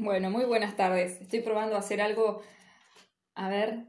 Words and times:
Bueno, 0.00 0.30
muy 0.30 0.44
buenas 0.44 0.76
tardes. 0.76 1.20
Estoy 1.20 1.40
probando 1.40 1.74
a 1.74 1.80
hacer 1.80 2.00
algo. 2.00 2.40
A 3.34 3.48
ver. 3.48 3.86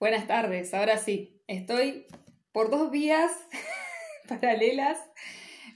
Buenas 0.00 0.26
tardes, 0.26 0.72
ahora 0.72 0.96
sí. 0.96 1.42
Estoy 1.46 2.06
por 2.52 2.70
dos 2.70 2.90
vías 2.90 3.30
paralelas. 4.28 4.98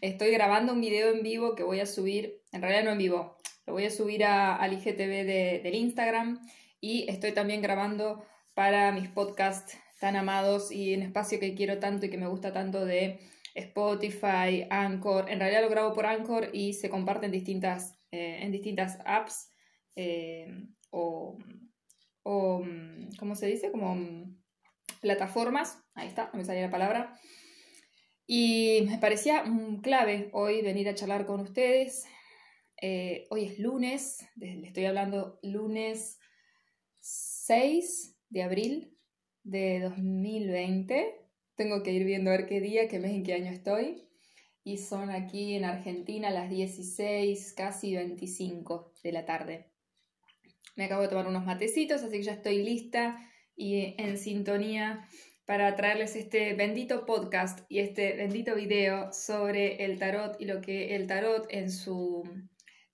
Estoy 0.01 0.31
grabando 0.31 0.73
un 0.73 0.81
video 0.81 1.11
en 1.11 1.23
vivo 1.23 1.55
que 1.55 1.63
voy 1.63 1.81
a 1.81 1.87
subir, 1.87 2.43
en 2.53 2.63
realidad 2.63 2.85
no 2.85 2.93
en 2.93 2.99
vivo, 2.99 3.39
lo 3.67 3.75
voy 3.75 3.85
a 3.85 3.91
subir 3.91 4.25
a, 4.25 4.57
al 4.57 4.73
IGTV 4.73 5.27
de, 5.27 5.61
del 5.63 5.75
Instagram 5.75 6.41
y 6.81 7.09
estoy 7.09 7.33
también 7.33 7.61
grabando 7.61 8.25
para 8.55 8.93
mis 8.93 9.09
podcasts 9.11 9.77
tan 10.01 10.17
amados 10.17 10.73
y 10.73 10.95
en 10.95 11.03
espacio 11.03 11.39
que 11.39 11.55
quiero 11.55 11.79
tanto 11.79 12.07
y 12.07 12.11
que 12.11 12.19
me 12.19 12.27
gusta 12.27 12.53
tanto 12.53 12.85
de 12.85 13.21
Spotify, 13.55 14.67
Anchor. 14.71 15.31
En 15.31 15.39
realidad 15.39 15.63
lo 15.63 15.69
grabo 15.69 15.95
por 15.95 16.07
Anchor 16.07 16.51
y 16.53 16.73
se 16.73 16.91
comparte 16.91 17.27
en 17.27 17.33
distintas, 17.33 17.99
eh, 18.11 18.39
en 18.41 18.53
distintas 18.53 18.99
apps 19.05 19.51
eh, 19.97 20.47
o, 20.91 21.39
o, 22.23 22.65
¿cómo 23.19 23.35
se 23.35 23.47
dice? 23.47 23.71
Como 23.71 23.97
plataformas. 25.01 25.83
Ahí 25.95 26.09
está, 26.09 26.31
no 26.33 26.39
me 26.39 26.45
salía 26.45 26.63
la 26.63 26.71
palabra. 26.71 27.19
Y 28.27 28.87
me 28.89 28.99
parecía 28.99 29.45
clave 29.83 30.31
hoy 30.33 30.63
venir 30.63 30.89
a 30.89 30.95
charlar 30.95 31.27
con 31.27 31.41
ustedes. 31.41 32.07
Eh, 32.81 33.27
hoy 33.31 33.45
es 33.45 33.59
lunes, 33.59 34.27
le 34.37 34.67
estoy 34.67 34.87
hablando 34.87 35.39
lunes 35.43 36.19
6 37.01 38.19
de 38.29 38.43
abril 38.43 38.99
de 39.45 39.81
2020 39.81 41.22
tengo 41.57 41.83
que 41.83 41.93
ir 41.93 42.05
viendo 42.05 42.31
a 42.31 42.37
ver 42.37 42.47
qué 42.47 42.61
día, 42.61 42.89
qué 42.89 42.99
mes, 42.99 43.13
en 43.13 43.25
qué 43.25 43.35
año 43.35 43.51
estoy. 43.51 44.09
Y 44.65 44.79
son 44.79 45.11
aquí 45.11 45.55
en 45.55 45.65
Argentina 45.65 46.31
las 46.31 46.49
16, 46.49 47.53
casi 47.55 47.95
25 47.97 48.95
de 49.03 49.13
la 49.13 49.25
tarde. 49.25 49.73
Me 50.77 50.85
acabo 50.85 51.03
de 51.03 51.09
tomar 51.09 51.27
unos 51.27 51.45
matecitos, 51.45 52.03
así 52.03 52.19
que 52.19 52.23
ya 52.23 52.33
estoy 52.33 52.63
lista 52.63 53.19
y 53.57 53.95
en 53.99 54.17
sintonía 54.17 55.07
para 55.45 55.75
traerles 55.77 56.17
este 56.17 56.55
bendito 56.55 57.05
podcast 57.05 57.61
y 57.69 57.81
este 57.81 58.15
bendito 58.15 58.55
video 58.55 59.13
sobre 59.13 59.85
el 59.85 59.99
tarot 59.99 60.41
y 60.41 60.47
lo 60.47 60.61
que 60.61 60.95
el 60.95 61.07
tarot 61.07 61.47
en 61.51 61.71
su 61.71 62.23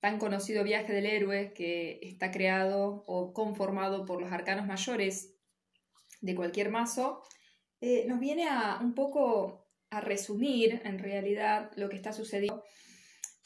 tan 0.00 0.18
conocido 0.18 0.64
viaje 0.64 0.92
del 0.92 1.06
héroe 1.06 1.52
que 1.52 2.00
está 2.02 2.30
creado 2.30 3.04
o 3.06 3.32
conformado 3.32 4.06
por 4.06 4.20
los 4.20 4.32
arcanos 4.32 4.66
mayores 4.66 5.34
de 6.20 6.34
cualquier 6.34 6.70
mazo 6.70 7.22
eh, 7.80 8.04
nos 8.06 8.20
viene 8.20 8.48
a 8.48 8.78
un 8.80 8.94
poco 8.94 9.66
a 9.90 10.00
resumir 10.00 10.82
en 10.84 10.98
realidad 10.98 11.70
lo 11.76 11.88
que 11.88 11.96
está 11.96 12.12
sucediendo 12.12 12.62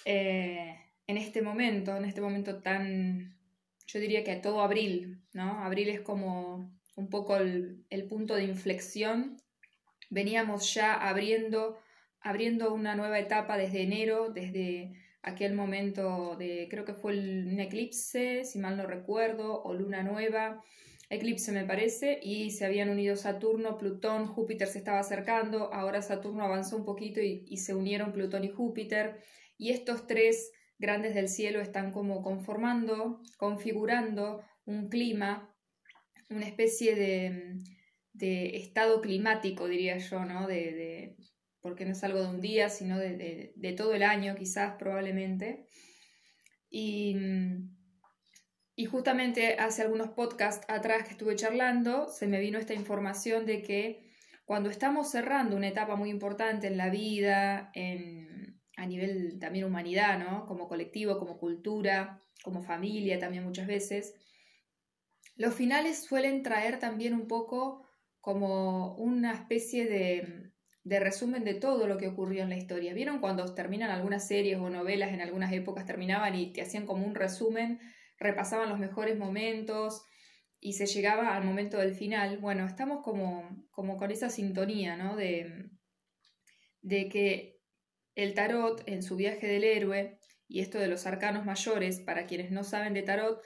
eh, 0.04 0.76
en 1.06 1.16
este 1.16 1.42
momento, 1.42 1.96
en 1.96 2.04
este 2.04 2.20
momento 2.20 2.60
tan, 2.60 3.36
yo 3.86 4.00
diría 4.00 4.24
que 4.24 4.36
todo 4.36 4.62
abril, 4.62 5.22
¿no? 5.32 5.64
Abril 5.64 5.88
es 5.88 6.00
como 6.00 6.72
un 6.96 7.08
poco 7.08 7.36
el, 7.36 7.84
punto 8.08 8.34
de 8.34 8.44
inflexión. 8.44 9.36
Veníamos 10.10 10.74
ya 10.74 10.94
abriendo, 10.94 11.78
abriendo 12.20 12.72
una 12.74 12.94
nueva 12.94 13.18
etapa 13.18 13.56
desde 13.56 13.82
enero, 13.82 14.30
desde 14.30 14.92
aquel 15.22 15.54
momento 15.54 16.36
de, 16.36 16.68
creo 16.70 16.84
que 16.84 16.94
fue 16.94 17.18
un 17.18 17.60
eclipse, 17.60 18.44
si 18.44 18.58
mal 18.58 18.76
no 18.76 18.86
recuerdo, 18.86 19.62
o 19.62 19.72
luna 19.74 20.02
nueva, 20.02 20.62
eclipse 21.12 21.52
me 21.52 21.64
parece, 21.64 22.18
y 22.22 22.50
se 22.50 22.64
habían 22.64 22.88
unido 22.88 23.16
Saturno, 23.16 23.76
Plutón, 23.76 24.26
Júpiter 24.26 24.66
se 24.66 24.78
estaba 24.78 24.98
acercando, 24.98 25.72
ahora 25.72 26.00
Saturno 26.00 26.44
avanzó 26.44 26.76
un 26.76 26.84
poquito 26.84 27.20
y, 27.20 27.56
se 27.58 27.74
unieron 27.74 28.12
Plutón 28.12 28.44
y 28.44 28.48
Júpiter, 28.48 29.20
y 29.58 29.70
estos 29.70 30.06
tres 30.06 30.52
grandes 30.78 31.14
del 31.14 31.28
cielo 31.28 31.60
están 31.60 31.92
como 31.92 32.22
conformando, 32.22 33.20
configurando 33.36 34.42
un 34.64 34.88
clima, 34.88 35.54
una 36.30 36.46
especie 36.46 36.94
de, 36.94 37.58
de 38.14 38.56
estado 38.56 39.02
climático, 39.02 39.68
diría 39.68 39.98
yo, 39.98 40.24
¿no? 40.24 40.46
De, 40.46 40.72
de, 40.72 41.16
porque 41.60 41.84
no 41.84 41.92
es 41.92 42.02
algo 42.04 42.22
de 42.22 42.28
un 42.30 42.40
día, 42.40 42.70
sino 42.70 42.98
de, 42.98 43.52
de 43.54 43.72
todo 43.74 43.92
el 43.94 44.02
año, 44.02 44.34
quizás, 44.34 44.76
probablemente. 44.78 45.66
Y 46.70 47.14
y 48.74 48.86
justamente 48.86 49.56
hace 49.58 49.82
algunos 49.82 50.10
podcasts 50.10 50.64
atrás 50.68 51.04
que 51.04 51.10
estuve 51.10 51.36
charlando, 51.36 52.08
se 52.08 52.26
me 52.26 52.40
vino 52.40 52.58
esta 52.58 52.74
información 52.74 53.44
de 53.44 53.62
que 53.62 54.10
cuando 54.44 54.70
estamos 54.70 55.10
cerrando 55.10 55.56
una 55.56 55.68
etapa 55.68 55.96
muy 55.96 56.10
importante 56.10 56.66
en 56.66 56.76
la 56.76 56.88
vida, 56.88 57.70
en, 57.74 58.60
a 58.76 58.86
nivel 58.86 59.38
también 59.38 59.66
humanidad, 59.66 60.18
¿no? 60.18 60.46
Como 60.46 60.68
colectivo, 60.68 61.18
como 61.18 61.38
cultura, 61.38 62.20
como 62.42 62.62
familia 62.62 63.18
también 63.18 63.44
muchas 63.44 63.66
veces, 63.66 64.14
los 65.36 65.54
finales 65.54 66.02
suelen 66.04 66.42
traer 66.42 66.78
también 66.78 67.14
un 67.14 67.28
poco 67.28 67.86
como 68.20 68.94
una 68.96 69.32
especie 69.32 69.86
de, 69.86 70.52
de 70.84 71.00
resumen 71.00 71.44
de 71.44 71.54
todo 71.54 71.86
lo 71.86 71.98
que 71.98 72.08
ocurrió 72.08 72.42
en 72.42 72.50
la 72.50 72.56
historia. 72.56 72.94
¿Vieron 72.94 73.20
cuando 73.20 73.54
terminan 73.54 73.90
algunas 73.90 74.26
series 74.26 74.58
o 74.58 74.70
novelas 74.70 75.12
en 75.12 75.20
algunas 75.20 75.52
épocas 75.52 75.86
terminaban 75.86 76.34
y 76.34 76.52
te 76.52 76.62
hacían 76.62 76.86
como 76.86 77.06
un 77.06 77.14
resumen 77.14 77.80
repasaban 78.22 78.68
los 78.68 78.78
mejores 78.78 79.18
momentos 79.18 80.02
y 80.60 80.74
se 80.74 80.86
llegaba 80.86 81.34
al 81.34 81.44
momento 81.44 81.78
del 81.78 81.94
final. 81.94 82.38
Bueno, 82.38 82.66
estamos 82.66 83.02
como, 83.02 83.66
como 83.70 83.96
con 83.96 84.10
esa 84.10 84.30
sintonía, 84.30 84.96
¿no? 84.96 85.16
De, 85.16 85.70
de 86.82 87.08
que 87.08 87.60
el 88.14 88.34
tarot 88.34 88.82
en 88.86 89.02
su 89.02 89.16
viaje 89.16 89.46
del 89.46 89.64
héroe 89.64 90.18
y 90.48 90.60
esto 90.60 90.78
de 90.78 90.88
los 90.88 91.06
arcanos 91.06 91.44
mayores, 91.44 92.00
para 92.00 92.26
quienes 92.26 92.50
no 92.50 92.62
saben 92.62 92.94
de 92.94 93.02
tarot, 93.02 93.42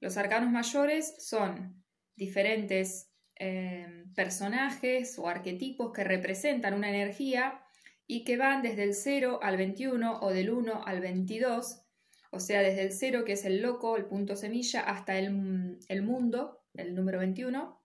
los 0.00 0.16
arcanos 0.16 0.50
mayores 0.50 1.14
son 1.24 1.84
diferentes 2.16 3.12
eh, 3.38 4.04
personajes 4.14 5.18
o 5.18 5.28
arquetipos 5.28 5.92
que 5.92 6.04
representan 6.04 6.74
una 6.74 6.90
energía 6.90 7.62
y 8.06 8.24
que 8.24 8.36
van 8.36 8.62
desde 8.62 8.82
el 8.82 8.94
0 8.94 9.38
al 9.42 9.56
21 9.56 10.20
o 10.20 10.30
del 10.30 10.50
1 10.50 10.84
al 10.84 11.00
22 11.00 11.81
o 12.34 12.40
sea, 12.40 12.62
desde 12.62 12.82
el 12.82 12.92
cero, 12.92 13.24
que 13.26 13.32
es 13.32 13.44
el 13.44 13.60
loco, 13.60 13.98
el 13.98 14.06
punto 14.06 14.36
semilla, 14.36 14.80
hasta 14.80 15.18
el, 15.18 15.30
mundo, 15.30 16.64
el 16.72 16.94
número 16.94 17.18
21, 17.18 17.78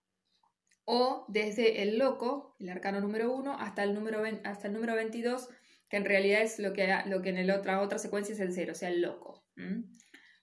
o 0.86 1.26
desde 1.28 1.82
el 1.84 1.98
loco, 1.98 2.56
el 2.58 2.70
arcano 2.70 3.02
número 3.02 3.36
1, 3.36 3.58
hasta 3.60 3.84
el 3.84 3.94
número, 3.94 4.24
hasta 4.46 4.68
el 4.68 4.74
número 4.74 4.96
22, 4.96 5.50
que 5.90 5.98
en 5.98 6.06
realidad 6.06 6.42
es 6.44 6.60
lo 6.60 6.72
que, 6.72 6.88
lo 7.08 7.22
que 7.22 7.30
en 7.30 7.46
la 7.46 7.58
otra, 7.58 7.82
otra 7.82 8.00
secuencia 8.00 8.34
es 8.34 8.40
el 8.40 8.54
cero, 8.54 8.72
o 8.72 8.76
sea, 8.76 8.88
el 8.88 9.02
loco. 9.02 9.44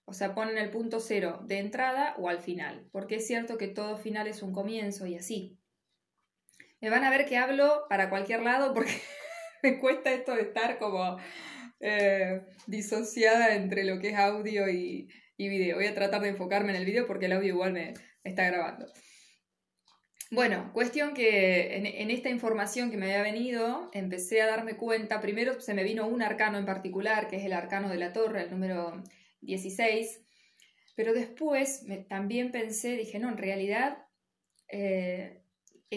O 0.05 0.13
sea, 0.13 0.35
ponen 0.35 0.59
el 0.59 0.69
punto 0.69 0.99
cero 0.99 1.41
de 1.47 1.57
entrada 1.57 2.13
o 2.19 2.29
al 2.29 2.41
final, 2.41 2.87
porque 2.91 3.15
es 3.15 3.25
cierto 3.25 3.57
que 3.57 3.69
todo 3.69 3.97
final 3.97 4.27
es 4.27 4.43
un 4.43 4.53
comienzo 4.53 5.07
y 5.07 5.15
así. 5.15 5.57
Me 6.79 6.91
van 6.91 7.03
a 7.03 7.09
ver 7.09 7.25
que 7.25 7.37
hablo 7.37 7.87
para 7.89 8.11
cualquier 8.11 8.43
lado 8.43 8.71
porque 8.75 9.01
me 9.63 9.79
cuesta 9.79 10.13
esto 10.13 10.35
de 10.35 10.43
estar 10.43 10.77
como 10.77 11.17
eh, 11.87 12.41
disociada 12.65 13.53
entre 13.53 13.83
lo 13.83 13.99
que 13.99 14.09
es 14.09 14.15
audio 14.15 14.67
y, 14.67 15.07
y, 15.37 15.49
video. 15.49 15.75
Voy 15.75 15.85
a 15.85 15.93
tratar 15.93 16.21
de 16.21 16.29
enfocarme 16.29 16.71
en 16.71 16.77
el 16.77 16.85
video 16.85 17.05
porque 17.05 17.27
el 17.27 17.33
audio 17.33 17.49
igual 17.49 17.73
me, 17.73 17.93
está 18.23 18.47
grabando. 18.47 18.87
Bueno, 20.31 20.71
cuestión 20.73 21.13
que 21.13 21.77
en, 21.77 22.09
esta 22.09 22.29
información 22.29 22.89
que 22.89 22.97
me 22.97 23.05
había 23.05 23.21
venido, 23.21 23.91
empecé 23.93 24.41
a 24.41 24.47
darme 24.47 24.75
cuenta, 24.75 25.21
primero 25.21 25.61
se 25.61 25.75
me 25.75 25.83
vino 25.83 26.07
un 26.07 26.23
arcano 26.23 26.57
en 26.57 26.65
particular, 26.65 27.27
que 27.27 27.35
es 27.35 27.45
el 27.45 27.53
arcano 27.53 27.87
de 27.87 27.97
la 27.97 28.11
torre, 28.11 28.41
el 28.41 28.51
número 28.51 29.03
16, 29.41 30.25
pero 30.95 31.13
después 31.13 31.85
también 32.09 32.51
pensé, 32.51 32.97
dije, 32.97 33.19
no, 33.19 33.29
en 33.29 33.37
realidad 33.37 33.99
eh, 34.67 35.44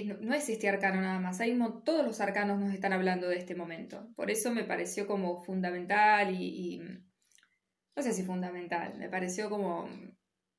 no 0.04 0.34
es 0.34 0.48
este 0.48 0.68
arcano 0.68 1.00
nada 1.00 1.20
más, 1.20 1.40
hay 1.40 1.58
todos 1.84 2.04
los 2.04 2.20
arcanos 2.20 2.58
nos 2.58 2.72
están 2.72 2.92
hablando 2.92 3.28
de 3.28 3.36
este 3.36 3.54
momento. 3.54 4.08
Por 4.16 4.30
eso 4.30 4.50
me 4.50 4.64
pareció 4.64 5.06
como 5.06 5.42
fundamental 5.42 6.34
y, 6.34 6.80
no 7.96 8.02
sé 8.02 8.12
si 8.12 8.22
fundamental, 8.22 8.96
me 8.98 9.08
pareció 9.08 9.50
como 9.50 9.88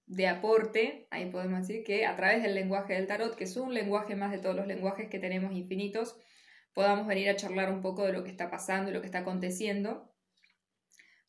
de 0.05 0.27
aporte, 0.27 1.07
ahí 1.11 1.29
podemos 1.29 1.67
decir 1.67 1.83
que 1.83 2.05
a 2.05 2.15
través 2.15 2.41
del 2.41 2.55
lenguaje 2.55 2.93
del 2.93 3.07
tarot, 3.07 3.35
que 3.35 3.43
es 3.43 3.55
un 3.57 3.73
lenguaje 3.73 4.15
más 4.15 4.31
de 4.31 4.39
todos 4.39 4.55
los 4.55 4.65
lenguajes 4.65 5.07
que 5.07 5.19
tenemos 5.19 5.53
infinitos, 5.53 6.17
podamos 6.73 7.05
venir 7.07 7.29
a 7.29 7.35
charlar 7.35 7.71
un 7.71 7.81
poco 7.81 8.05
de 8.05 8.13
lo 8.13 8.23
que 8.23 8.31
está 8.31 8.49
pasando 8.49 8.89
y 8.89 8.93
lo 8.93 9.01
que 9.01 9.07
está 9.07 9.19
aconteciendo, 9.19 10.11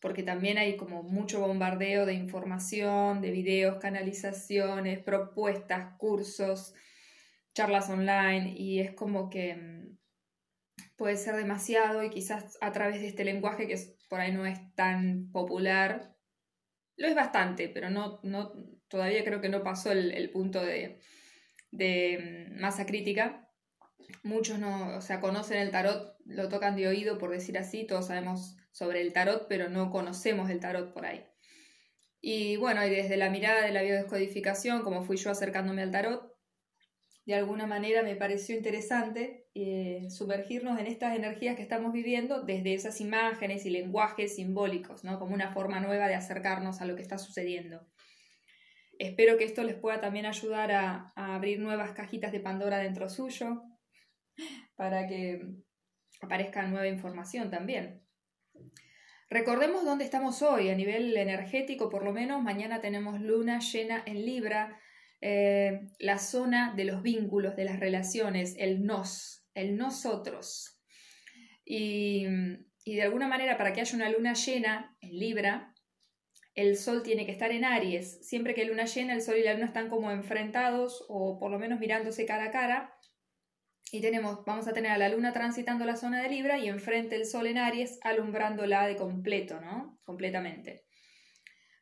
porque 0.00 0.22
también 0.22 0.56
hay 0.56 0.76
como 0.76 1.02
mucho 1.02 1.40
bombardeo 1.40 2.06
de 2.06 2.14
información, 2.14 3.20
de 3.20 3.30
videos, 3.30 3.76
canalizaciones, 3.78 4.98
propuestas, 5.00 5.96
cursos, 5.98 6.74
charlas 7.54 7.90
online 7.90 8.54
y 8.56 8.80
es 8.80 8.92
como 8.92 9.30
que 9.30 9.54
mm, 9.54 9.98
puede 10.96 11.16
ser 11.16 11.36
demasiado 11.36 12.02
y 12.02 12.10
quizás 12.10 12.58
a 12.60 12.72
través 12.72 13.00
de 13.00 13.08
este 13.08 13.24
lenguaje 13.24 13.66
que 13.66 13.78
por 14.08 14.20
ahí 14.20 14.32
no 14.32 14.46
es 14.46 14.58
tan 14.74 15.30
popular, 15.32 16.14
lo 16.96 17.08
es 17.08 17.14
bastante, 17.14 17.68
pero 17.68 17.88
no, 17.88 18.20
no, 18.22 18.52
todavía 18.88 19.24
creo 19.24 19.40
que 19.40 19.48
no 19.48 19.62
pasó 19.62 19.92
el, 19.92 20.30
punto 20.30 20.62
de, 20.62 21.00
de, 21.70 22.50
mm, 22.52 22.60
masa 22.60 22.84
crítica. 22.84 23.48
Muchos 24.22 24.58
no, 24.58 24.96
o 24.96 25.00
sea, 25.00 25.20
conocen 25.20 25.58
el 25.58 25.70
tarot, 25.70 26.16
lo 26.26 26.48
tocan 26.48 26.76
de 26.76 26.88
oído, 26.88 27.16
por 27.16 27.30
decir 27.30 27.56
así, 27.56 27.86
todos 27.86 28.08
sabemos 28.08 28.56
sobre 28.72 29.00
el 29.00 29.12
tarot, 29.12 29.46
pero 29.48 29.68
no 29.68 29.90
conocemos 29.90 30.50
el 30.50 30.60
tarot 30.60 30.92
por 30.92 31.06
ahí. 31.06 31.24
Y 32.20 32.56
bueno, 32.56 32.84
y 32.84 32.90
desde 32.90 33.16
la 33.16 33.30
mirada 33.30 33.62
de 33.64 33.72
la 33.72 33.82
biodescodificación, 33.82 34.82
como 34.82 35.02
fui 35.02 35.16
yo 35.16 35.30
acercándome 35.30 35.82
al 35.82 35.90
tarot, 35.90 36.29
de 37.30 37.36
alguna 37.36 37.66
manera 37.66 38.02
me 38.02 38.16
pareció 38.16 38.56
interesante 38.56 39.46
eh, 39.54 40.08
sumergirnos 40.10 40.80
en 40.80 40.88
estas 40.88 41.16
energías 41.16 41.54
que 41.54 41.62
estamos 41.62 41.92
viviendo 41.92 42.42
desde 42.42 42.74
esas 42.74 43.00
imágenes 43.00 43.64
y 43.66 43.70
lenguajes 43.70 44.34
simbólicos, 44.34 45.04
¿no? 45.04 45.20
como 45.20 45.34
una 45.34 45.52
forma 45.52 45.78
nueva 45.78 46.08
de 46.08 46.16
acercarnos 46.16 46.80
a 46.80 46.86
lo 46.86 46.96
que 46.96 47.02
está 47.02 47.18
sucediendo. 47.18 47.86
Espero 48.98 49.38
que 49.38 49.44
esto 49.44 49.62
les 49.62 49.76
pueda 49.76 50.00
también 50.00 50.26
ayudar 50.26 50.72
a, 50.72 51.12
a 51.14 51.36
abrir 51.36 51.60
nuevas 51.60 51.92
cajitas 51.92 52.32
de 52.32 52.40
Pandora 52.40 52.78
dentro 52.78 53.08
suyo, 53.08 53.62
para 54.74 55.06
que 55.06 55.40
aparezca 56.20 56.66
nueva 56.66 56.88
información 56.88 57.48
también. 57.48 58.02
Recordemos 59.28 59.84
dónde 59.84 60.04
estamos 60.04 60.42
hoy, 60.42 60.68
a 60.68 60.74
nivel 60.74 61.16
energético 61.16 61.88
por 61.88 62.04
lo 62.04 62.12
menos, 62.12 62.42
mañana 62.42 62.80
tenemos 62.80 63.20
luna 63.20 63.60
llena 63.60 64.02
en 64.04 64.26
Libra, 64.26 64.80
eh, 65.20 65.80
la 65.98 66.18
zona 66.18 66.74
de 66.74 66.84
los 66.84 67.02
vínculos, 67.02 67.56
de 67.56 67.64
las 67.64 67.80
relaciones, 67.80 68.54
el 68.58 68.84
nos, 68.84 69.46
el 69.54 69.76
nosotros. 69.76 70.80
Y, 71.64 72.26
y 72.84 72.94
de 72.96 73.02
alguna 73.02 73.28
manera, 73.28 73.56
para 73.56 73.72
que 73.72 73.80
haya 73.80 73.96
una 73.96 74.10
luna 74.10 74.34
llena 74.34 74.96
en 75.00 75.18
Libra, 75.18 75.74
el 76.54 76.76
Sol 76.76 77.02
tiene 77.02 77.26
que 77.26 77.32
estar 77.32 77.52
en 77.52 77.64
Aries. 77.64 78.26
Siempre 78.26 78.54
que 78.54 78.64
luna 78.64 78.84
llena, 78.84 79.14
el 79.14 79.22
Sol 79.22 79.36
y 79.36 79.44
la 79.44 79.54
Luna 79.54 79.66
están 79.66 79.88
como 79.88 80.10
enfrentados 80.10 81.04
o 81.08 81.38
por 81.38 81.50
lo 81.50 81.58
menos 81.58 81.78
mirándose 81.78 82.26
cara 82.26 82.46
a 82.46 82.50
cara. 82.50 82.94
Y 83.92 84.00
tenemos, 84.00 84.44
vamos 84.44 84.68
a 84.68 84.72
tener 84.72 84.92
a 84.92 84.98
la 84.98 85.08
luna 85.08 85.32
transitando 85.32 85.84
la 85.84 85.96
zona 85.96 86.22
de 86.22 86.28
Libra 86.28 86.58
y 86.58 86.68
enfrente 86.68 87.16
el 87.16 87.26
sol 87.26 87.48
en 87.48 87.58
Aries 87.58 87.98
alumbrándola 88.02 88.86
de 88.86 88.94
completo, 88.94 89.60
¿no? 89.60 89.98
Completamente. 90.04 90.84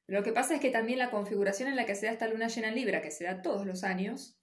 Lo 0.09 0.23
que 0.23 0.33
pasa 0.33 0.55
es 0.55 0.61
que 0.61 0.71
también 0.71 0.99
la 0.99 1.11
configuración 1.11 1.69
en 1.69 1.77
la 1.77 1.85
que 1.85 1.95
se 1.95 2.07
da 2.07 2.13
esta 2.13 2.29
luna 2.29 2.49
llena 2.49 2.69
en 2.69 2.75
Libra, 2.75 3.03
que 3.03 3.11
se 3.11 3.25
da 3.25 3.43
todos 3.43 3.67
los 3.67 3.85
años, 3.85 4.41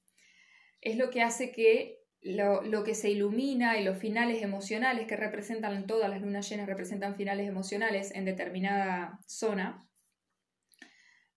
es 0.80 0.96
lo 0.96 1.10
que 1.10 1.24
hace 1.24 1.52
que 1.52 2.04
lo, 2.22 2.84
que 2.84 2.94
se 2.94 3.10
ilumina 3.10 3.78
y 3.78 3.84
los 3.84 3.98
finales 3.98 4.44
emocionales 4.44 5.08
que 5.08 5.16
representan, 5.16 5.88
todas 5.88 6.10
las 6.10 6.22
lunas 6.22 6.48
llenas 6.48 6.68
representan 6.68 7.16
finales 7.16 7.48
emocionales 7.48 8.12
en 8.14 8.26
determinada 8.26 9.20
zona, 9.26 9.90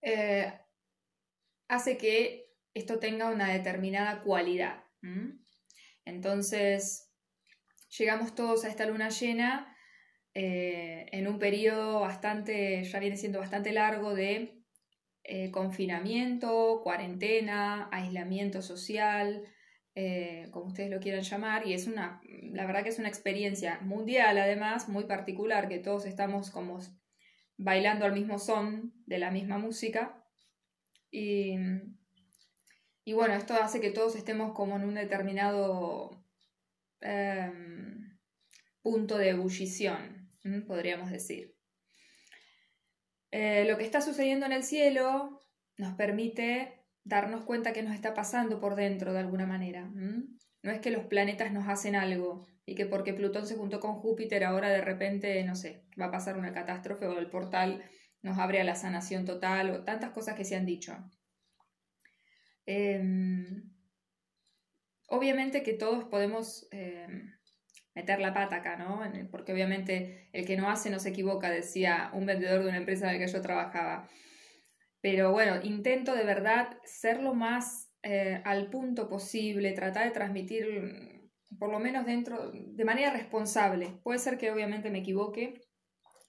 eh, 0.02 0.52
hace 1.68 1.96
que 1.96 2.52
esto 2.74 2.98
tenga 2.98 3.30
una 3.30 3.50
determinada 3.50 4.22
cualidad. 4.22 4.84
Entonces, 6.04 7.10
llegamos 7.98 8.34
todos 8.34 8.66
a 8.66 8.68
esta 8.68 8.84
luna 8.84 9.08
llena 9.08 9.74
eh, 10.40 11.08
en 11.10 11.26
un 11.26 11.40
periodo 11.40 11.98
bastante, 11.98 12.84
ya 12.84 13.00
viene 13.00 13.16
siendo 13.16 13.40
bastante 13.40 13.72
largo 13.72 14.14
de 14.14 14.62
eh, 15.24 15.50
confinamiento, 15.50 16.80
cuarentena, 16.84 17.88
aislamiento 17.90 18.62
social, 18.62 19.42
eh, 19.96 20.46
como 20.52 20.66
ustedes 20.66 20.90
lo 20.90 21.00
quieran 21.00 21.22
llamar, 21.22 21.66
y 21.66 21.72
es 21.72 21.88
una, 21.88 22.20
la 22.52 22.66
verdad 22.66 22.84
que 22.84 22.90
es 22.90 23.00
una 23.00 23.08
experiencia 23.08 23.80
mundial 23.80 24.38
además, 24.38 24.88
muy 24.88 25.06
particular, 25.06 25.68
que 25.68 25.80
todos 25.80 26.06
estamos 26.06 26.52
como 26.52 26.78
bailando 27.56 28.04
al 28.04 28.12
mismo 28.12 28.38
son 28.38 28.92
de 29.06 29.18
la 29.18 29.32
misma 29.32 29.58
música. 29.58 30.24
Y, 31.10 31.56
y 33.04 33.12
bueno, 33.12 33.34
esto 33.34 33.54
hace 33.54 33.80
que 33.80 33.90
todos 33.90 34.14
estemos 34.14 34.52
como 34.52 34.76
en 34.76 34.84
un 34.84 34.94
determinado 34.94 36.24
em, 37.00 38.16
punto 38.82 39.18
de 39.18 39.30
ebullición, 39.30 40.17
podríamos 40.66 41.10
decir. 41.10 41.54
Eh, 43.30 43.64
lo 43.68 43.76
que 43.76 43.84
está 43.84 44.00
sucediendo 44.00 44.46
en 44.46 44.52
el 44.52 44.62
cielo 44.62 45.44
nos 45.76 45.94
permite 45.94 46.84
darnos 47.04 47.44
cuenta 47.44 47.72
que 47.72 47.82
nos 47.82 47.94
está 47.94 48.14
pasando 48.14 48.60
por 48.60 48.74
dentro 48.74 49.12
de 49.12 49.20
alguna 49.20 49.46
manera. 49.46 49.90
No 50.62 50.72
es 50.72 50.80
que 50.80 50.90
los 50.90 51.06
planetas 51.06 51.52
nos 51.52 51.68
hacen 51.68 51.94
algo 51.94 52.46
y 52.64 52.74
que 52.74 52.86
porque 52.86 53.14
Plutón 53.14 53.46
se 53.46 53.56
juntó 53.56 53.80
con 53.80 53.94
Júpiter 53.94 54.44
ahora 54.44 54.68
de 54.68 54.82
repente, 54.82 55.42
no 55.44 55.54
sé, 55.54 55.86
va 55.98 56.06
a 56.06 56.10
pasar 56.10 56.36
una 56.36 56.52
catástrofe 56.52 57.06
o 57.06 57.18
el 57.18 57.30
portal 57.30 57.82
nos 58.22 58.38
abre 58.38 58.60
a 58.60 58.64
la 58.64 58.74
sanación 58.74 59.24
total 59.24 59.70
o 59.70 59.84
tantas 59.84 60.10
cosas 60.10 60.34
que 60.34 60.44
se 60.44 60.56
han 60.56 60.66
dicho. 60.66 60.96
Em, 62.66 63.72
obviamente 65.06 65.62
que 65.62 65.72
todos 65.72 66.04
podemos 66.04 66.68
em, 66.70 67.37
meter 67.98 68.20
la 68.20 68.32
pata 68.32 68.76
¿no? 68.76 69.02
Porque 69.28 69.52
obviamente 69.52 70.28
el 70.32 70.46
que 70.46 70.56
no 70.56 70.70
hace 70.70 70.88
no 70.88 71.00
se 71.00 71.08
equivoca, 71.08 71.50
decía 71.50 72.10
un 72.12 72.26
vendedor 72.26 72.62
de 72.62 72.68
una 72.68 72.78
empresa 72.78 73.06
en 73.10 73.18
la 73.18 73.26
que 73.26 73.32
yo 73.32 73.42
trabajaba. 73.42 74.08
Pero 75.00 75.32
bueno, 75.32 75.56
intento 75.64 76.14
de 76.14 76.24
verdad 76.24 76.78
ser 76.84 77.20
lo 77.20 77.34
más 77.34 77.90
eh, 78.04 78.40
al 78.44 78.70
punto 78.70 79.08
posible, 79.08 79.72
tratar 79.72 80.04
de 80.04 80.12
transmitir, 80.12 80.64
por 81.58 81.72
lo 81.72 81.80
menos 81.80 82.06
dentro, 82.06 82.52
de 82.52 82.84
manera 82.84 83.12
responsable. 83.12 83.98
Puede 84.04 84.20
ser 84.20 84.38
que 84.38 84.52
obviamente 84.52 84.90
me 84.90 85.00
equivoque, 85.00 85.54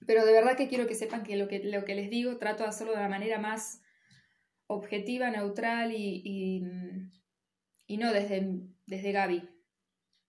pero 0.06 0.26
de 0.26 0.32
verdad 0.32 0.56
que 0.56 0.66
quiero 0.66 0.88
que 0.88 0.96
sepan 0.96 1.22
que 1.22 1.36
lo 1.36 1.46
que, 1.46 1.60
les 1.60 2.10
digo 2.10 2.38
trato 2.38 2.64
de 2.64 2.70
hacerlo 2.70 2.94
de 2.94 3.00
la 3.00 3.08
manera 3.08 3.38
más 3.38 3.80
objetiva, 4.66 5.30
neutral 5.30 5.92
y, 5.92 6.62
y, 7.86 7.96
no 7.96 8.12
desde, 8.12 8.60
desde 8.86 9.12
Gaby. 9.12 9.59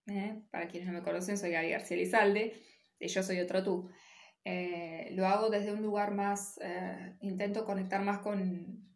¿Eh? 0.08 0.42
Para 0.52 0.68
quienes 0.68 0.88
no 0.88 0.94
me 0.94 1.04
conocen, 1.04 1.38
soy 1.38 1.52
Gaby 1.52 1.70
García 1.70 1.98
Lizalde, 1.98 2.54
y 3.00 3.08
yo 3.08 3.24
soy 3.24 3.40
otro 3.40 3.64
tú. 3.64 3.90
Eh, 4.44 5.10
lo 5.12 5.28
hago 5.28 5.50
desde 5.50 5.72
un 5.72 5.82
lugar 5.82 6.14
más, 6.14 6.60
eh, 6.62 7.16
intento 7.22 7.66
conectar 7.66 8.02
más 8.04 8.20
con, 8.20 8.88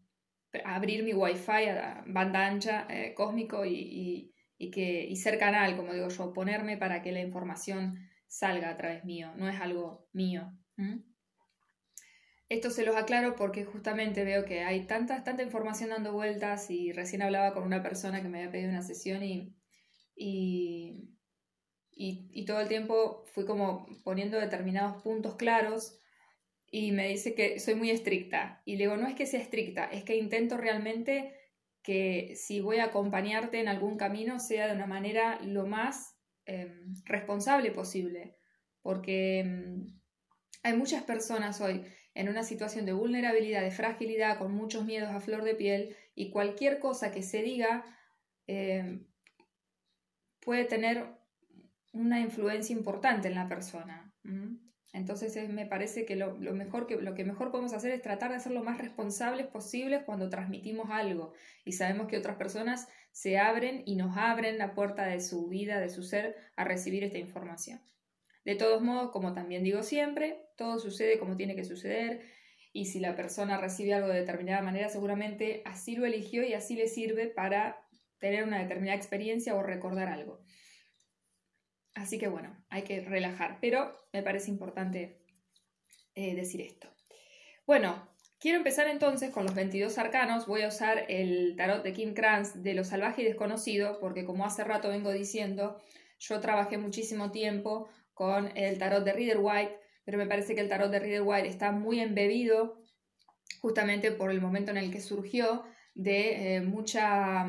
abrir 0.63 1.03
mi 1.03 1.13
wifi 1.13 1.67
a 1.67 2.03
banda 2.07 2.47
ancha 2.47 2.87
cósmico 3.13 3.65
y, 3.65 4.33
y, 4.57 4.71
que, 4.71 5.05
y 5.05 5.15
ser 5.17 5.37
canal, 5.37 5.75
como 5.75 5.93
digo 5.93 6.07
yo, 6.07 6.33
ponerme 6.33 6.77
para 6.77 7.01
que 7.01 7.11
la 7.11 7.19
información 7.19 7.99
salga 8.27 8.69
a 8.69 8.77
través 8.77 9.03
mío, 9.03 9.33
no 9.35 9.49
es 9.49 9.59
algo 9.59 10.07
mío. 10.13 10.53
Esto 12.47 12.69
se 12.69 12.85
los 12.85 12.95
aclaro 12.95 13.35
porque 13.35 13.65
justamente 13.65 14.23
veo 14.23 14.45
que 14.45 14.63
hay 14.63 14.85
tanta, 14.85 15.23
tanta 15.23 15.43
información 15.43 15.89
dando 15.89 16.13
vueltas 16.13 16.69
y 16.69 16.91
recién 16.91 17.21
hablaba 17.21 17.53
con 17.53 17.63
una 17.63 17.81
persona 17.81 18.21
que 18.21 18.29
me 18.29 18.39
había 18.39 18.51
pedido 18.51 18.69
una 18.69 18.83
sesión 18.83 19.23
y, 19.23 19.55
y, 20.15 21.15
y, 21.91 22.45
todo 22.45 22.61
el 22.61 22.67
tiempo 22.67 23.23
fui 23.33 23.45
como 23.45 23.87
poniendo 24.03 24.39
determinados 24.39 25.01
puntos 25.01 25.35
claros 25.35 25.99
y 26.71 26.91
me 26.91 27.07
dice 27.09 27.35
que 27.35 27.59
soy 27.59 27.75
muy 27.75 27.89
estricta. 27.89 28.61
Y 28.65 28.77
le 28.77 28.85
digo, 28.85 28.97
no 28.97 29.07
es 29.07 29.15
que 29.15 29.25
sea 29.25 29.41
estricta, 29.41 29.85
es 29.85 30.03
que 30.03 30.17
intento 30.17 30.57
realmente 30.57 31.33
que 31.83 32.33
si 32.35 32.61
voy 32.61 32.77
a 32.77 32.85
acompañarte 32.85 33.59
en 33.59 33.67
algún 33.67 33.97
camino 33.97 34.39
sea 34.39 34.67
de 34.67 34.73
una 34.73 34.87
manera 34.87 35.39
lo 35.41 35.67
más 35.67 36.17
em, 36.45 36.95
responsable 37.05 37.71
posible. 37.71 38.35
Porque 38.81 39.39
em, 39.39 39.85
hay 40.63 40.75
muchas 40.75 41.03
personas 41.03 41.61
hoy 41.61 41.85
en 42.13 42.29
una 42.29 42.43
situación 42.43 42.85
de 42.85 42.93
vulnerabilidad, 42.93 43.61
de 43.61 43.71
fragilidad, 43.71 44.37
con 44.39 44.53
muchos 44.53 44.85
miedos 44.85 45.09
a 45.09 45.19
flor 45.19 45.43
de 45.43 45.55
piel 45.55 45.95
y 46.15 46.31
cualquier 46.31 46.79
cosa 46.79 47.11
que 47.11 47.21
se 47.21 47.43
diga 47.43 47.83
eh, 48.47 49.01
puede 50.45 50.63
tener 50.63 51.05
una 51.91 52.19
influencia 52.19 52.75
importante 52.75 53.27
en 53.27 53.35
la 53.35 53.49
persona. 53.49 54.13
Entonces 54.93 55.49
me 55.49 55.65
parece 55.65 56.05
que 56.05 56.15
lo, 56.15 56.35
mejor 56.35 56.87
que 56.87 56.95
lo 56.95 57.13
que 57.15 57.25
mejor 57.25 57.51
podemos 57.51 57.73
hacer 57.73 57.91
es 57.91 58.01
tratar 58.01 58.31
de 58.31 58.39
ser 58.39 58.53
lo 58.53 58.63
más 58.63 58.77
responsables 58.77 59.47
posibles 59.47 60.03
cuando 60.05 60.29
transmitimos 60.29 60.89
algo 60.89 61.33
y 61.65 61.73
sabemos 61.73 62.07
que 62.07 62.17
otras 62.17 62.37
personas 62.37 62.87
se 63.11 63.37
abren 63.37 63.83
y 63.85 63.97
nos 63.97 64.15
abren 64.15 64.57
la 64.57 64.73
puerta 64.73 65.05
de 65.05 65.19
su 65.19 65.47
vida, 65.47 65.81
de 65.81 65.89
su 65.89 66.03
ser, 66.03 66.37
a 66.55 66.63
recibir 66.63 67.03
esta 67.03 67.17
información. 67.17 67.81
De 68.45 68.55
todos 68.55 68.81
modos, 68.81 69.11
como 69.11 69.33
también 69.33 69.63
digo 69.63 69.83
siempre, 69.83 70.47
todo 70.55 70.79
sucede 70.79 71.19
como 71.19 71.35
tiene 71.35 71.55
que 71.55 71.65
suceder 71.65 72.21
y 72.71 72.85
si 72.85 72.99
la 72.99 73.15
persona 73.15 73.57
recibe 73.57 73.93
algo 73.93 74.09
de 74.09 74.19
determinada 74.19 74.61
manera, 74.61 74.89
seguramente 74.89 75.61
así 75.65 75.95
lo 75.95 76.05
eligió 76.05 76.43
y 76.43 76.53
así 76.53 76.75
le 76.75 76.87
sirve 76.87 77.27
para 77.27 77.84
tener 78.19 78.43
una 78.43 78.59
determinada 78.59 78.97
experiencia 78.97 79.55
o 79.55 79.63
recordar 79.63 80.07
algo. 80.07 80.43
Así 81.93 82.17
que 82.17 82.27
bueno, 82.27 82.55
hay 82.69 82.83
que 82.83 83.01
relajar, 83.01 83.59
pero 83.61 83.91
me 84.11 84.21
parece 84.21 84.51
importante 84.51 85.21
eh, 86.13 86.35
decir 86.35 86.61
esto. 86.61 86.89
Bueno, 87.65 88.09
quiero 88.39 88.57
empezar 88.57 88.87
entonces 88.87 89.31
con 89.31 89.45
los 89.45 89.55
22 89.55 89.97
arcanos. 89.97 90.45
Voy 90.45 90.61
a 90.61 90.67
usar 90.67 91.05
el 91.09 91.55
tarot 91.55 91.83
de 91.83 91.93
Kim 91.93 92.13
Kranz 92.13 92.61
de 92.61 92.73
lo 92.73 92.83
salvaje 92.83 93.21
y 93.21 93.25
desconocido, 93.25 93.99
porque 93.99 94.25
como 94.25 94.45
hace 94.45 94.63
rato 94.63 94.89
vengo 94.89 95.11
diciendo, 95.11 95.81
yo 96.19 96.39
trabajé 96.41 96.77
muchísimo 96.77 97.31
tiempo 97.31 97.89
con 98.13 98.55
el 98.57 98.77
tarot 98.77 99.03
de 99.03 99.13
Reader 99.13 99.39
White, 99.39 99.79
pero 100.03 100.17
me 100.17 100.27
parece 100.27 100.55
que 100.55 100.61
el 100.61 100.69
tarot 100.69 100.91
de 100.91 100.99
Reader 100.99 101.23
White 101.23 101.47
está 101.47 101.71
muy 101.71 101.99
embebido 101.99 102.81
justamente 103.61 104.11
por 104.11 104.31
el 104.31 104.41
momento 104.41 104.71
en 104.71 104.77
el 104.77 104.91
que 104.91 105.01
surgió 105.01 105.63
de 105.93 106.55
eh, 106.55 106.61
mucha, 106.61 107.45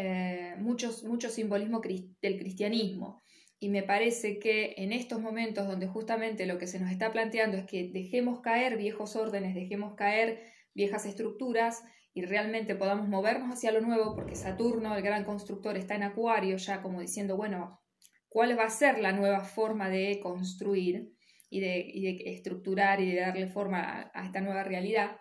eh, 0.00 0.54
muchos, 0.58 1.02
mucho 1.02 1.28
simbolismo 1.28 1.80
del 1.80 2.38
cristianismo. 2.38 3.20
y 3.58 3.68
me 3.68 3.82
parece 3.82 4.38
que 4.38 4.74
en 4.76 4.92
estos 4.92 5.20
momentos 5.20 5.66
donde 5.66 5.88
justamente 5.88 6.46
lo 6.46 6.56
que 6.58 6.68
se 6.68 6.78
nos 6.78 6.92
está 6.92 7.10
planteando 7.10 7.56
es 7.56 7.66
que 7.66 7.90
dejemos 7.92 8.40
caer 8.40 8.76
viejos 8.76 9.16
órdenes, 9.16 9.56
dejemos 9.56 9.94
caer 9.96 10.40
viejas 10.72 11.04
estructuras 11.04 11.82
y 12.14 12.22
realmente 12.22 12.76
podamos 12.76 13.08
movernos 13.08 13.52
hacia 13.52 13.72
lo 13.72 13.80
nuevo, 13.80 14.14
porque 14.14 14.36
Saturno, 14.36 14.94
el 14.94 15.02
gran 15.02 15.24
constructor, 15.24 15.76
está 15.76 15.96
en 15.96 16.04
Acuario 16.04 16.56
ya 16.58 16.80
como 16.80 17.00
diciendo, 17.00 17.36
bueno, 17.36 17.80
¿cuál 18.28 18.56
va 18.56 18.66
a 18.66 18.70
ser 18.70 19.00
la 19.00 19.10
nueva 19.10 19.40
forma 19.40 19.88
de 19.88 20.20
construir 20.22 21.12
y 21.50 21.58
de, 21.58 22.22
estructurar 22.26 23.00
y 23.00 23.10
de 23.10 23.20
darle 23.20 23.48
forma 23.48 24.12
a, 24.14 24.26
esta 24.26 24.40
nueva 24.40 24.62
realidad? 24.62 25.16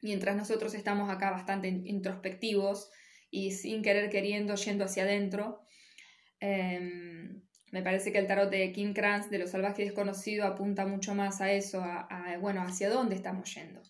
Mientras 0.00 0.36
nosotros 0.36 0.74
estamos 0.74 1.10
acá 1.10 1.32
bastante 1.32 1.66
introspectivos 1.66 2.88
y 3.30 3.52
sin 3.52 3.82
querer 3.82 4.10
queriendo, 4.10 4.54
yendo 4.54 4.84
hacia 4.84 5.04
adentro. 5.04 5.62
Em, 6.40 7.42
me 7.72 7.82
parece 7.82 8.12
que 8.12 8.18
el 8.18 8.26
tarot 8.26 8.50
de 8.50 8.72
Kim 8.72 8.94
Kranz, 8.94 9.30
de 9.30 9.38
lo 9.38 9.46
salvaje 9.46 9.82
desconocido, 9.82 10.46
apunta 10.46 10.86
mucho 10.86 11.14
más 11.14 11.40
a 11.40 11.52
eso, 11.52 11.82
a, 11.82 12.36
bueno, 12.40 12.62
hacia 12.62 12.90
dónde 12.90 13.16
estamos 13.16 13.54
yendo. 13.54 13.82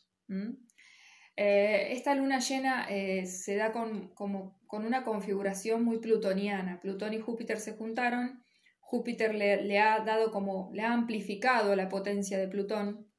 Eh, 1.36 1.92
esta 1.92 2.14
luna 2.14 2.38
llena 2.38 2.86
eh, 2.88 3.26
se 3.26 3.56
da 3.56 3.72
con, 3.72 4.08
como, 4.14 4.58
con 4.66 4.86
una 4.86 5.04
configuración 5.04 5.84
muy 5.84 5.98
plutoniana. 5.98 6.80
Plutón 6.80 7.12
y 7.12 7.20
Júpiter 7.20 7.60
se 7.60 7.72
juntaron. 7.72 8.42
Júpiter 8.80 9.34
le, 9.34 9.78
ha 9.80 10.00
dado 10.00 10.30
como, 10.30 10.70
le 10.72 10.82
ha 10.82 10.92
amplificado 10.92 11.74
la 11.74 11.88
potencia 11.88 12.38
de 12.38 12.46
Plutón, 12.46 13.10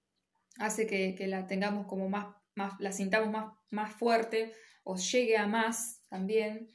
hace 0.59 0.87
que, 0.87 1.15
la 1.27 1.45
tengamos 1.45 1.87
como 1.87 2.07
más, 2.07 2.27
más, 2.55 2.73
la 2.79 2.93
sintamos 2.93 3.29
más, 3.29 3.53
más 3.69 3.93
fuerte 3.93 4.53
o 4.87 4.95
llegue 4.95 5.35
a 5.35 5.47
más 5.47 6.01
también. 6.07 6.69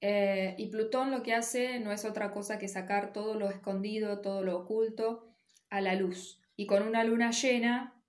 Eh, 0.00 0.54
y 0.56 0.68
Plutón 0.68 1.10
lo 1.10 1.24
que 1.24 1.34
hace 1.34 1.80
no 1.80 1.90
es 1.90 2.04
otra 2.04 2.30
cosa 2.30 2.58
que 2.58 2.68
sacar 2.68 3.12
todo 3.12 3.34
lo 3.34 3.50
escondido, 3.50 4.20
todo 4.20 4.42
lo 4.42 4.56
oculto 4.56 5.26
a 5.68 5.80
la 5.80 5.96
luz. 5.96 6.40
Y 6.54 6.66
con 6.66 6.84
una 6.84 7.02
luna 7.02 7.32
llena, 7.32 8.00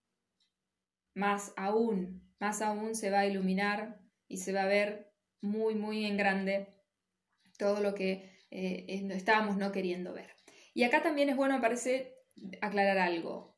más 1.15 1.53
aún, 1.57 2.21
más 2.39 2.61
aún 2.61 2.93
se 2.93 3.09
va 3.09 3.21
a 3.21 3.25
iluminar 3.25 3.99
y 4.27 4.37
se 4.37 4.53
va 4.53 4.63
a 4.63 4.67
ver 4.67 5.11
muy, 5.41 5.73
muy 5.73 6.05
en 6.05 6.17
grande 6.17 6.75
todo 7.57 7.81
lo 7.81 7.95
que 7.95 8.37
eh, 8.51 8.85
estábamos 9.09 9.57
no 9.57 9.71
queriendo 9.71 10.13
ver. 10.13 10.35
Y 10.75 10.83
acá 10.83 11.01
también 11.01 11.29
es 11.29 11.35
bueno, 11.35 11.55
me 11.55 11.61
parece, 11.61 12.15
aclarar 12.61 12.99
algo. 12.99 13.57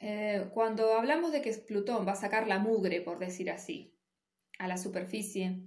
Eh, 0.00 0.48
cuando 0.54 0.94
hablamos 0.94 1.30
de 1.32 1.42
que 1.42 1.52
Plutón 1.52 2.06
va 2.08 2.12
a 2.12 2.16
sacar 2.16 2.48
la 2.48 2.58
mugre, 2.58 3.02
por 3.02 3.18
decir 3.18 3.50
así, 3.50 3.97
a 4.58 4.68
la 4.68 4.76
superficie, 4.76 5.62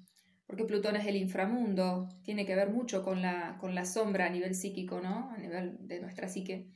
porque 0.46 0.66
Plutón 0.66 0.98
es 0.98 1.08
el 1.08 1.16
inframundo, 1.16 2.10
tiene 2.24 2.46
que 2.46 2.56
ver 2.56 2.70
mucho 2.70 3.04
con 3.04 3.22
la, 3.22 3.58
con 3.60 3.74
la 3.74 3.86
sombra 3.86 4.26
a 4.26 4.30
nivel 4.30 4.54
psíquico, 4.54 5.00
¿no? 5.02 5.32
A 5.32 5.38
nivel 5.38 5.78
de 5.88 6.02
nuestra 6.02 6.28
psique. 6.28 6.68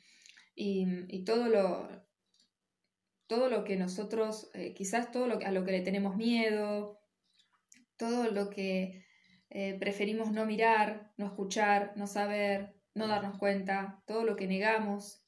Y, 0.56 1.24
todo, 1.26 1.50
lo, 1.50 1.90
todo 3.28 3.50
lo 3.50 3.66
que 3.66 3.76
nosotros, 3.76 4.50
eh, 4.54 4.74
quizás 4.74 5.12
todo 5.12 5.28
lo, 5.28 5.40
a 5.46 5.52
lo 5.52 5.66
que 5.66 5.74
le 5.74 5.82
tenemos 5.82 6.16
miedo, 6.16 7.02
todo 7.98 8.32
lo 8.32 8.50
que 8.50 9.04
eh, 9.50 9.78
preferimos 9.78 10.32
no 10.32 10.46
mirar, 10.46 11.12
no 11.18 11.26
escuchar, 11.26 11.92
no 11.98 12.08
saber, 12.08 12.76
no 12.94 13.08
darnos 13.08 13.38
cuenta, 13.38 14.02
todo 14.08 14.24
lo 14.24 14.36
que 14.36 14.48
negamos, 14.48 15.22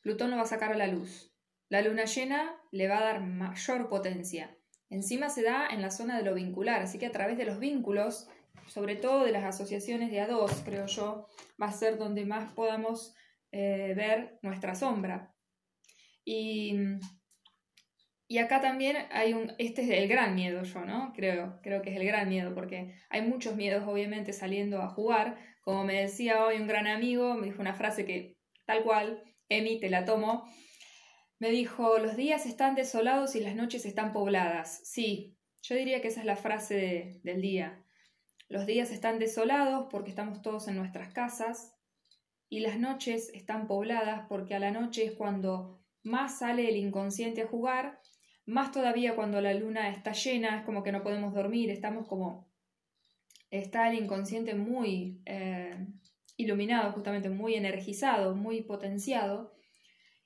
Plutón 0.00 0.30
lo 0.30 0.36
va 0.36 0.42
a 0.42 0.46
sacar 0.46 0.72
a 0.72 0.76
la 0.76 0.88
luz. 0.88 1.32
La 1.68 1.80
luna 1.80 2.04
llena 2.04 2.56
le 2.70 2.88
va 2.88 2.98
a 2.98 3.04
dar 3.04 3.22
mayor 3.22 3.88
potencia. 3.88 4.56
Encima 4.88 5.28
se 5.28 5.42
da 5.42 5.68
en 5.68 5.82
la 5.82 5.90
zona 5.90 6.16
de 6.16 6.24
lo 6.24 6.34
vincular, 6.34 6.82
así 6.82 6.98
que 6.98 7.06
a 7.06 7.12
través 7.12 7.36
de 7.36 7.44
los 7.44 7.58
vínculos, 7.58 8.28
sobre 8.68 8.96
todo 8.96 9.24
de 9.24 9.32
las 9.32 9.44
asociaciones 9.44 10.10
de 10.10 10.20
a 10.20 10.28
dos, 10.28 10.62
creo 10.64 10.86
yo, 10.86 11.26
va 11.60 11.66
a 11.66 11.72
ser 11.72 11.98
donde 11.98 12.24
más 12.24 12.52
podamos 12.52 13.14
eh, 13.52 13.94
ver 13.96 14.38
nuestra 14.42 14.74
sombra. 14.74 15.34
Y, 16.24 16.74
y 18.28 18.38
acá 18.38 18.60
también 18.60 18.96
hay 19.10 19.32
un, 19.32 19.52
este 19.58 19.82
es 19.82 19.90
el 19.90 20.08
gran 20.08 20.34
miedo 20.34 20.62
yo, 20.62 20.84
¿no? 20.84 21.12
Creo, 21.14 21.60
creo 21.62 21.82
que 21.82 21.90
es 21.90 21.96
el 21.96 22.06
gran 22.06 22.28
miedo, 22.28 22.54
porque 22.54 22.94
hay 23.08 23.22
muchos 23.22 23.56
miedos 23.56 23.84
obviamente 23.86 24.32
saliendo 24.32 24.82
a 24.82 24.88
jugar. 24.88 25.38
Como 25.62 25.84
me 25.84 26.00
decía 26.02 26.44
hoy 26.44 26.56
un 26.56 26.66
gran 26.66 26.86
amigo, 26.86 27.34
me 27.34 27.46
dijo 27.46 27.60
una 27.60 27.74
frase 27.74 28.04
que 28.04 28.36
tal 28.66 28.82
cual, 28.82 29.22
Emi, 29.48 29.78
te 29.78 29.90
la 29.90 30.04
tomo, 30.04 30.44
me 31.38 31.50
dijo, 31.50 31.98
los 31.98 32.16
días 32.16 32.46
están 32.46 32.74
desolados 32.74 33.36
y 33.36 33.40
las 33.40 33.54
noches 33.54 33.84
están 33.84 34.12
pobladas. 34.12 34.80
Sí, 34.84 35.36
yo 35.62 35.74
diría 35.74 36.00
que 36.00 36.08
esa 36.08 36.20
es 36.20 36.26
la 36.26 36.36
frase 36.36 37.20
del 37.24 37.42
día. 37.42 37.84
Los 38.48 38.66
días 38.66 38.90
están 38.90 39.18
desolados 39.18 39.88
porque 39.90 40.10
estamos 40.10 40.40
todos 40.40 40.68
en 40.68 40.76
nuestras 40.76 41.12
casas 41.12 41.74
y 42.48 42.60
las 42.60 42.78
noches 42.78 43.30
están 43.34 43.66
pobladas 43.66 44.26
porque 44.28 44.54
a 44.54 44.60
la 44.60 44.70
noche 44.70 45.04
es 45.04 45.12
cuando 45.12 45.80
más 46.02 46.38
sale 46.38 46.68
el 46.68 46.76
inconsciente 46.76 47.42
a 47.42 47.48
jugar, 47.48 48.00
más 48.46 48.70
todavía 48.70 49.16
cuando 49.16 49.40
la 49.40 49.52
luna 49.52 49.90
está 49.90 50.12
llena, 50.12 50.58
es 50.58 50.64
como 50.64 50.84
que 50.84 50.92
no 50.92 51.02
podemos 51.02 51.34
dormir, 51.34 51.70
estamos 51.70 52.06
como... 52.06 52.46
Está 53.50 53.88
el 53.88 54.02
inconsciente 54.02 54.54
muy 54.54 55.22
eh, 55.24 55.86
iluminado, 56.36 56.92
justamente 56.92 57.28
muy 57.28 57.54
energizado, 57.54 58.34
muy 58.34 58.62
potenciado 58.62 59.52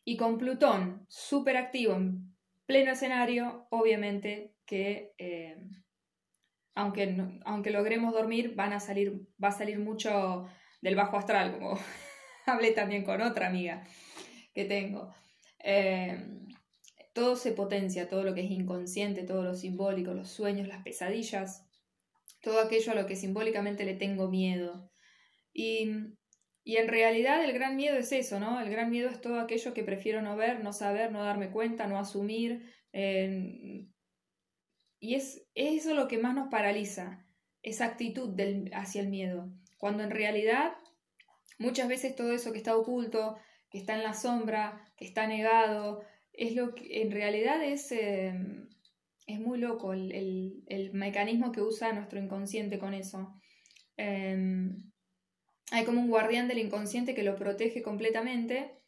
y 0.04 0.16
con 0.16 0.38
Plutón 0.38 1.04
súper 1.09 1.57
activo 1.57 1.95
en 1.95 2.35
pleno 2.66 2.92
escenario, 2.92 3.66
obviamente 3.71 4.54
que 4.64 5.12
eh, 5.19 5.57
aunque, 6.75 7.16
aunque 7.45 7.71
logremos 7.71 8.14
dormir, 8.14 8.54
van 8.54 8.73
a 8.73 8.80
salir, 8.80 9.26
va 9.42 9.49
a 9.49 9.52
salir 9.52 9.78
mucho 9.78 10.49
del 10.80 10.97
bajo 10.97 11.16
astral, 11.16 11.52
como 11.52 11.78
hablé 12.47 12.71
también 12.73 13.04
con 13.04 13.21
otra 13.21 13.49
amiga 13.49 13.85
que 14.54 14.64
tengo. 14.64 15.12
Eh, 15.62 16.40
todo 17.12 17.37
se 17.37 17.52
potencia, 17.52 18.09
todo 18.09 18.23
lo 18.23 18.35
que 18.35 18.42
es 18.42 18.50
inconsciente, 18.50 19.25
todo 19.25 19.42
lo 19.42 19.54
simbólico, 19.54 20.14
los 20.14 20.30
sueños, 20.30 20.69
las 20.69 20.83
pesadillas, 20.83 21.66
todo 22.40 22.61
aquello 22.61 22.92
a 22.92 22.95
lo 22.95 23.07
que 23.07 23.16
simbólicamente 23.16 23.85
le 23.85 23.95
tengo 23.95 24.28
miedo. 24.28 24.90
Y 25.52 25.90
y 26.62 26.76
en 26.76 26.88
realidad 26.88 27.43
el 27.45 27.52
gran 27.52 27.76
miedo 27.76 27.97
es 27.97 28.12
eso, 28.12 28.38
¿no? 28.38 28.61
El 28.61 28.71
gran 28.71 28.90
miedo 28.90 29.09
es 29.09 29.21
todo 29.21 29.40
aquello 29.40 29.73
que 29.73 29.85
prefiero 29.85 30.23
no 30.23 30.37
ver, 30.37 30.62
no 30.62 30.73
saber, 30.73 31.11
no 31.11 31.25
darme 31.25 31.50
cuenta, 31.50 31.87
no 31.87 31.99
asumir. 31.99 32.73
y 32.93 33.88
es, 35.14 35.47
eso 35.55 35.95
lo 35.95 36.09
que 36.09 36.19
más 36.19 36.35
nos 36.35 36.50
paraliza, 36.50 37.25
esa 37.62 37.87
actitud 37.87 38.38
hacia 38.73 39.02
el 39.02 39.09
miedo. 39.09 39.50
Cuando 39.79 40.02
en 40.02 40.11
realidad 40.11 40.73
muchas 41.59 41.88
veces 41.88 42.14
todo 42.14 42.33
eso 42.33 42.52
que 42.52 42.59
está 42.59 42.76
oculto, 42.76 43.38
que 43.71 43.79
está 43.79 43.95
en 43.95 44.02
la 44.02 44.14
sombra, 44.14 44.93
que 44.97 45.07
está 45.07 45.26
negado, 45.26 46.02
es 46.33 46.55
lo 46.55 46.75
que 46.75 47.02
en 47.02 47.11
realidad 47.11 47.62
es, 47.64 47.90
em, 47.93 48.69
es 49.26 49.40
muy 49.40 49.59
loco 49.59 49.93
el, 49.93 50.62
el, 50.67 50.93
mecanismo 50.93 51.52
que 51.52 51.62
usa 51.62 51.93
nuestro 51.93 52.21
inconsciente 52.21 52.79
con 52.79 52.95
eso. 52.95 53.35
Em, 53.97 54.89
hay 55.70 55.84
como 55.84 56.00
un 56.00 56.08
guardián 56.08 56.48
del 56.48 56.58
inconsciente 56.58 57.14
que 57.14 57.22
lo 57.22 57.36
protege 57.36 57.82
completamente, 57.82 58.80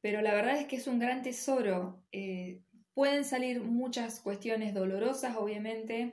pero 0.00 0.22
la 0.22 0.34
verdad 0.34 0.58
es 0.58 0.66
que 0.66 0.76
es 0.76 0.86
un 0.86 0.98
gran 0.98 1.22
tesoro. 1.22 2.02
Eh, 2.12 2.62
pueden 2.94 3.24
salir 3.24 3.60
muchas 3.60 4.20
cuestiones 4.20 4.74
dolorosas, 4.74 5.36
obviamente, 5.36 6.12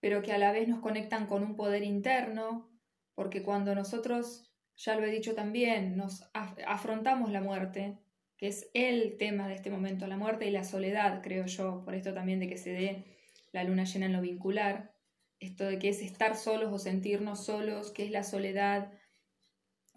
pero 0.00 0.22
que 0.22 0.32
a 0.32 0.38
la 0.38 0.52
vez 0.52 0.68
nos 0.68 0.80
conectan 0.80 1.26
con 1.26 1.42
un 1.42 1.56
poder 1.56 1.82
interno, 1.82 2.70
porque 3.14 3.42
cuando 3.42 3.74
nosotros, 3.74 4.52
ya 4.76 4.96
lo 4.96 5.04
he 5.04 5.10
dicho 5.10 5.34
también, 5.34 5.96
nos 5.96 6.30
afrontamos 6.32 7.30
la 7.30 7.40
muerte, 7.40 7.98
que 8.36 8.48
es 8.48 8.70
el 8.74 9.18
tema 9.18 9.48
de 9.48 9.54
este 9.54 9.70
momento, 9.70 10.06
la 10.06 10.16
muerte 10.16 10.46
y 10.46 10.50
la 10.50 10.64
soledad, 10.64 11.22
creo 11.22 11.46
yo, 11.46 11.82
por 11.84 11.94
esto 11.94 12.14
también 12.14 12.40
de 12.40 12.48
que 12.48 12.56
se 12.56 12.72
dé 12.72 13.04
la 13.52 13.64
luna 13.64 13.84
llena 13.84 14.06
en 14.06 14.14
lo 14.14 14.22
vincular, 14.22 14.94
esto 15.38 15.64
de 15.64 15.78
que 15.78 15.90
es 15.90 16.00
estar 16.00 16.36
solos 16.36 16.72
o 16.72 16.78
sentirnos 16.78 17.44
solos, 17.44 17.90
que 17.90 18.04
es 18.04 18.10
la 18.10 18.24
soledad, 18.24 18.92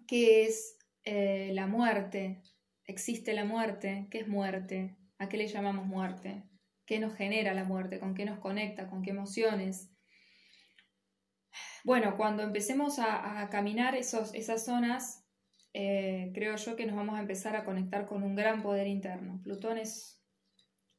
¿Qué 0.06 0.44
es 0.44 0.78
eh, 1.04 1.50
la 1.54 1.66
muerte? 1.66 2.42
¿Existe 2.86 3.32
la 3.32 3.44
muerte? 3.44 4.06
¿Qué 4.10 4.18
es 4.18 4.28
muerte? 4.28 4.96
¿A 5.18 5.28
qué 5.28 5.36
le 5.36 5.48
llamamos 5.48 5.86
muerte? 5.86 6.44
¿Qué 6.84 6.98
nos 6.98 7.14
genera 7.14 7.54
la 7.54 7.64
muerte? 7.64 7.98
¿Con 7.98 8.14
qué 8.14 8.24
nos 8.24 8.38
conecta? 8.38 8.88
¿Con 8.88 9.02
qué 9.02 9.10
emociones? 9.10 9.90
Bueno, 11.84 12.16
cuando 12.16 12.42
empecemos 12.42 12.98
a, 12.98 13.48
caminar 13.50 13.94
esos, 13.94 14.34
esas 14.34 14.64
zonas, 14.64 15.24
eh, 15.72 16.30
creo 16.34 16.56
yo 16.56 16.76
que 16.76 16.86
nos 16.86 16.96
vamos 16.96 17.16
a 17.16 17.20
empezar 17.20 17.56
a 17.56 17.64
conectar 17.64 18.06
con 18.06 18.22
un 18.22 18.34
gran 18.34 18.62
poder 18.62 18.86
interno. 18.86 19.40
Plutón 19.42 19.78
es, 19.78 20.22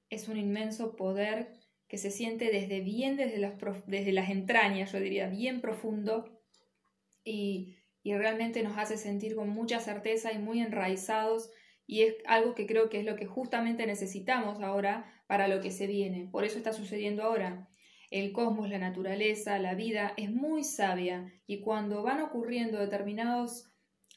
es 0.10 0.28
un 0.28 0.38
inmenso 0.38 0.96
poder 0.96 1.54
que 1.88 1.98
se 1.98 2.12
siente 2.12 2.52
desde 2.52 2.82
bien, 2.82 3.16
desde 3.18 3.38
las, 3.38 3.54
desde 3.86 4.12
las 4.12 4.30
entrañas, 4.30 4.92
yo 4.92 5.00
diría, 5.00 5.28
bien 5.28 5.62
profundo, 5.62 6.42
y 7.24 7.78
y 8.06 8.14
realmente 8.16 8.62
nos 8.62 8.78
hace 8.78 8.98
sentir 8.98 9.36
con 9.36 9.50
mucha 9.50 9.80
certeza 9.80 10.32
y 10.32 10.38
muy 10.38 10.62
enraizados 10.62 11.50
y 11.88 12.04
es 12.04 12.14
algo 12.28 12.54
que 12.54 12.68
creo 12.68 12.88
que 12.88 13.00
es 13.00 13.04
lo 13.04 13.16
que 13.16 13.26
justamente 13.26 13.88
necesitamos 13.88 14.62
ahora 14.62 15.12
para 15.26 15.48
lo 15.48 15.60
que 15.60 15.72
se 15.72 15.88
viene. 15.88 16.30
Por 16.32 16.46
eso 16.46 16.60
está 16.60 16.72
sucediendo 16.72 17.24
ahora. 17.24 17.68
El 18.12 18.32
cosmos, 18.32 18.70
la 18.70 18.78
naturaleza, 18.78 19.58
la 19.58 19.74
vida 19.74 20.14
es 20.18 20.32
muy 20.32 20.64
sabia 20.64 21.34
y 21.48 21.62
cuando 21.62 22.04
van 22.04 22.22
ocurriendo 22.22 22.78
determinados 22.78 23.72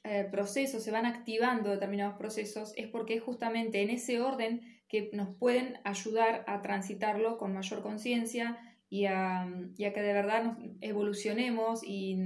eh, 0.05 0.29
procesos, 0.31 0.83
se 0.83 0.91
van 0.91 1.07
activando 1.07 1.71
determinados 1.71 2.19
procesos, 2.19 2.75
es 2.77 2.89
porque 2.89 3.15
es 3.15 3.23
justamente 3.23 3.81
en 3.81 3.89
ese 3.89 4.21
orden 4.21 4.61
que 4.87 5.09
nos 5.15 5.35
pueden 5.37 5.79
ayudar 5.85 6.45
a 6.47 6.61
transitarlo 6.61 7.39
con 7.39 7.55
mayor 7.55 7.81
conciencia 7.81 8.59
y 8.91 9.07
a, 9.07 9.49
que 9.79 10.03
de 10.03 10.13
verdad 10.13 10.45
nos 10.45 10.59
evolucionemos 10.83 11.83
y, 11.83 12.19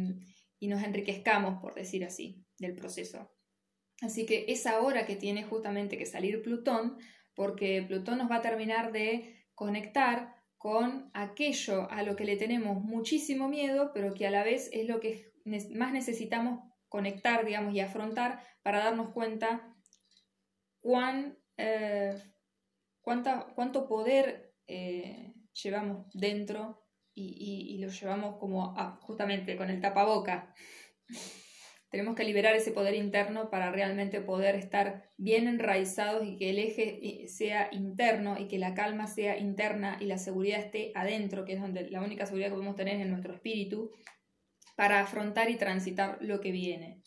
y 0.63 0.69
nos 0.69 0.85
enriquezcamos, 0.85 1.61
por 1.61 1.75
decir 1.75 2.05
así, 2.05 2.47
del 2.57 2.77
proceso. 2.77 3.29
Así 4.01 4.27
que 4.27 4.45
es 4.47 4.65
ahora 4.65 5.07
que 5.07 5.17
tiene 5.17 5.43
justamente 5.43 5.99
que 5.99 6.07
salir 6.07 6.41
Plutón, 6.41 6.99
porque 7.35 7.83
Plutón 7.83 8.19
nos 8.19 8.31
va 8.31 8.37
a 8.37 8.43
terminar 8.43 8.93
de 8.93 9.45
conectar 9.57 10.37
con 10.59 11.11
aquello 11.15 11.91
a 11.91 12.05
lo 12.05 12.15
que 12.15 12.25
le 12.25 12.37
tenemos 12.37 12.81
muchísimo 12.81 13.49
miedo, 13.49 13.91
pero 13.93 14.15
que 14.15 14.25
a 14.25 14.31
la 14.31 14.45
vez 14.45 14.71
es 14.73 14.87
lo 14.87 15.01
que 15.01 15.33
más 15.45 15.93
necesitamos 15.93 16.61
conectar, 16.89 17.45
digamos, 17.45 17.75
y 17.75 17.81
afrontar 17.81 18.41
para 18.63 18.85
darnos 18.85 19.13
cuenta 19.13 19.75
eh, 21.57 22.23
cuánto 23.01 23.89
poder 23.89 24.55
eh, 24.69 25.35
llevamos 25.61 26.07
dentro 26.15 26.82
y, 27.15 27.79
lo 27.79 27.89
llevamos 27.89 28.37
como 28.39 28.75
justamente 29.01 29.57
con 29.57 29.71
el 29.71 29.81
tapaboca. 29.81 30.55
Tenemos 31.91 32.17
que 32.17 32.25
liberar 32.25 32.55
ese 32.57 32.73
poder 32.73 32.95
interno 32.95 33.51
para 33.51 33.71
realmente 33.71 34.23
poder 34.23 34.55
estar 34.55 35.11
bien 35.19 35.47
enraizados 35.47 36.27
y 36.27 36.37
que 36.39 36.49
el 36.49 36.59
eje 36.59 37.29
sea 37.29 37.69
interno 37.71 38.39
y 38.39 38.49
que 38.49 38.59
la 38.59 38.73
calma 38.73 39.07
sea 39.07 39.37
interna 39.37 39.99
y 40.01 40.07
la 40.07 40.17
seguridad 40.17 40.61
esté 40.61 40.93
adentro, 40.95 41.45
que 41.45 41.53
es 41.53 41.61
donde 41.61 41.91
la 41.91 42.01
única 42.01 42.25
seguridad 42.25 42.49
que 42.49 42.55
podemos 42.55 42.77
tener 42.77 42.99
en 42.99 43.11
nuestro 43.11 43.35
espíritu, 43.35 43.91
para 44.75 45.01
afrontar 45.01 45.51
y 45.51 45.57
transitar 45.57 46.17
lo 46.23 46.41
que 46.41 46.51
viene. 46.51 47.03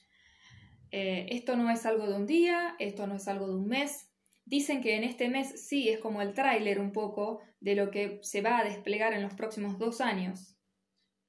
Eh, 0.92 1.26
esto 1.32 1.56
no 1.56 1.70
es 1.72 1.86
algo 1.86 2.08
de 2.08 2.16
un 2.16 2.26
día, 2.26 2.76
esto 2.80 3.08
no 3.08 3.16
es 3.16 3.28
algo 3.28 3.48
de 3.48 3.56
un 3.56 3.68
mes. 3.68 4.12
Dicen 4.46 4.82
que 4.82 4.96
en 4.96 5.04
este 5.04 5.28
mes 5.28 5.68
sí 5.68 5.90
es 5.90 6.00
como 6.00 6.22
el 6.22 6.34
tráiler 6.34 6.80
un 6.80 6.92
poco 6.92 7.42
de 7.60 7.76
lo 7.76 7.90
que 7.90 8.20
se 8.22 8.42
va 8.42 8.60
a 8.60 8.64
desplegar 8.64 9.14
en 9.14 9.24
los 9.24 9.34
próximos 9.34 9.80
dos 9.80 10.02
años. 10.02 10.56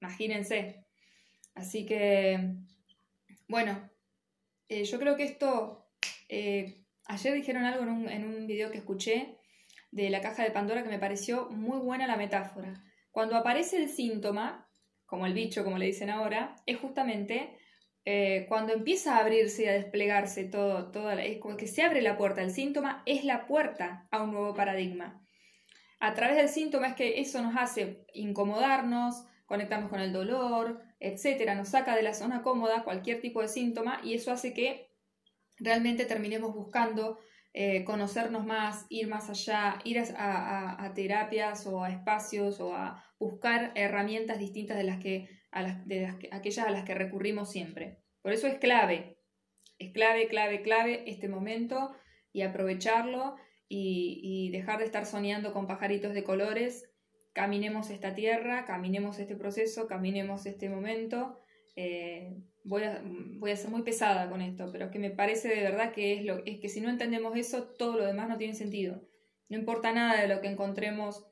Imagínense. 0.00 0.85
Así 1.54 1.87
que, 1.87 2.54
bueno, 3.49 3.90
eh, 4.68 4.85
yo 4.85 4.99
creo 4.99 5.16
que 5.16 5.25
esto, 5.25 5.88
eh, 6.28 6.85
ayer 7.06 7.32
dijeron 7.32 7.64
algo 7.64 7.85
en 7.85 7.88
un, 7.88 8.08
en 8.11 8.25
un 8.26 8.46
video 8.46 8.70
que 8.70 8.78
escuché 8.78 9.38
de 9.90 10.11
la 10.11 10.20
caja 10.20 10.42
de 10.42 10.50
Pandora 10.50 10.82
que 10.82 10.90
me 10.90 10.99
pareció 10.99 11.49
muy 11.49 11.78
buena 11.78 12.06
la 12.06 12.18
metáfora. 12.18 12.85
Cuando 13.11 13.37
aparece 13.37 13.78
el 13.78 13.88
síntoma, 13.88 14.68
como 15.06 15.25
el 15.25 15.32
bicho, 15.32 15.64
como 15.64 15.78
le 15.78 15.87
dicen 15.87 16.11
ahora, 16.11 16.56
es 16.66 16.78
justamente 16.78 17.56
eh, 18.09 18.47
cuando 18.49 18.73
empieza 18.73 19.17
a 19.17 19.21
abrirse 19.21 19.65
y 19.65 19.67
a 19.67 19.73
desplegarse 19.73 20.45
todo, 20.45 21.11
es 21.11 21.39
como 21.39 21.57
que 21.57 21.67
se 21.67 21.83
abre 21.83 22.01
la 22.03 22.17
puerta. 22.17 22.41
El 22.41 22.53
síntoma 22.53 23.03
es 23.05 23.25
la 23.25 23.47
puerta 23.47 24.07
a 24.13 24.23
un 24.23 24.31
nuevo 24.31 24.55
paradigma. 24.55 25.27
A 25.99 26.15
través 26.15 26.37
del 26.37 26.49
síntoma 26.49 26.87
es 26.87 26.95
que 26.95 27.21
eso 27.21 27.43
nos 27.43 27.57
hace 27.57 28.07
incomodarnos, 28.15 29.27
conectarnos 29.45 29.91
con 29.91 30.01
el 30.01 30.13
dolor, 30.13 30.83
etcétera, 31.01 31.57
nos 31.57 31.71
saca 31.71 31.97
de 31.97 32.03
la 32.03 32.15
zona 32.15 32.43
cómoda 32.43 32.85
cualquier 32.85 33.21
tipo 33.21 33.43
de 33.43 33.49
síntoma 33.49 34.01
y 34.05 34.15
eso 34.15 34.31
hace 34.31 34.55
que 34.55 34.89
realmente 35.59 36.05
terminemos 36.05 36.55
buscando 36.55 37.19
eh, 37.55 37.85
conocernos 37.85 38.45
más, 38.45 38.87
ir 38.89 39.09
más 39.09 39.31
allá, 39.31 39.79
ir 39.83 39.99
a, 39.99 40.93
terapias 40.95 41.67
o 41.67 41.83
a 41.83 41.91
espacios 41.91 42.61
o 42.61 42.73
a 42.75 43.03
buscar 43.19 43.73
herramientas 43.75 44.39
distintas 44.39 44.77
de 44.77 44.85
las 44.85 44.99
que, 44.99 45.29
a 45.57 45.63
las, 45.63 45.89
de 45.89 46.07
aquellas 46.31 46.67
a 46.67 46.71
las 46.71 46.85
que 46.85 46.95
recurrimos 46.95 47.51
siempre. 47.51 47.99
Por 48.21 48.33
eso 48.33 48.47
es 48.47 48.59
clave, 48.59 49.17
es 49.79 49.91
clave, 49.93 50.29
clave, 50.29 50.61
clave 50.61 51.05
este 51.07 51.29
momento 51.29 51.93
y 52.31 52.43
aprovecharlo 52.43 53.37
y, 53.67 54.21
y 54.23 54.51
dejar 54.51 54.81
de 54.81 54.85
estar 54.85 55.07
soñando 55.07 55.55
con 55.55 55.67
pajaritos 55.67 56.13
de 56.13 56.25
colores. 56.25 56.91
Caminemos 57.33 57.89
esta 57.89 58.15
tierra, 58.15 58.66
caminemos 58.66 59.19
este 59.19 59.35
proceso, 59.35 59.87
caminemos 59.87 60.45
este 60.45 60.69
momento. 60.69 61.38
Eh, 61.75 62.35
voy 62.64 62.83
a, 62.83 63.03
voy 63.03 63.51
a 63.51 63.57
ser 63.57 63.71
muy 63.71 63.83
pesada 63.83 64.29
con 64.29 64.42
esto, 64.42 64.69
pero 64.71 64.87
es 64.87 64.90
que 64.90 64.99
me 64.99 65.11
parece 65.11 65.49
de 65.49 65.62
verdad 65.62 65.92
que 65.92 66.19
es, 66.19 66.25
lo, 66.25 66.45
es 66.45 66.61
que 66.61 66.69
si 66.69 66.83
no 66.83 66.90
entendemos 66.90 67.35
eso, 67.35 67.69
todo 67.79 67.97
lo 67.97 68.05
demás 68.05 68.29
no 68.29 68.37
tiene 68.37 68.55
sentido. 68.55 69.03
No 69.49 69.57
importa 69.57 69.92
nada 69.92 70.21
de 70.21 70.29
lo 70.29 70.42
que 70.42 70.49
encontremos 70.49 71.27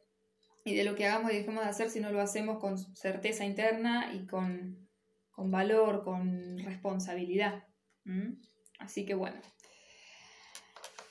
y 0.64 0.74
de 0.74 0.84
lo 0.84 0.94
que 0.94 1.06
hagamos 1.06 1.30
y 1.30 1.36
dejemos 1.36 1.62
de 1.62 1.70
hacer 1.70 1.90
si 1.90 2.00
no 2.00 2.10
lo 2.10 2.20
hacemos 2.20 2.58
con 2.58 2.78
certeza 2.78 3.44
interna 3.44 4.12
y 4.14 4.26
con, 4.26 4.88
con 5.30 5.50
valor, 5.50 6.02
con 6.04 6.58
responsabilidad. 6.58 7.64
Así 8.78 9.04
que 9.04 9.14
bueno. 9.14 9.40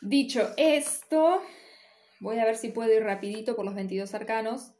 Dicho 0.01 0.49
esto, 0.57 1.41
voy 2.19 2.39
a 2.39 2.45
ver 2.45 2.57
si 2.57 2.69
puedo 2.69 2.93
ir 2.93 3.03
rapidito 3.03 3.55
por 3.55 3.63
los 3.63 3.75
22 3.75 4.13
arcanos. 4.13 4.73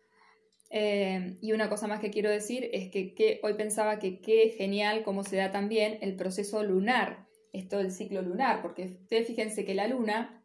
Eh, 0.70 1.38
y 1.40 1.52
una 1.52 1.70
cosa 1.70 1.86
más 1.86 2.00
que 2.00 2.10
quiero 2.10 2.32
decir 2.32 2.68
es 2.74 2.90
que, 2.90 3.40
hoy 3.44 3.54
pensaba 3.54 4.00
que 4.00 4.22
qué 4.22 4.56
genial 4.58 5.04
cómo 5.04 5.24
se 5.24 5.36
da 5.36 5.52
también 5.52 6.00
el 6.02 6.16
proceso 6.16 6.64
lunar, 6.64 7.28
esto 7.52 7.78
del 7.78 7.92
ciclo 7.92 8.24
lunar, 8.24 8.64
porque 8.64 8.98
ustedes 9.04 9.28
fíjense 9.28 9.66
que 9.66 9.76
la 9.76 9.88
luna, 9.88 10.44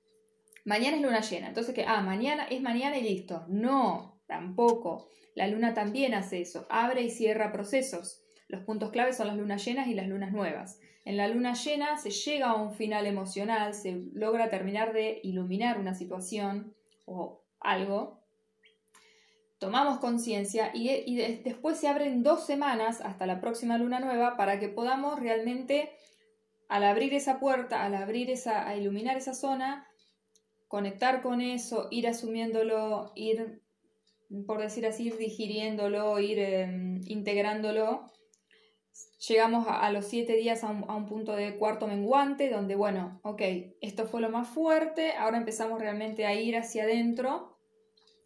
mañana 0.67 0.99
es 0.99 1.03
luna 1.03 1.23
llena, 1.23 1.49
entonces 1.49 1.75
que, 1.75 1.85
ah, 1.87 2.03
mañana 2.03 2.45
es 2.45 2.61
mañana 2.61 2.99
y 2.99 3.03
listo. 3.05 3.47
No, 3.49 4.18
tampoco. 4.29 5.09
La 5.35 5.49
luna 5.49 5.75
también 5.75 6.15
hace 6.15 6.41
eso, 6.41 6.67
abre 6.71 7.03
y 7.03 7.11
cierra 7.11 7.51
procesos. 7.51 8.23
Los 8.47 8.63
puntos 8.63 8.93
claves 8.93 9.17
son 9.17 9.27
las 9.27 9.37
lunas 9.37 9.65
llenas 9.65 9.89
y 9.89 9.95
las 9.95 10.07
lunas 10.07 10.31
nuevas. 10.31 10.79
En 11.05 11.17
la 11.17 11.27
luna 11.27 11.55
llena 11.55 11.99
se 11.99 12.11
llega 12.11 12.51
a 12.51 12.63
un 12.63 12.73
final 12.73 13.07
emocional, 13.07 13.75
se 13.75 14.05
logra 14.13 14.51
terminar 14.51 14.93
de 14.93 15.21
iluminar 15.25 15.81
una 15.81 15.95
situación 15.95 16.75
o 17.07 17.43
algo, 17.59 18.19
tomamos 19.59 19.99
conciencia 19.99 20.71
y, 20.73 21.17
después 21.43 21.79
se 21.79 21.89
abren 21.89 22.23
dos 22.23 22.47
semanas 22.47 23.01
hasta 23.01 23.27
la 23.27 23.41
próxima 23.41 23.77
luna 23.79 24.01
nueva 24.01 24.37
para 24.37 24.61
que 24.61 24.69
podamos 24.69 25.19
realmente, 25.19 25.91
al 26.69 26.85
abrir 26.85 27.15
esa 27.15 27.41
puerta, 27.41 27.85
al 27.85 27.95
abrir 27.95 28.31
esa, 28.31 28.69
a 28.69 28.77
iluminar 28.77 29.17
esa 29.17 29.35
zona, 29.35 29.87
conectar 30.69 31.23
con 31.23 31.41
eso, 31.41 31.89
ir 31.91 32.07
asumiéndolo, 32.07 33.13
ir, 33.17 33.63
por 34.47 34.61
decir 34.61 34.87
así, 34.87 35.07
ir 35.07 35.17
digiriéndolo, 35.17 36.19
ir 36.21 36.39
em, 36.39 37.01
integrándolo. 37.07 38.13
Llegamos 39.29 39.67
a, 39.69 39.91
los 39.91 40.07
siete 40.07 40.35
días 40.35 40.65
a 40.65 40.71
un, 40.71 41.07
punto 41.07 41.35
de 41.35 41.57
cuarto 41.57 41.87
menguante, 41.87 42.51
donde, 42.51 42.75
bueno, 42.77 43.21
ok, 43.23 43.43
esto 43.81 44.07
fue 44.07 44.21
lo 44.21 44.31
más 44.31 44.49
fuerte, 44.49 45.13
ahora 45.13 45.39
empezamos 45.39 45.81
realmente 45.81 46.25
a 46.27 46.35
ir 46.35 46.57
hacia 46.57 46.85
adentro 46.85 47.59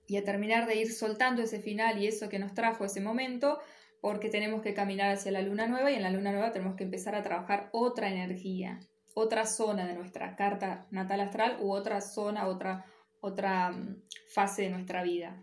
y 0.06 0.16
a 0.16 0.24
terminar 0.24 0.66
de 0.66 0.76
ir 0.76 0.92
soltando 0.92 1.42
ese 1.42 1.60
final 1.60 2.02
y 2.02 2.06
eso 2.06 2.28
que 2.28 2.38
nos 2.38 2.54
trajo 2.54 2.84
ese 2.84 3.00
momento, 3.00 3.58
porque 4.00 4.28
tenemos 4.28 4.60
que 4.62 4.74
caminar 4.74 5.12
hacia 5.12 5.32
la 5.32 5.42
luna 5.42 5.66
nueva 5.66 5.90
y 5.90 5.94
en 5.94 6.02
la 6.02 6.10
luna 6.10 6.32
nueva 6.32 6.52
tenemos 6.52 6.76
que 6.76 6.84
empezar 6.84 7.14
a 7.14 7.22
trabajar 7.22 7.70
otra 7.72 8.10
energía, 8.10 8.80
otra 9.14 9.46
zona 9.46 9.86
de 9.86 9.94
nuestra 9.94 10.36
carta 10.36 10.86
natal 10.90 11.20
astral 11.20 11.58
u 11.60 11.72
otra 11.72 12.00
zona, 12.00 12.48
otra, 12.48 12.84
otra 13.20 13.70
mm, 13.70 14.02
fase 14.34 14.62
de 14.62 14.70
nuestra 14.70 15.02
vida. 15.02 15.42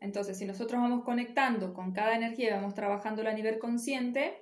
Entonces, 0.00 0.38
si 0.38 0.44
nosotros 0.44 0.80
vamos 0.80 1.04
conectando 1.04 1.74
con 1.74 1.92
cada 1.92 2.14
energía 2.14 2.48
y 2.48 2.52
vamos 2.52 2.74
trabajándola 2.74 3.30
a 3.30 3.34
nivel 3.34 3.58
consciente, 3.58 4.34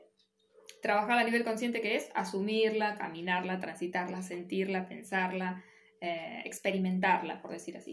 trabajar 0.83 1.19
a 1.19 1.25
nivel 1.25 1.45
consciente 1.45 1.81
que 1.81 1.97
es 1.97 2.11
asumirla, 2.15 2.97
caminarla, 2.97 3.59
transitarla, 3.61 4.23
sentirla, 4.23 4.89
pensarla, 4.89 5.65
eh, 6.01 6.43
experimentarla, 6.45 7.41
por 7.41 7.53
decir 7.53 7.77
así. 7.77 7.93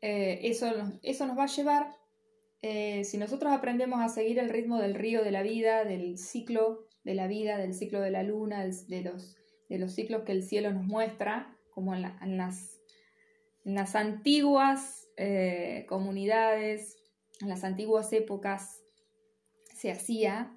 Eh, 0.00 0.40
eso, 0.42 0.70
eso 1.02 1.26
nos 1.26 1.38
va 1.38 1.44
a 1.44 1.48
llevar, 1.48 1.96
eh, 2.60 3.04
si 3.04 3.18
nosotros 3.18 3.52
aprendemos 3.52 4.00
a 4.00 4.08
seguir 4.08 4.38
el 4.38 4.48
ritmo 4.48 4.78
del 4.78 4.94
río 4.94 5.22
de 5.22 5.30
la 5.30 5.42
vida, 5.42 5.84
del 5.84 6.18
ciclo 6.18 6.86
de 7.04 7.14
la 7.14 7.26
vida, 7.26 7.56
del 7.56 7.74
ciclo 7.74 8.00
de 8.00 8.10
la 8.10 8.22
luna, 8.22 8.64
de 8.64 9.02
los, 9.02 9.36
de 9.68 9.78
los 9.78 9.94
ciclos 9.94 10.24
que 10.24 10.32
el 10.32 10.42
cielo 10.42 10.72
nos 10.72 10.84
muestra, 10.84 11.56
como 11.70 11.94
las, 11.94 12.20
en 12.22 12.36
las, 13.74 13.94
antiguas 13.94 15.07
eh, 15.18 15.84
comunidades, 15.88 16.96
en 17.40 17.48
las 17.48 17.64
antiguas 17.64 18.12
épocas 18.12 18.84
se 19.74 19.90
hacía, 19.90 20.54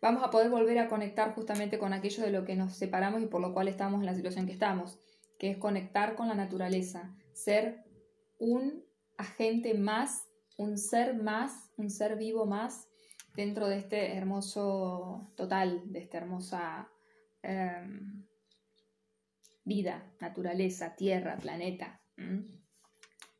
vamos 0.00 0.22
a 0.22 0.30
poder 0.30 0.50
volver 0.50 0.78
a 0.78 0.88
conectar 0.88 1.34
justamente 1.34 1.78
con 1.78 1.92
aquello 1.92 2.22
de 2.22 2.30
lo 2.30 2.44
que 2.44 2.54
nos 2.54 2.76
separamos 2.76 3.22
y 3.22 3.26
por 3.26 3.40
lo 3.40 3.52
cual 3.52 3.68
estamos 3.68 4.00
en 4.00 4.06
la 4.06 4.14
situación 4.14 4.46
que 4.46 4.52
estamos, 4.52 5.00
que 5.38 5.50
es 5.50 5.56
conectar 5.56 6.14
con 6.14 6.28
la 6.28 6.34
naturaleza, 6.34 7.14
ser 7.32 7.82
un 8.38 8.84
agente 9.16 9.74
más, 9.74 10.28
un 10.58 10.76
ser 10.76 11.14
más, 11.14 11.70
un 11.76 11.90
ser 11.90 12.16
vivo 12.16 12.44
más 12.44 12.88
dentro 13.34 13.68
de 13.68 13.78
este 13.78 14.16
hermoso 14.16 15.32
total, 15.34 15.82
de 15.86 16.00
esta 16.00 16.18
hermosa 16.18 16.90
em, 17.42 18.26
vida, 19.64 20.12
naturaleza, 20.20 20.94
tierra, 20.94 21.38
planeta. 21.38 22.00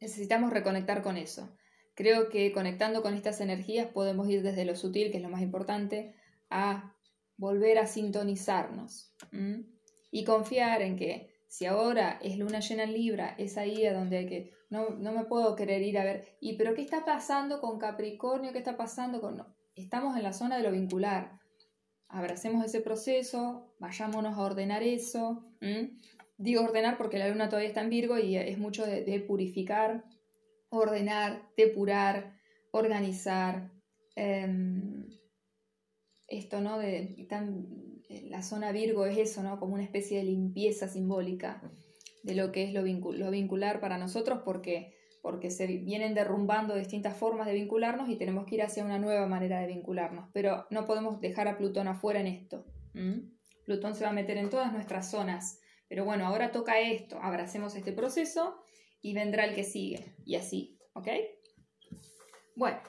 Necesitamos 0.02 0.52
reconectar 0.52 1.00
con 1.00 1.16
eso. 1.16 1.56
Creo 1.94 2.28
que 2.28 2.50
conectando 2.50 3.02
con 3.02 3.14
estas 3.14 3.40
energías 3.40 3.86
podemos 3.86 4.28
ir 4.28 4.42
desde 4.42 4.64
lo 4.64 4.74
sutil, 4.74 5.12
que 5.12 5.18
es 5.18 5.22
lo 5.22 5.28
más 5.28 5.42
importante, 5.42 6.16
a 6.50 6.96
volver 7.36 7.78
a 7.78 7.86
sintonizarnos 7.86 9.14
y 10.10 10.24
confiar 10.24 10.82
en 10.82 10.96
que 10.96 11.30
si 11.46 11.66
ahora 11.66 12.18
es 12.20 12.36
luna 12.36 12.58
llena 12.58 12.82
en 12.82 12.94
Libra, 12.94 13.36
es 13.38 13.56
ahí 13.56 13.86
a 13.86 13.94
donde 13.94 14.16
hay 14.18 14.26
que, 14.26 14.52
no, 14.70 14.90
no 14.90 15.12
me 15.12 15.24
puedo 15.24 15.54
querer 15.54 15.82
ir 15.82 15.96
a 15.98 16.04
ver, 16.04 16.36
¿y 16.40 16.56
pero 16.56 16.74
qué 16.74 16.82
está 16.82 17.04
pasando 17.04 17.60
con 17.60 17.78
Capricornio? 17.78 18.50
¿Qué 18.50 18.58
está 18.58 18.76
pasando 18.76 19.20
con... 19.20 19.36
No, 19.36 19.54
estamos 19.76 20.16
en 20.16 20.24
la 20.24 20.32
zona 20.32 20.56
de 20.56 20.64
lo 20.64 20.72
vincular. 20.72 21.38
Abracemos 22.08 22.64
ese 22.64 22.80
proceso, 22.80 23.72
vayámonos 23.78 24.36
a 24.36 24.42
ordenar 24.42 24.82
eso. 24.82 25.44
Digo 26.38 26.62
ordenar 26.62 26.96
porque 26.96 27.18
la 27.18 27.28
luna 27.28 27.48
todavía 27.48 27.68
está 27.68 27.82
en 27.82 27.90
Virgo 27.90 28.18
y 28.18 28.36
es 28.36 28.58
mucho 28.58 28.84
de, 28.86 29.20
purificar, 29.20 30.04
ordenar, 30.70 31.42
depurar, 31.56 32.36
organizar. 32.72 33.70
Em, 34.16 35.08
esto, 36.26 36.60
¿no? 36.60 36.78
De, 36.78 37.26
la 38.24 38.42
zona 38.42 38.72
Virgo 38.72 39.06
es 39.06 39.18
eso, 39.18 39.42
¿no? 39.42 39.58
Como 39.58 39.74
una 39.74 39.84
especie 39.84 40.18
de 40.18 40.24
limpieza 40.24 40.88
simbólica 40.88 41.62
de 42.22 42.34
lo 42.34 42.52
que 42.52 42.64
es 42.64 42.72
lo, 42.72 42.82
lo 42.82 43.30
vincular 43.30 43.80
para 43.80 43.98
nosotros 43.98 44.40
porque 44.44 44.94
porque 45.22 45.50
se 45.50 45.66
vienen 45.68 46.14
derrumbando 46.14 46.74
distintas 46.74 47.16
formas 47.16 47.46
de 47.46 47.54
vincularnos 47.54 48.08
y 48.08 48.16
tenemos 48.16 48.44
que 48.44 48.56
ir 48.56 48.62
hacia 48.62 48.84
una 48.84 48.98
nueva 48.98 49.26
manera 49.28 49.60
de 49.60 49.68
vincularnos. 49.68 50.28
Pero 50.32 50.66
no 50.70 50.84
podemos 50.84 51.20
dejar 51.20 51.46
a 51.46 51.56
Plutón 51.56 51.86
afuera 51.86 52.20
en 52.20 52.26
esto. 52.26 52.66
Plutón 53.64 53.94
se 53.94 54.02
va 54.02 54.10
a 54.10 54.14
meter 54.14 54.36
en 54.36 54.50
todas 54.50 54.72
nuestras 54.72 55.10
zonas. 55.10 55.60
Pero 55.92 56.06
bueno, 56.06 56.26
ahora 56.26 56.52
toca 56.52 56.80
esto, 56.80 57.18
abracemos 57.20 57.74
este 57.74 57.92
proceso 57.92 58.64
y 59.02 59.12
vendrá 59.12 59.44
el 59.44 59.54
que 59.54 59.62
sigue. 59.62 60.16
Y 60.24 60.36
así, 60.36 60.78
¿ok? 60.94 61.06
Bueno, 62.56 62.80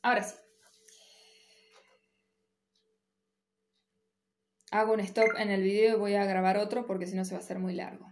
ahora 0.00 0.22
sí. 0.22 0.36
Hago 4.70 4.92
un 4.92 5.00
stop 5.00 5.34
en 5.38 5.50
el 5.50 5.64
video 5.64 5.96
y 5.96 5.98
voy 5.98 6.14
a 6.14 6.24
grabar 6.24 6.56
otro 6.56 6.86
porque 6.86 7.08
si 7.08 7.16
no 7.16 7.24
se 7.24 7.34
va 7.34 7.40
a 7.40 7.42
hacer 7.42 7.58
muy 7.58 7.74
largo. 7.74 8.06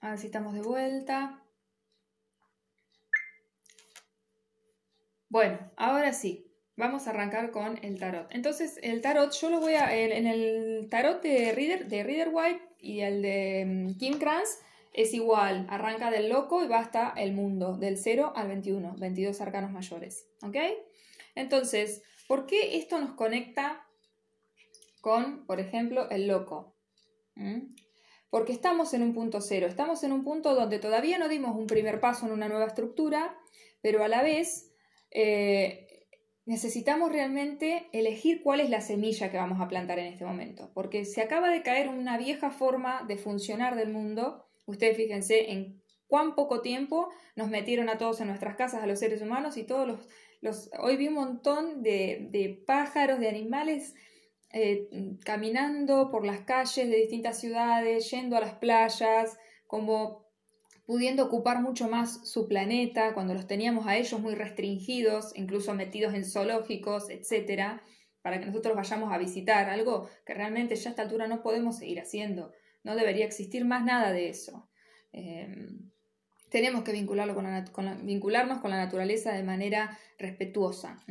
A 0.00 0.10
ver 0.10 0.18
si 0.18 0.26
estamos 0.26 0.54
de 0.54 0.62
vuelta. 0.62 1.44
Bueno, 5.28 5.70
ahora 5.76 6.12
sí, 6.12 6.47
vamos 6.78 7.06
a 7.06 7.10
arrancar 7.10 7.50
con 7.50 7.78
el 7.82 7.98
tarot. 7.98 8.28
Entonces, 8.30 8.78
el 8.82 9.02
tarot, 9.02 9.32
yo 9.32 9.50
lo 9.50 9.60
voy 9.60 9.74
a. 9.74 9.94
En 9.94 10.26
el 10.26 10.88
tarot 10.88 11.20
de 11.20 11.52
Reader, 11.52 11.88
de 11.88 12.28
White 12.32 12.62
y 12.80 13.00
el 13.00 13.20
de 13.20 13.64
mm, 13.66 13.98
Kim 13.98 14.18
Kranz 14.18 14.48
es 14.94 15.12
igual. 15.12 15.66
Arranca 15.68 16.10
del 16.10 16.30
loco 16.30 16.64
y 16.64 16.68
va 16.68 16.78
hasta 16.78 17.12
el 17.16 17.32
mundo, 17.32 17.76
del 17.76 17.98
0 17.98 18.32
al 18.34 18.48
21, 18.48 18.94
22 18.96 19.40
arcanos 19.40 19.72
mayores. 19.72 20.28
¿Ok? 20.42 20.56
Entonces, 21.34 22.02
¿por 22.26 22.46
qué 22.46 22.78
esto 22.78 22.98
nos 22.98 23.12
conecta 23.14 23.84
con, 25.00 25.44
por 25.46 25.60
ejemplo, 25.60 26.08
el 26.10 26.28
loco? 26.28 26.74
¿Mm? 27.34 27.74
porque 28.30 28.52
estamos 28.52 28.92
en 28.92 29.02
un 29.02 29.14
punto 29.14 29.40
cero, 29.40 29.66
estamos 29.66 30.02
en 30.02 30.12
un 30.12 30.22
punto 30.22 30.54
donde 30.54 30.78
todavía 30.78 31.18
no 31.18 31.28
dimos 31.28 31.56
un 31.56 31.66
primer 31.66 31.98
paso 31.98 32.26
en 32.26 32.32
una 32.32 32.46
nueva 32.46 32.66
estructura, 32.66 33.34
pero 33.80 34.04
a 34.04 34.08
la 34.08 34.22
vez 34.22 34.70
eh, 35.10 35.87
necesitamos 36.48 37.12
realmente 37.12 37.90
elegir 37.92 38.42
cuál 38.42 38.60
es 38.60 38.70
la 38.70 38.80
semilla 38.80 39.30
que 39.30 39.36
vamos 39.36 39.60
a 39.60 39.68
plantar 39.68 39.98
en 39.98 40.06
este 40.06 40.24
momento, 40.24 40.70
porque 40.72 41.04
se 41.04 41.20
acaba 41.20 41.50
de 41.50 41.62
caer 41.62 41.90
una 41.90 42.16
vieja 42.16 42.50
forma 42.50 43.04
de 43.06 43.18
funcionar 43.18 43.76
del 43.76 43.90
mundo, 43.90 44.46
ustedes 44.64 44.96
fíjense 44.96 45.52
en 45.52 45.82
cuán 46.06 46.34
poco 46.34 46.62
tiempo 46.62 47.10
nos 47.36 47.50
metieron 47.50 47.90
a 47.90 47.98
todos 47.98 48.22
en 48.22 48.28
nuestras 48.28 48.56
casas, 48.56 48.82
a 48.82 48.86
los 48.86 48.98
seres 48.98 49.20
humanos 49.20 49.58
y 49.58 49.64
todos 49.64 50.08
los... 50.40 50.70
hoy 50.80 50.96
vi 50.96 51.08
un 51.08 51.14
montón 51.14 51.82
de, 51.82 52.28
de 52.30 52.64
pájaros, 52.66 53.20
de 53.20 53.28
animales 53.28 53.94
eh, 54.50 54.88
caminando 55.26 56.10
por 56.10 56.24
las 56.24 56.40
calles 56.40 56.88
de 56.88 56.96
distintas 56.96 57.38
ciudades, 57.38 58.10
yendo 58.10 58.38
a 58.38 58.40
las 58.40 58.54
playas, 58.54 59.36
como 59.66 60.27
pudiendo 60.88 61.26
ocupar 61.26 61.60
mucho 61.60 61.86
más 61.86 62.26
su 62.26 62.48
planeta, 62.48 63.12
cuando 63.12 63.34
los 63.34 63.46
teníamos 63.46 63.86
a 63.86 63.98
ellos 63.98 64.18
muy 64.22 64.34
restringidos, 64.34 65.36
incluso 65.36 65.74
metidos 65.74 66.14
en 66.14 66.24
zoológicos, 66.24 67.10
etcétera, 67.10 67.82
para 68.22 68.40
que 68.40 68.46
nosotros 68.46 68.74
vayamos 68.74 69.12
a 69.12 69.18
visitar, 69.18 69.68
algo 69.68 70.08
que 70.24 70.32
realmente 70.32 70.76
ya 70.76 70.88
a 70.88 70.92
esta 70.92 71.02
altura 71.02 71.28
no 71.28 71.42
podemos 71.42 71.76
seguir 71.76 72.00
haciendo. 72.00 72.54
No 72.84 72.96
debería 72.96 73.26
existir 73.26 73.66
más 73.66 73.84
nada 73.84 74.12
de 74.12 74.30
eso. 74.30 74.70
Em, 75.12 75.90
tenemos 76.48 76.84
que 76.84 76.92
vincularlo 76.92 77.34
con 77.34 78.06
vincularnos 78.06 78.60
con 78.62 78.70
la 78.70 78.78
naturaleza 78.78 79.34
de 79.34 79.42
manera 79.42 79.98
respetuosa. 80.18 81.04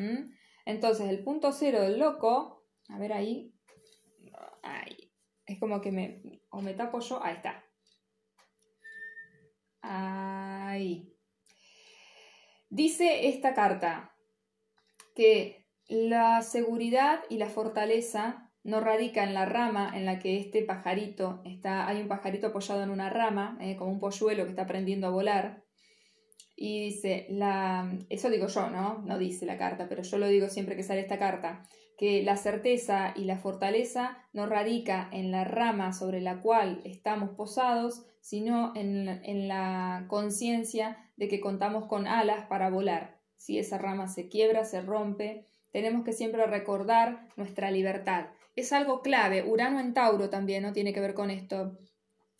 Entonces, 0.65 1.07
el 1.07 1.23
punto 1.23 1.51
cero 1.51 1.83
del 1.83 1.99
loco 1.99 2.65
a 2.89 2.97
ver 2.97 3.13
ahí. 3.13 3.53
Ahí. 4.63 5.13
Es 5.45 5.59
como 5.59 5.81
que 5.81 5.91
me. 5.91 6.41
O 6.49 6.61
me 6.61 6.73
tapo 6.73 6.99
yo. 6.99 7.23
Ahí 7.23 7.35
está. 7.35 7.63
Ahí. 9.87 11.13
Dice 12.69 13.27
esta 13.29 13.53
carta 13.53 14.13
que 15.15 15.65
la 15.87 16.41
seguridad 16.41 17.21
y 17.29 17.37
la 17.37 17.47
fortaleza 17.49 18.51
no 18.63 18.81
radica 18.81 19.23
en 19.23 19.33
la 19.33 19.45
rama 19.45 19.93
en 19.95 20.05
la 20.05 20.19
que 20.19 20.37
este 20.37 20.61
pajarito 20.61 21.41
está. 21.45 21.87
Hay 21.87 22.01
un 22.01 22.09
pajarito 22.09 22.47
apoyado 22.47 22.83
en 22.83 22.89
una 22.89 23.09
rama, 23.09 23.57
eh, 23.61 23.77
como 23.77 23.91
un 23.91 23.99
polluelo 23.99 24.43
que 24.43 24.49
está 24.49 24.63
aprendiendo 24.63 25.07
a 25.07 25.11
volar. 25.11 25.63
Y 26.57 26.81
dice, 26.81 27.27
la, 27.29 27.97
eso 28.09 28.29
digo 28.29 28.47
yo, 28.47 28.69
¿no? 28.69 29.01
No 29.05 29.17
dice 29.17 29.45
la 29.45 29.57
carta, 29.57 29.87
pero 29.87 30.03
yo 30.03 30.17
lo 30.17 30.27
digo 30.27 30.49
siempre 30.49 30.75
que 30.75 30.83
sale 30.83 30.99
esta 30.99 31.17
carta 31.17 31.63
que 31.97 32.21
la 32.21 32.37
certeza 32.37 33.13
y 33.15 33.23
la 33.23 33.37
fortaleza 33.37 34.23
no 34.31 34.45
radica 34.45 35.09
en 35.11 35.31
la 35.31 35.43
rama 35.43 35.93
sobre 35.93 36.21
la 36.21 36.41
cual 36.41 36.79
estamos 36.85 37.31
posados, 37.31 38.05
sino 38.21 38.71
en, 38.75 39.47
la 39.47 40.05
conciencia 40.07 40.97
de 41.17 41.27
que 41.27 41.41
contamos 41.41 41.85
con 41.85 42.07
alas 42.07 42.45
para 42.45 42.69
volar. 42.69 43.17
Si 43.35 43.57
esa 43.57 43.79
rama 43.79 44.07
se 44.07 44.29
quiebra, 44.29 44.63
se 44.63 44.81
rompe, 44.81 45.45
tenemos 45.71 46.03
que 46.03 46.13
siempre 46.13 46.45
recordar 46.45 47.29
nuestra 47.35 47.71
libertad. 47.71 48.27
Es 48.55 48.73
algo 48.73 49.01
clave. 49.01 49.43
Urano 49.43 49.79
en 49.79 49.93
Tauro 49.93 50.29
también 50.29 50.63
no 50.63 50.73
tiene 50.73 50.93
que 50.93 50.99
ver 50.99 51.15
con 51.15 51.31
esto. 51.31 51.77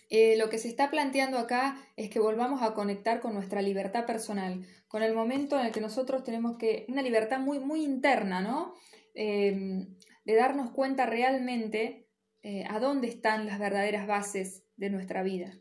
Eh, 0.10 0.38
lo 0.38 0.50
que 0.50 0.58
se 0.60 0.68
está 0.68 0.90
planteando 0.90 1.38
acá 1.38 1.78
es 1.96 2.10
que 2.10 2.20
volvamos 2.20 2.62
a 2.62 2.74
conectar 2.74 3.20
con 3.20 3.34
nuestra 3.34 3.62
libertad 3.62 4.06
personal, 4.06 4.66
con 4.88 5.04
el 5.04 5.14
momento 5.14 5.60
en 5.60 5.66
el 5.66 5.72
que 5.72 5.82
nosotros 5.82 6.24
tenemos 6.24 6.58
que, 6.58 6.86
una 6.88 7.02
libertad 7.02 7.40
muy, 7.40 7.60
muy 7.60 7.84
interna, 7.84 8.42
¿no? 8.42 8.76
Em, 9.20 9.98
de 10.26 10.36
darnos 10.36 10.70
cuenta 10.70 11.08
realmente 11.08 12.08
eh, 12.44 12.66
a 12.70 12.80
dónde 12.80 13.08
están 13.08 13.48
las 13.48 13.58
verdaderas 13.58 14.06
bases 14.06 14.64
de 14.76 14.92
nuestra 14.92 15.24
vida. 15.24 15.58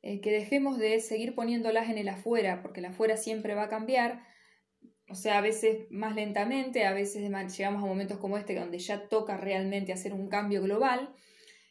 Eh, 0.00 0.20
que 0.20 0.30
dejemos 0.30 0.78
de 0.78 1.00
seguir 1.00 1.34
poniéndolas 1.34 1.90
en 1.90 1.98
el 1.98 2.08
afuera, 2.08 2.62
porque 2.62 2.78
el 2.78 2.86
afuera 2.86 3.16
siempre 3.16 3.56
va 3.56 3.64
a 3.64 3.68
cambiar, 3.68 4.22
o 5.08 5.16
sea, 5.16 5.38
a 5.38 5.40
veces 5.40 5.90
más 5.90 6.14
lentamente, 6.14 6.86
a 6.86 6.92
veces 6.92 7.22
llegamos 7.22 7.82
a 7.82 7.86
momentos 7.86 8.18
como 8.18 8.38
este 8.38 8.54
donde 8.54 8.78
ya 8.78 9.08
toca 9.08 9.36
realmente 9.36 9.92
hacer 9.92 10.12
un 10.12 10.28
cambio 10.28 10.62
global. 10.62 11.12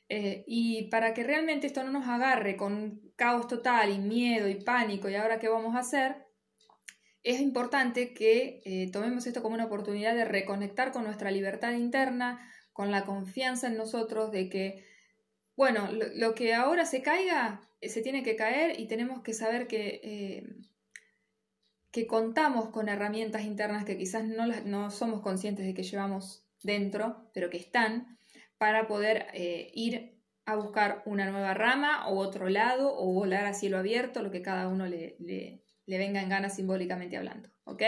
Eh, 0.10 0.44
y 0.46 0.90
para 0.90 1.14
que 1.14 1.24
realmente 1.24 1.68
esto 1.68 1.86
no 1.86 1.92
nos 1.92 2.08
agarre 2.10 2.58
con 2.58 3.00
caos 3.16 3.48
total 3.48 3.92
y 3.92 4.00
miedo 4.00 4.50
y 4.50 4.56
pánico 4.56 5.08
y 5.08 5.16
ahora 5.16 5.40
qué 5.40 5.48
vamos 5.48 5.76
a 5.76 5.80
hacer, 5.80 6.18
es 7.24 7.42
importante 7.42 8.14
que 8.14 8.62
eh, 8.66 8.90
tomemos 8.92 9.28
esto 9.28 9.42
como 9.42 9.56
una 9.56 9.66
oportunidad 9.66 10.16
de 10.16 10.26
reconectar 10.26 10.92
con 10.92 11.04
nuestra 11.04 11.32
libertad 11.32 11.74
interna, 11.74 12.40
con 12.74 12.92
la 12.92 13.06
confianza 13.06 13.68
en 13.68 13.78
nosotros 13.78 14.32
de 14.32 14.50
que, 14.50 14.86
bueno, 15.56 15.90
lo, 15.92 16.34
que 16.34 16.54
ahora 16.54 16.86
se 16.86 17.02
caiga, 17.02 17.62
eh, 17.82 17.90
se 17.90 18.02
tiene 18.02 18.24
que 18.24 18.36
caer 18.36 18.80
y 18.80 18.88
tenemos 18.88 19.22
que 19.22 19.34
saber 19.34 19.68
que, 19.68 20.00
eh, 20.04 20.44
que 21.92 22.08
contamos 22.08 22.70
con 22.70 22.88
herramientas 22.88 23.44
internas 23.44 23.84
que 23.84 23.98
quizás 23.98 24.24
no, 24.24 24.46
no 24.48 24.92
somos 24.92 25.22
conscientes 25.22 25.66
de 25.66 25.74
que 25.74 25.84
llevamos 25.84 26.46
dentro, 26.64 27.30
pero 27.34 27.50
que 27.50 27.58
están, 27.58 28.18
para 28.58 28.88
poder 28.88 29.28
ir 29.74 30.22
a 30.46 30.56
buscar 30.56 31.02
una 31.06 31.30
nueva 31.32 31.54
rama 31.54 32.10
o 32.10 32.18
otro 32.18 32.50
lado 32.50 32.94
o 32.94 33.14
volar 33.14 33.46
a 33.46 33.54
cielo 33.54 33.78
abierto, 33.78 34.22
lo 34.22 34.32
que 34.32 34.42
cada 34.42 34.68
uno 34.68 34.86
le 34.86 35.16
venga 35.98 36.22
en 36.22 36.30
gana 36.30 36.50
simbólicamente 36.50 37.18
hablando. 37.18 37.50
¿Ok? 37.64 37.84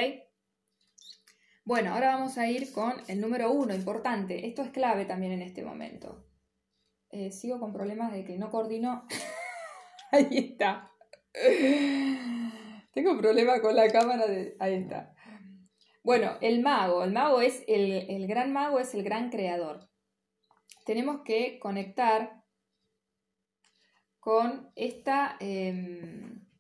Bueno, 1.64 1.94
ahora 1.94 2.16
vamos 2.16 2.38
a 2.38 2.48
ir 2.48 2.72
con 2.72 2.94
el 3.08 3.22
número 3.22 3.52
uno, 3.52 3.76
importante. 3.76 4.48
Esto 4.48 4.64
es 4.64 4.72
clave 4.72 5.06
también 5.06 5.32
en 5.34 5.44
este 5.44 5.64
momento. 5.64 6.26
Eh, 7.12 7.32
sigo 7.32 7.60
con 7.60 7.72
problemas 7.72 8.12
de 8.12 8.24
que 8.24 8.38
no 8.38 8.50
coordino. 8.50 9.06
Ahí 10.12 10.52
está. 10.52 10.92
Tengo 12.94 13.18
problema 13.18 13.62
con 13.62 13.76
la 13.76 13.90
cámara 13.90 14.26
de... 14.28 14.56
Ahí 14.60 14.74
está. 14.74 15.14
Bueno, 16.04 16.38
el 16.42 16.62
mago. 16.62 17.04
El 17.04 17.12
mago 17.12 17.42
es 17.42 17.64
el, 17.68 18.10
el 18.10 18.28
gran 18.28 18.52
mago, 18.52 18.80
es 18.80 18.94
el 18.94 19.04
gran 19.04 19.30
creador. 19.30 19.90
Tenemos 20.86 21.22
que 21.24 21.60
conectar 21.60 22.44
con 24.20 24.72
esta... 24.76 25.38
Em, 25.40 26.51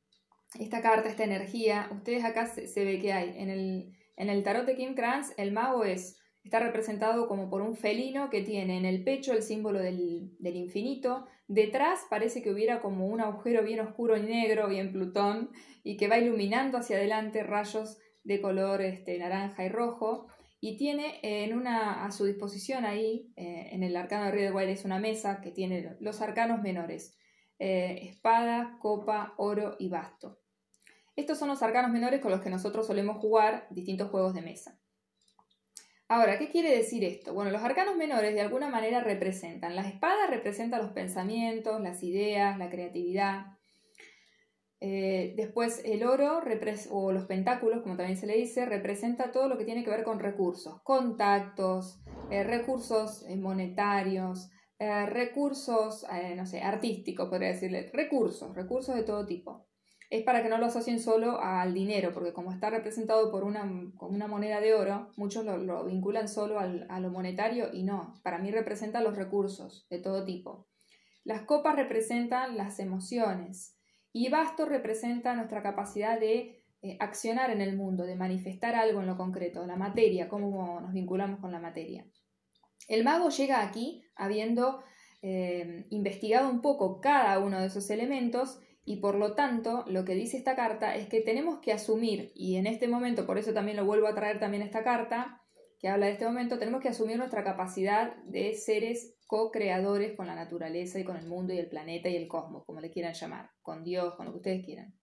esta 0.60 0.82
carta, 0.82 1.10
esta 1.10 1.24
energía, 1.24 1.90
ustedes 1.92 2.24
acá 2.24 2.46
se, 2.46 2.86
ve 2.86 3.00
que 3.00 3.14
hay. 3.14 3.34
En 3.38 3.50
el, 3.50 3.94
en 4.18 4.30
el 4.30 4.44
tarot 4.44 4.66
de 4.66 4.76
Kim 4.76 4.96
Kranz, 4.96 5.34
el 5.38 5.52
mago 5.52 5.84
es 5.84 6.18
está 6.44 6.60
representado 6.60 7.28
como 7.28 7.50
por 7.50 7.62
un 7.62 7.76
felino 7.76 8.30
que 8.30 8.42
tiene 8.42 8.78
en 8.78 8.86
el 8.86 9.04
pecho 9.04 9.34
el 9.34 9.44
símbolo 9.44 9.80
del, 9.80 10.32
infinito, 10.42 11.26
detrás 11.48 12.00
parece 12.10 12.42
que 12.42 12.52
hubiera 12.52 12.82
como 12.82 13.08
un 13.08 13.22
agujero 13.22 13.64
bien 13.64 13.80
oscuro 13.80 14.18
y 14.18 14.24
negro, 14.24 14.68
bien 14.68 14.92
Plutón, 14.92 15.52
y 15.84 15.98
que 15.98 16.08
va 16.08 16.18
iluminando 16.18 16.78
hacia 16.78 16.98
adelante 16.98 17.44
rayos 17.44 18.00
de 18.24 18.42
color 18.42 18.82
este, 18.82 19.18
naranja 19.18 19.66
y 19.66 19.70
rojo, 19.70 20.28
y 20.60 20.78
tiene 20.78 21.20
en 21.24 21.58
una, 21.58 22.06
a 22.06 22.12
su 22.12 22.26
disposición 22.26 22.86
ahí, 22.86 23.32
eh, 23.36 23.70
en 23.72 23.84
el 23.84 23.96
arcano 23.96 24.26
de 24.26 24.32
Rider 24.32 24.70
es 24.70 24.86
una 24.86 25.00
mesa 25.00 25.42
que 25.42 25.52
tiene 25.52 25.98
los 26.00 26.22
arcanos 26.22 26.62
menores, 26.62 27.18
eh, 27.64 28.10
espada, 28.10 28.80
copa, 28.80 29.36
oro 29.38 29.76
y 29.78 29.88
basto. 29.88 30.40
Estos 31.16 31.38
son 31.38 31.48
los 31.48 31.62
arcanos 31.62 31.92
menores 31.92 32.20
con 32.20 32.32
los 32.32 32.42
que 32.42 32.50
nosotros 32.50 32.88
solemos 32.88 33.18
jugar 33.18 33.68
distintos 33.70 34.10
juegos 34.10 34.34
de 34.34 34.42
mesa. 34.42 34.80
Ahora, 36.08 36.40
¿qué 36.40 36.50
quiere 36.50 36.76
decir 36.76 37.04
esto? 37.04 37.36
Bueno, 37.36 37.52
los 37.52 37.62
arcanos 37.62 37.96
menores 37.96 38.34
de 38.34 38.42
alguna 38.42 38.68
manera 38.68 39.02
representan. 39.02 39.76
La 39.76 39.88
espada 39.88 40.26
representa 40.26 40.80
los 40.80 40.92
pensamientos, 40.94 41.80
las 41.82 42.02
ideas, 42.02 42.58
la 42.58 42.72
creatividad. 42.72 43.46
Eh, 44.80 45.36
después 45.38 45.84
el 45.86 46.04
oro 46.04 46.42
o 46.90 47.12
los 47.12 47.26
pentáculos, 47.26 47.84
como 47.84 47.96
también 47.96 48.18
se 48.18 48.26
le 48.26 48.38
dice, 48.38 48.66
representa 48.66 49.32
todo 49.32 49.48
lo 49.48 49.60
que 49.60 49.66
tiene 49.66 49.84
que 49.84 49.92
ver 49.92 50.04
con 50.04 50.20
recursos, 50.20 50.82
contactos, 50.82 52.02
eh, 52.32 52.44
recursos 52.44 53.24
eh, 54.82 55.06
recursos, 55.06 56.06
no 56.36 56.46
sé, 56.46 56.62
artísticos, 56.62 57.30
podría 57.30 57.50
decirle, 57.50 57.90
recursos, 57.94 58.56
recursos 58.56 58.96
de 58.96 59.04
todo 59.04 59.26
tipo 59.26 59.68
es 60.12 60.24
para 60.24 60.44
que 60.44 60.50
no 60.50 60.58
lo 60.58 60.66
asocien 60.66 61.00
solo 61.00 61.40
al 61.40 61.74
dinero, 61.74 62.12
porque 62.14 62.34
como 62.34 62.52
está 62.52 62.70
representado 62.70 63.32
por 63.32 63.46
una, 63.46 63.62
con 63.96 64.14
una 64.14 64.28
moneda 64.28 64.60
de 64.60 64.74
oro, 64.74 65.10
muchos 65.16 65.46
lo, 65.46 65.86
vinculan 65.86 66.28
solo 66.28 66.60
a 66.60 67.00
lo 67.00 67.10
monetario 67.10 67.70
y 67.74 67.84
no, 67.84 68.20
para 68.22 68.38
mí 68.38 68.52
representa 68.52 69.02
los 69.02 69.16
recursos 69.16 69.88
de 69.90 70.00
todo 70.00 70.26
tipo. 70.26 70.68
Las 71.24 71.44
copas 71.44 71.78
representan 71.78 72.58
las 72.58 72.80
emociones 72.80 73.78
y 74.12 74.28
basto 74.28 74.66
representa 74.66 75.34
nuestra 75.34 75.64
capacidad 75.64 76.20
de 76.20 76.62
eh, 76.82 76.98
accionar 77.00 77.50
en 77.50 77.62
el 77.62 77.78
mundo, 77.78 78.04
de 78.04 78.16
manifestar 78.16 78.76
algo 78.76 79.00
en 79.00 79.08
lo 79.08 79.16
concreto, 79.16 79.66
la 79.66 79.78
materia, 79.78 80.28
cómo 80.28 80.82
nos 80.82 80.92
vinculamos 80.92 81.40
con 81.40 81.54
la 81.54 81.60
materia. 81.60 82.06
El 82.88 83.04
mago 83.04 83.30
llega 83.30 83.62
aquí 83.62 84.04
habiendo 84.16 84.84
eh, 85.22 85.86
investigado 85.90 86.50
un 86.50 86.62
poco 86.62 87.00
cada 87.00 87.40
uno 87.40 87.60
de 87.60 87.68
esos 87.68 87.90
elementos 87.90 88.60
y 88.84 88.98
por 88.98 89.16
lo 89.16 89.36
tanto 89.36 89.86
lo 89.88 90.04
que 90.06 90.16
dice 90.16 90.38
esta 90.38 90.56
carta 90.56 90.96
es 90.96 91.08
que 91.08 91.22
tenemos 91.22 91.60
que 91.60 91.72
asumir, 91.72 92.32
y 92.34 92.56
en 92.56 92.66
este 92.66 92.88
momento, 92.88 93.28
por 93.28 93.38
eso 93.38 93.54
también 93.54 93.78
lo 93.78 93.86
vuelvo 93.86 94.08
a 94.08 94.16
traer 94.16 94.40
también 94.40 94.64
esta 94.64 94.84
carta, 94.84 95.42
que 95.80 95.88
habla 95.88 96.08
de 96.08 96.14
este 96.14 96.26
momento, 96.26 96.60
tenemos 96.60 96.82
que 96.82 96.90
asumir 96.90 97.18
nuestra 97.18 97.44
capacidad 97.44 98.16
de 98.24 98.54
seres 98.54 99.16
co-creadores 99.28 100.16
con 100.16 100.28
la 100.28 100.36
naturaleza 100.36 101.00
y 101.00 101.04
con 101.04 101.18
el 101.18 101.28
mundo 101.28 101.54
y 101.54 101.58
el 101.58 101.70
planeta 101.70 102.10
y 102.10 102.16
el 102.16 102.28
cosmos, 102.28 102.66
como 102.66 102.82
le 102.82 102.92
quieran 102.92 103.14
llamar, 103.14 103.50
con 103.62 103.84
Dios, 103.84 104.16
con 104.16 104.26
lo 104.26 104.32
que 104.34 104.38
ustedes 104.38 104.66
quieran. 104.66 104.94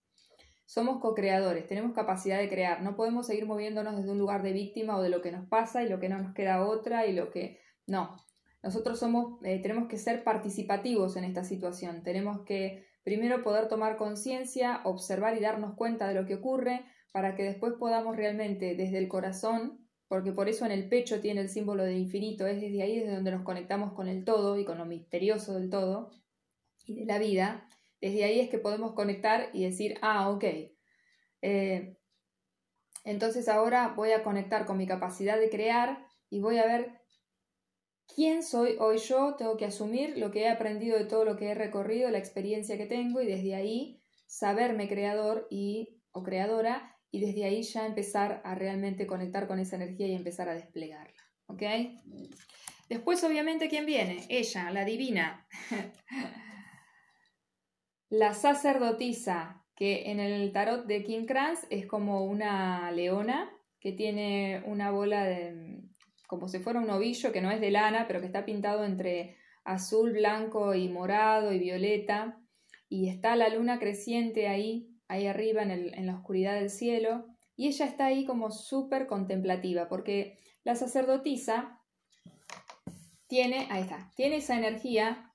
Somos 0.67 1.01
co-creadores, 1.01 1.67
tenemos 1.67 1.95
capacidad 1.95 2.39
de 2.39 2.49
crear, 2.49 2.83
no 2.83 2.95
podemos 2.95 3.27
seguir 3.27 3.47
moviéndonos 3.47 3.97
desde 3.97 4.11
un 4.11 4.19
lugar 4.19 4.43
de 4.43 4.53
víctima 4.53 4.99
o 4.99 5.03
de 5.03 5.09
lo 5.09 5.23
que 5.23 5.33
nos 5.33 5.49
pasa 5.49 5.83
y 5.83 5.89
lo 5.89 5.99
que 5.99 6.09
no 6.09 6.19
nos 6.19 6.35
queda 6.35 6.67
otra 6.67 7.07
y 7.07 7.13
lo 7.13 7.31
que... 7.31 7.59
No, 7.89 8.25
nosotros 8.63 9.01
somos, 9.01 9.43
eh, 9.43 9.61
tenemos 9.61 9.89
que 9.89 9.99
ser 9.99 10.23
participativos 10.23 11.17
en 11.17 11.25
esta 11.25 11.43
situación, 11.43 12.05
tenemos 12.05 12.45
que 12.45 12.87
Primero 13.09 13.43
poder 13.43 13.69
tomar 13.69 13.97
conciencia, 13.97 14.83
observar 14.85 15.35
y 15.35 15.41
darnos 15.41 15.75
cuenta 15.77 16.07
de 16.07 16.15
lo 16.15 16.27
que 16.27 16.35
ocurre 16.35 16.85
para 17.11 17.35
que 17.35 17.43
después 17.43 17.73
podamos 17.79 18.17
realmente 18.17 18.75
desde 18.75 18.99
el 18.99 19.09
corazón, 19.09 19.79
porque 20.09 20.33
por 20.33 20.47
eso 20.47 20.67
en 20.67 20.73
el 20.73 20.91
pecho 20.91 21.19
tiene 21.23 21.41
el 21.41 21.49
símbolo 21.49 21.85
de 21.85 21.95
infinito, 21.95 22.47
es 22.47 22.61
desde 22.61 22.83
ahí 22.83 22.99
desde 22.99 23.15
donde 23.15 23.31
nos 23.31 23.45
conectamos 23.45 23.95
con 23.95 24.09
el 24.09 24.27
todo 24.27 24.59
y 24.59 24.67
con 24.67 24.77
lo 24.77 24.85
misterioso 24.85 25.55
del 25.55 25.71
todo 25.71 26.11
y 26.85 26.97
de 26.97 27.07
la 27.07 27.19
vida, 27.19 27.67
desde 27.99 28.25
ahí 28.25 28.41
es 28.41 28.51
que 28.51 28.59
podemos 28.59 28.93
conectar 28.93 29.49
y 29.55 29.65
decir, 29.65 29.97
ah, 30.03 30.29
ok. 30.29 30.45
Eh, 31.41 31.97
entonces 33.05 33.49
ahora 33.49 33.95
voy 33.97 34.13
a 34.13 34.23
conectar 34.23 34.67
con 34.67 34.77
mi 34.77 34.87
capacidad 34.87 35.41
de 35.41 35.49
crear 35.49 36.07
y 36.29 36.41
voy 36.41 36.59
a 36.59 36.67
ver 36.67 37.01
quién 38.19 38.43
soy 38.43 38.75
hoy 38.81 38.99
yo, 38.99 39.37
tengo 39.37 39.57
que 39.57 39.65
asumir 39.65 40.19
lo 40.19 40.33
que 40.33 40.41
he 40.41 40.49
aprendido 40.49 40.99
de 40.99 41.05
todo 41.05 41.25
lo 41.25 41.37
que 41.37 41.51
he 41.51 41.55
recorrido, 41.55 42.11
la 42.11 42.19
experiencia 42.19 42.77
que 42.77 42.87
tengo 42.87 43.21
y 43.21 43.29
desde 43.29 43.55
ahí 43.55 44.03
saberme 44.27 44.89
creador 44.89 45.47
y 45.53 46.01
o 46.11 46.25
creadora 46.25 46.97
y 47.13 47.21
desde 47.21 47.45
ahí 47.45 47.63
ya 47.63 47.87
empezar 47.87 48.43
a 48.45 48.57
realmente 48.57 49.07
conectar 49.07 49.47
con 49.47 49.61
esa 49.61 49.77
energía 49.77 50.09
y 50.09 50.17
empezar 50.17 50.49
a 50.49 50.55
desplegarla. 50.55 51.15
¿Ok? 51.47 51.63
Después, 52.89 53.23
obviamente, 53.23 53.69
¿quién 53.69 53.87
viene? 53.87 54.27
Ella, 54.29 54.73
la 54.73 54.85
divina. 54.85 55.47
la 58.09 58.35
sacerdotisa, 58.35 59.65
que 59.77 60.11
en 60.11 60.19
el 60.19 60.51
tarot 60.51 60.87
de 60.87 61.05
King 61.05 61.27
Kranz 61.27 61.61
es 61.71 61.87
como 61.87 62.25
una 62.25 62.91
leona 62.91 63.49
que 63.79 63.93
tiene 63.93 64.65
una 64.67 64.91
bola 64.91 65.23
de, 65.23 65.88
como 66.29 66.47
si 66.47 66.61
fuera 66.61 66.79
un 66.79 66.91
ovillo 66.91 67.33
que 67.33 67.41
no 67.41 67.51
es 67.51 67.61
de 67.61 67.73
lana, 67.73 68.07
pero 68.07 68.21
que 68.21 68.27
está 68.27 68.45
pintado 68.45 68.85
entre 68.85 69.39
azul, 69.65 70.13
blanco 70.13 70.75
y 70.75 70.89
morado 70.89 71.53
y 71.53 71.59
violeta, 71.59 72.41
y 72.89 73.09
está 73.09 73.35
la 73.35 73.49
luna 73.49 73.79
creciente 73.79 74.47
ahí, 74.47 74.95
ahí 75.09 75.27
arriba 75.27 75.63
en, 75.63 75.71
en 75.71 76.07
la 76.07 76.15
oscuridad 76.15 76.55
del 76.55 76.71
cielo, 76.71 77.27
y 77.57 77.67
ella 77.67 77.87
está 77.87 78.07
ahí 78.07 78.25
como 78.27 78.51
súper 78.51 79.07
contemplativa, 79.07 79.89
porque 79.89 80.39
la 80.65 80.77
sacerdotisa 80.77 81.81
tiene, 83.27 83.67
ahí 83.71 83.83
está, 83.83 84.13
tiene 84.15 84.37
esa 84.37 84.57
energía 84.57 85.33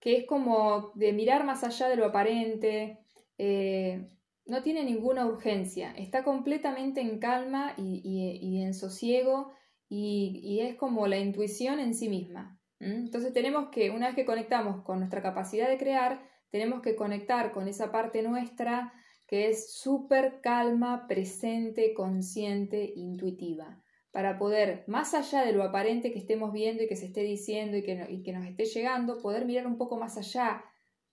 que 0.00 0.18
es 0.18 0.26
como 0.26 0.92
de 0.94 1.14
mirar 1.14 1.44
más 1.44 1.64
allá 1.64 1.88
de 1.88 1.96
lo 1.96 2.04
aparente, 2.04 2.98
eh, 3.38 4.06
no 4.46 4.62
tiene 4.62 4.84
ninguna 4.84 5.26
urgencia, 5.26 5.92
está 5.96 6.22
completamente 6.22 7.00
en 7.00 7.18
calma 7.18 7.74
y, 7.76 8.62
en 8.62 8.74
sosiego 8.74 9.52
y, 9.88 10.60
es 10.60 10.76
como 10.76 11.06
la 11.06 11.18
intuición 11.18 11.80
en 11.80 11.94
sí 11.94 12.08
misma. 12.08 12.60
Entonces 12.80 13.32
tenemos 13.32 13.70
que, 13.70 13.90
una 13.90 14.08
vez 14.08 14.16
que 14.16 14.26
conectamos 14.26 14.82
con 14.82 14.98
nuestra 14.98 15.22
capacidad 15.22 15.68
de 15.68 15.78
crear, 15.78 16.28
tenemos 16.50 16.82
que 16.82 16.96
conectar 16.96 17.52
con 17.52 17.68
esa 17.68 17.90
parte 17.90 18.22
nuestra 18.22 18.92
que 19.26 19.48
es 19.48 19.72
súper 19.72 20.40
calma, 20.42 21.06
presente, 21.08 21.94
consciente, 21.94 22.92
intuitiva, 22.94 23.82
para 24.10 24.38
poder, 24.38 24.84
más 24.86 25.14
allá 25.14 25.44
de 25.44 25.52
lo 25.52 25.62
aparente 25.62 26.12
que 26.12 26.18
estemos 26.18 26.52
viendo 26.52 26.82
y 26.82 26.88
que 26.88 26.96
se 26.96 27.06
esté 27.06 27.22
diciendo 27.22 27.78
y 27.78 27.82
que, 27.82 28.06
y 28.10 28.22
que 28.22 28.32
nos 28.34 28.46
esté 28.46 28.66
llegando, 28.66 29.22
poder 29.22 29.46
mirar 29.46 29.66
un 29.66 29.78
poco 29.78 29.96
más 29.96 30.18
allá 30.18 30.62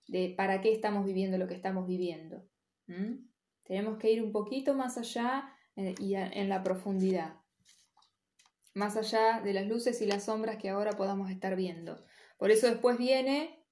de 0.06 0.34
para 0.36 0.60
qué 0.60 0.72
estamos 0.72 1.06
viviendo 1.06 1.38
lo 1.38 1.48
que 1.48 1.54
estamos 1.54 1.86
viviendo. 1.86 2.44
¿Mm? 2.92 3.28
Tenemos 3.64 3.98
que 3.98 4.10
ir 4.10 4.22
un 4.22 4.32
poquito 4.32 4.74
más 4.74 4.98
allá 4.98 5.50
eh, 5.76 5.94
y 5.98 6.14
en 6.14 6.48
la 6.48 6.62
profundidad, 6.62 7.36
más 8.74 8.96
allá 8.96 9.40
de 9.40 9.54
las 9.54 9.66
luces 9.66 10.00
y 10.02 10.06
las 10.06 10.24
sombras 10.24 10.56
que 10.56 10.68
ahora 10.68 10.92
podamos 10.92 11.30
estar 11.30 11.56
viendo. 11.56 11.98
Por 12.38 12.50
eso 12.50 12.66
después 12.66 12.98
viene 12.98 13.64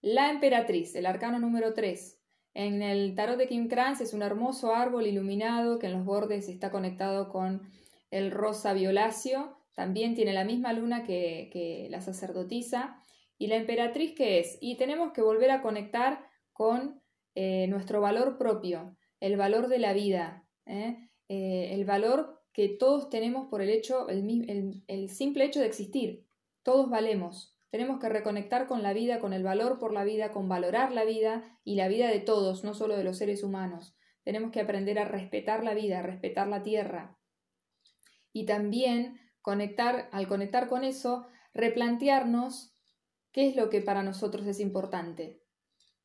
la 0.00 0.30
emperatriz, 0.30 0.94
el 0.94 1.06
arcano 1.06 1.38
número 1.38 1.74
3. 1.74 2.18
En 2.54 2.82
el 2.82 3.14
tarot 3.14 3.36
de 3.36 3.48
Kim 3.48 3.68
Kranz 3.68 4.00
es 4.00 4.12
un 4.12 4.22
hermoso 4.22 4.74
árbol 4.74 5.06
iluminado 5.06 5.78
que 5.78 5.86
en 5.86 5.92
los 5.92 6.04
bordes 6.04 6.48
está 6.48 6.70
conectado 6.70 7.28
con 7.28 7.70
el 8.10 8.30
rosa 8.30 8.72
violáceo. 8.72 9.56
También 9.74 10.14
tiene 10.14 10.32
la 10.32 10.44
misma 10.44 10.72
luna 10.72 11.04
que, 11.04 11.48
que 11.52 11.88
la 11.90 12.00
sacerdotisa. 12.00 13.02
¿Y 13.38 13.46
la 13.46 13.56
emperatriz 13.56 14.14
qué 14.16 14.40
es? 14.40 14.58
Y 14.60 14.76
tenemos 14.76 15.12
que 15.12 15.22
volver 15.22 15.50
a 15.50 15.62
conectar 15.62 16.29
con 16.60 17.00
eh, 17.36 17.68
nuestro 17.68 18.02
valor 18.02 18.36
propio, 18.36 18.94
el 19.18 19.38
valor 19.38 19.68
de 19.68 19.78
la 19.78 19.94
vida, 19.94 20.44
¿eh? 20.66 21.08
Eh, 21.30 21.72
el 21.72 21.86
valor 21.86 22.42
que 22.52 22.68
todos 22.68 23.08
tenemos 23.08 23.48
por 23.48 23.62
el 23.62 23.70
hecho, 23.70 24.10
el, 24.10 24.84
el 24.86 25.08
simple 25.08 25.44
hecho 25.44 25.60
de 25.60 25.66
existir. 25.66 26.26
Todos 26.62 26.90
valemos. 26.90 27.56
Tenemos 27.70 27.98
que 27.98 28.10
reconectar 28.10 28.66
con 28.66 28.82
la 28.82 28.92
vida, 28.92 29.20
con 29.20 29.32
el 29.32 29.42
valor 29.42 29.78
por 29.78 29.94
la 29.94 30.04
vida, 30.04 30.32
con 30.32 30.50
valorar 30.50 30.92
la 30.92 31.06
vida 31.06 31.58
y 31.64 31.76
la 31.76 31.88
vida 31.88 32.08
de 32.08 32.20
todos, 32.20 32.62
no 32.62 32.74
solo 32.74 32.94
de 32.94 33.04
los 33.04 33.16
seres 33.16 33.42
humanos. 33.42 33.96
Tenemos 34.22 34.50
que 34.50 34.60
aprender 34.60 34.98
a 34.98 35.06
respetar 35.06 35.64
la 35.64 35.72
vida, 35.72 36.00
a 36.00 36.02
respetar 36.02 36.46
la 36.46 36.62
tierra. 36.62 37.16
Y 38.34 38.44
también 38.44 39.18
conectar, 39.40 40.10
al 40.12 40.28
conectar 40.28 40.68
con 40.68 40.84
eso, 40.84 41.26
replantearnos 41.54 42.74
qué 43.32 43.48
es 43.48 43.56
lo 43.56 43.70
que 43.70 43.80
para 43.80 44.02
nosotros 44.02 44.46
es 44.46 44.60
importante. 44.60 45.39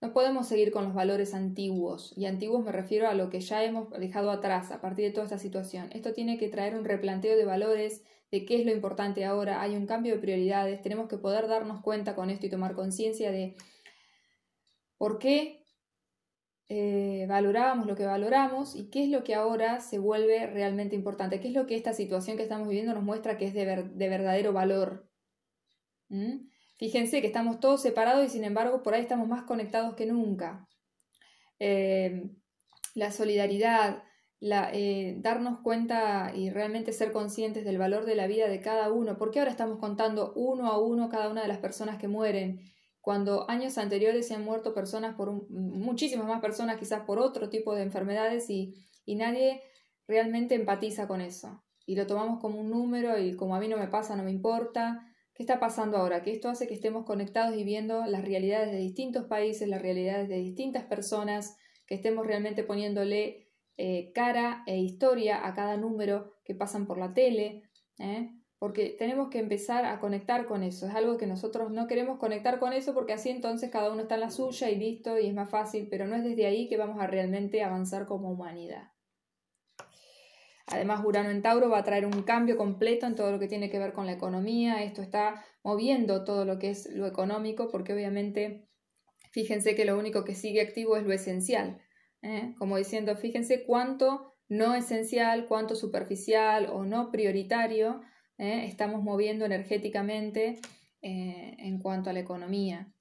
No 0.05 0.13
podemos 0.13 0.47
seguir 0.47 0.69
con 0.69 0.83
los 0.83 0.93
valores 0.93 1.33
antiguos, 1.33 2.13
y 2.15 2.27
antiguos 2.27 2.63
me 2.63 2.71
refiero 2.71 3.07
a 3.07 3.15
lo 3.15 3.31
que 3.31 3.41
ya 3.41 3.63
hemos 3.63 3.89
dejado 3.89 4.29
atrás 4.29 4.69
a 4.69 4.79
partir 4.79 5.05
de 5.05 5.11
toda 5.11 5.23
esta 5.23 5.39
situación. 5.39 5.89
Esto 5.93 6.13
tiene 6.13 6.37
que 6.37 6.47
traer 6.47 6.75
un 6.75 6.85
replanteo 6.85 7.35
de 7.35 7.43
valores, 7.43 8.03
de 8.29 8.45
qué 8.45 8.59
es 8.59 8.67
lo 8.67 8.71
importante 8.71 9.25
ahora, 9.25 9.63
hay 9.63 9.75
un 9.75 9.87
cambio 9.87 10.13
de 10.13 10.21
prioridades, 10.21 10.83
tenemos 10.83 11.09
que 11.09 11.17
poder 11.17 11.47
darnos 11.47 11.81
cuenta 11.81 12.13
con 12.13 12.29
esto 12.29 12.45
y 12.45 12.51
tomar 12.51 12.75
conciencia 12.75 13.31
de 13.31 13.55
por 14.99 15.17
qué 15.17 15.65
eh, 16.69 17.25
valorábamos 17.27 17.87
lo 17.87 17.95
que 17.95 18.05
valoramos 18.05 18.75
y 18.75 18.91
qué 18.91 19.05
es 19.05 19.09
lo 19.09 19.23
que 19.23 19.33
ahora 19.33 19.79
se 19.79 19.97
vuelve 19.97 20.45
realmente 20.45 20.95
importante, 20.95 21.39
qué 21.39 21.47
es 21.47 21.55
lo 21.55 21.65
que 21.65 21.75
esta 21.75 21.93
situación 21.93 22.37
que 22.37 22.43
estamos 22.43 22.67
viviendo 22.67 22.93
nos 22.93 23.03
muestra 23.03 23.39
que 23.39 23.47
es 23.47 23.55
de, 23.55 23.65
verdadero 23.65 24.53
valor. 24.53 25.09
¿Mm? 26.09 26.54
Fíjense 26.77 27.21
que 27.21 27.27
estamos 27.27 27.59
todos 27.59 27.81
separados 27.81 28.25
y 28.25 28.29
sin 28.29 28.43
embargo 28.43 28.83
por 28.83 28.93
ahí 28.93 29.01
estamos 29.01 29.27
más 29.27 29.43
conectados 29.43 29.95
que 29.95 30.05
nunca. 30.05 30.67
Eh, 31.59 32.29
la 32.95 33.11
solidaridad, 33.11 34.03
eh, 34.41 35.15
darnos 35.19 35.59
cuenta 35.61 36.31
y 36.35 36.49
realmente 36.49 36.93
ser 36.93 37.11
conscientes 37.11 37.65
del 37.65 37.77
valor 37.77 38.05
de 38.05 38.15
la 38.15 38.27
vida 38.27 38.47
de 38.47 38.61
cada 38.61 38.91
uno. 38.91 39.17
porque 39.17 39.39
ahora 39.39 39.51
estamos 39.51 39.79
contando 39.79 40.33
uno 40.35 40.67
a 40.67 40.79
uno 40.79 41.09
cada 41.09 41.29
una 41.29 41.41
de 41.41 41.47
las 41.47 41.59
personas 41.59 41.97
que 41.97 42.07
mueren? 42.07 42.61
Cuando 43.01 43.49
años 43.49 43.77
anteriores 43.77 44.27
se 44.27 44.33
han 44.33 44.43
muerto 44.43 44.73
personas 44.73 45.15
por 45.15 45.49
muchísimas 45.49 46.27
más 46.27 46.41
personas, 46.41 46.77
quizás 46.77 47.01
por 47.05 47.19
otro 47.19 47.49
tipo 47.49 47.75
de 47.75 47.83
enfermedades, 47.83 48.49
y, 48.49 48.73
y 49.05 49.15
nadie 49.15 49.61
realmente 50.07 50.55
empatiza 50.55 51.07
con 51.07 51.21
eso. 51.21 51.63
Y 51.85 51.95
lo 51.95 52.07
tomamos 52.07 52.39
como 52.39 52.59
un 52.59 52.71
número 52.71 53.17
y 53.19 53.35
como 53.35 53.55
a 53.55 53.59
mí 53.59 53.67
no 53.67 53.77
me 53.77 53.87
pasa, 53.87 54.15
no 54.15 54.23
me 54.23 54.31
importa. 54.31 55.05
¿Qué 55.35 55.43
está 55.43 55.59
pasando 55.59 55.97
ahora? 55.97 56.23
Que 56.23 56.31
esto 56.31 56.47
hace 56.47 56.65
que 56.65 56.73
estemos 56.73 57.05
conectados 57.05 57.57
y 57.57 57.65
viendo 57.65 58.05
las 58.05 58.23
realidades 58.23 58.71
de 58.71 58.77
distintos 58.77 59.25
países, 59.25 59.67
las 59.67 59.81
realidades 59.81 60.29
de 60.29 60.37
distintas 60.37 60.85
personas, 60.85 61.57
que 61.85 61.95
estemos 61.95 62.25
realmente 62.25 62.63
poniéndole 62.63 63.49
eh, 63.75 64.13
cara 64.13 64.63
e 64.65 64.77
historia 64.77 65.45
a 65.45 65.53
cada 65.53 65.75
número 65.75 66.31
que 66.45 66.55
pasan 66.55 66.87
por 66.87 66.97
la 66.97 67.13
tele, 67.13 67.63
¿eh? 67.99 68.31
porque 68.59 68.95
tenemos 68.97 69.27
que 69.27 69.39
empezar 69.39 69.83
a 69.83 69.99
conectar 69.99 70.45
con 70.45 70.63
eso. 70.63 70.87
Es 70.87 70.95
algo 70.95 71.17
que 71.17 71.27
nosotros 71.27 71.69
no 71.69 71.85
queremos 71.85 72.17
conectar 72.17 72.57
con 72.57 72.71
eso 72.71 72.93
porque 72.93 73.11
así 73.11 73.29
entonces 73.29 73.69
cada 73.69 73.91
uno 73.91 74.03
está 74.03 74.15
en 74.15 74.21
la 74.21 74.31
suya 74.31 74.69
y 74.69 74.77
listo 74.77 75.19
y 75.19 75.27
es 75.27 75.33
más 75.33 75.49
fácil, 75.49 75.89
pero 75.91 76.07
no 76.07 76.15
es 76.15 76.23
desde 76.23 76.45
ahí 76.45 76.69
que 76.69 76.77
vamos 76.77 77.01
a 77.01 77.07
realmente 77.07 77.61
avanzar 77.61 78.05
como 78.05 78.31
humanidad. 78.31 78.94
Además, 80.67 81.05
Urano 81.05 81.29
en 81.29 81.41
Tauro 81.41 81.69
va 81.69 81.79
a 81.79 81.83
traer 81.83 82.05
un 82.05 82.23
cambio 82.23 82.57
completo 82.57 83.05
en 83.05 83.15
todo 83.15 83.31
lo 83.31 83.39
que 83.39 83.47
tiene 83.47 83.69
que 83.69 83.79
ver 83.79 83.93
con 83.93 84.05
la 84.05 84.13
economía. 84.13 84.83
Esto 84.83 85.01
está 85.01 85.45
moviendo 85.63 86.23
todo 86.23 86.45
lo 86.45 86.57
que 86.57 86.71
es 86.71 86.89
lo 86.91 87.05
económico 87.05 87.69
porque 87.71 87.93
obviamente 87.93 88.67
fíjense 89.31 89.75
que 89.75 89.85
lo 89.85 89.97
único 89.97 90.23
que 90.23 90.33
sigue 90.33 90.61
activo 90.61 90.97
es 90.97 91.03
lo 91.03 91.13
esencial. 91.13 91.81
¿eh? 92.25 92.55
como 92.57 92.77
diciendo, 92.77 93.15
fíjense 93.15 93.63
cuánto 93.65 94.33
no 94.47 94.75
esencial, 94.75 95.47
cuánto 95.47 95.75
superficial 95.75 96.67
o 96.71 96.83
no 96.83 97.11
prioritario 97.11 98.01
¿eh? 98.37 98.65
estamos 98.65 99.03
moviendo 99.03 99.45
energéticamente 99.45 100.59
eh, 101.01 101.55
en 101.59 101.79
cuanto 101.79 102.09
a 102.09 102.13
la 102.13 102.19
economía. 102.19 102.91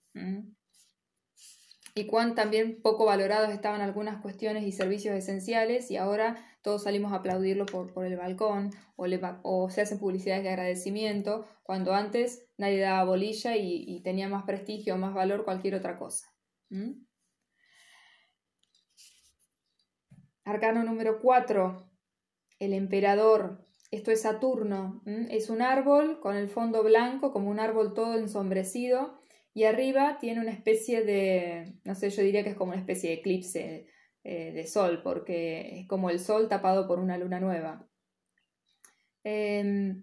Y 1.97 2.07
cuán 2.07 2.35
también 2.35 2.81
poco 2.83 3.05
valorados 3.05 3.51
estaban 3.51 3.81
algunas 3.81 4.21
cuestiones 4.21 4.65
y 4.65 4.73
servicios 4.73 5.17
esenciales 5.17 5.91
y 5.91 5.97
ahora 5.97 6.37
todos 6.65 6.85
salimos 6.85 7.13
a 7.13 7.17
aplaudirlo 7.17 7.67
por, 7.67 8.07
el 8.07 8.17
balcón 8.17 8.71
o, 8.97 9.69
se 9.69 9.83
hacen 9.83 9.99
publicidades 9.99 10.45
de 10.45 10.49
agradecimiento 10.49 11.47
cuando 11.63 11.93
antes 11.93 12.49
nadie 12.57 12.81
daba 12.81 13.05
bolilla 13.05 13.55
y, 13.55 14.01
tenía 14.03 14.29
más 14.29 14.45
prestigio 14.45 14.95
o 14.95 14.99
más 14.99 15.13
valor 15.13 15.45
cualquier 15.45 15.75
otra 15.75 15.99
cosa. 15.99 16.27
Arcano 20.45 20.83
número 20.85 21.21
4, 21.21 21.87
el 22.61 22.73
emperador. 22.73 23.67
Esto 23.91 24.11
es 24.11 24.23
Saturno. 24.23 25.03
Es 25.29 25.51
un 25.51 25.61
árbol 25.61 26.19
con 26.19 26.35
el 26.35 26.49
fondo 26.49 26.83
blanco, 26.83 27.31
como 27.31 27.51
un 27.51 27.61
árbol 27.61 27.93
todo 27.93 28.17
ensombrecido, 28.17 29.21
y 29.53 29.65
arriba 29.65 30.17
tiene 30.19 30.41
una 30.41 30.53
especie 30.53 31.05
de, 31.05 31.79
no 31.85 31.95
sé, 31.95 32.09
yo 32.09 32.23
diría 32.23 32.43
que 32.43 32.51
es 32.51 32.57
como 32.57 32.73
una 32.73 32.81
especie 32.81 33.11
de 33.11 33.17
eclipse 33.17 33.94
eh, 34.25 34.53
de 34.53 34.67
sol, 34.67 35.03
porque 35.03 35.81
es 35.81 35.87
como 35.87 36.09
el 36.09 36.19
sol 36.19 36.49
tapado 36.49 36.89
por 36.89 36.99
una 36.99 37.19
luna 37.19 37.41
nueva. 37.41 37.87
Em, 39.23 40.03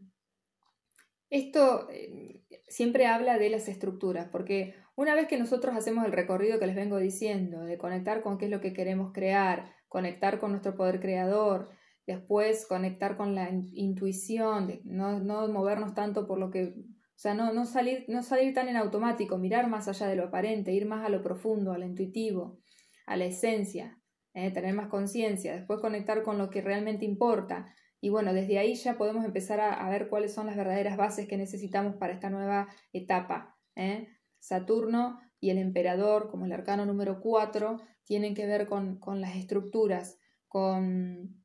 esto 1.32 1.88
eh, 1.90 2.44
siempre 2.68 3.08
habla 3.08 3.40
de 3.40 3.50
las 3.50 3.68
estructuras, 3.68 4.30
porque 4.32 4.76
una 4.96 5.16
vez 5.16 5.28
que 5.28 5.40
nosotros 5.40 5.76
hacemos 5.76 6.06
el 6.06 6.12
recorrido 6.12 6.60
que 6.60 6.68
les 6.68 6.76
vengo 6.76 6.98
diciendo, 6.98 7.62
de 7.62 7.80
conectar 7.80 8.22
con 8.22 8.38
qué 8.38 8.46
es 8.46 8.52
lo 8.52 8.62
que 8.62 8.74
queremos 8.74 9.12
crear, 9.12 9.74
conectar 9.88 10.40
con 10.40 10.52
nuestro 10.52 10.76
poder 10.76 11.00
creador, 11.00 11.70
después 12.06 12.68
conectar 12.68 13.18
con 13.18 13.34
la 13.34 13.50
intuición, 13.50 14.82
no, 14.84 15.20
no, 15.20 15.48
movernos 15.48 15.96
tanto 15.96 16.28
por 16.28 16.38
lo 16.38 16.52
que, 16.52 16.76
o 16.76 17.16
sea, 17.16 17.34
no, 17.34 17.54
no, 17.54 17.66
salir, 17.66 18.06
no 18.08 18.22
salir 18.22 18.54
tan 18.54 18.68
en 18.68 18.76
automático, 18.78 19.40
mirar 19.40 19.68
más 19.68 19.88
allá 19.88 20.06
de 20.06 20.16
lo 20.16 20.26
aparente, 20.26 20.74
ir 20.74 20.86
más 20.86 21.04
a 21.06 21.10
lo 21.10 21.24
profundo, 21.24 21.72
a 21.72 21.80
lo 21.80 21.86
intuitivo, 21.86 22.60
a 23.08 23.16
la 23.18 23.26
esencia, 23.26 24.01
¿eh? 24.34 24.52
tener 24.52 24.74
más 24.74 24.88
conciencia, 24.88 25.56
después 25.56 25.80
conectar 25.80 26.24
con 26.24 26.38
lo 26.38 26.50
que 26.50 26.62
realmente 26.62 27.06
importa. 27.06 27.74
Y 28.00 28.10
bueno, 28.10 28.34
desde 28.34 28.58
ahí 28.58 28.74
ya 28.74 28.98
podemos 28.98 29.26
empezar 29.26 29.60
a, 29.60 29.88
ver 29.89 30.10
cuáles 30.10 30.34
son 30.34 30.48
las 30.48 30.58
verdaderas 30.58 30.98
bases 30.98 31.28
que 31.28 31.38
necesitamos 31.38 31.96
para 31.96 32.13
esta 32.13 32.30
nueva 32.30 32.67
etapa. 32.94 33.58
¿eh? 33.76 34.08
Saturno 34.39 35.20
y 35.39 35.52
el 35.52 35.60
emperador, 35.60 36.30
como 36.30 36.46
el 36.46 36.52
arcano 36.52 36.86
número 36.86 37.20
4, 37.20 37.80
tienen 38.04 38.34
que 38.34 38.48
ver 38.48 38.67
con, 38.67 39.00
las 39.22 39.36
estructuras, 39.36 40.17
con... 40.48 41.44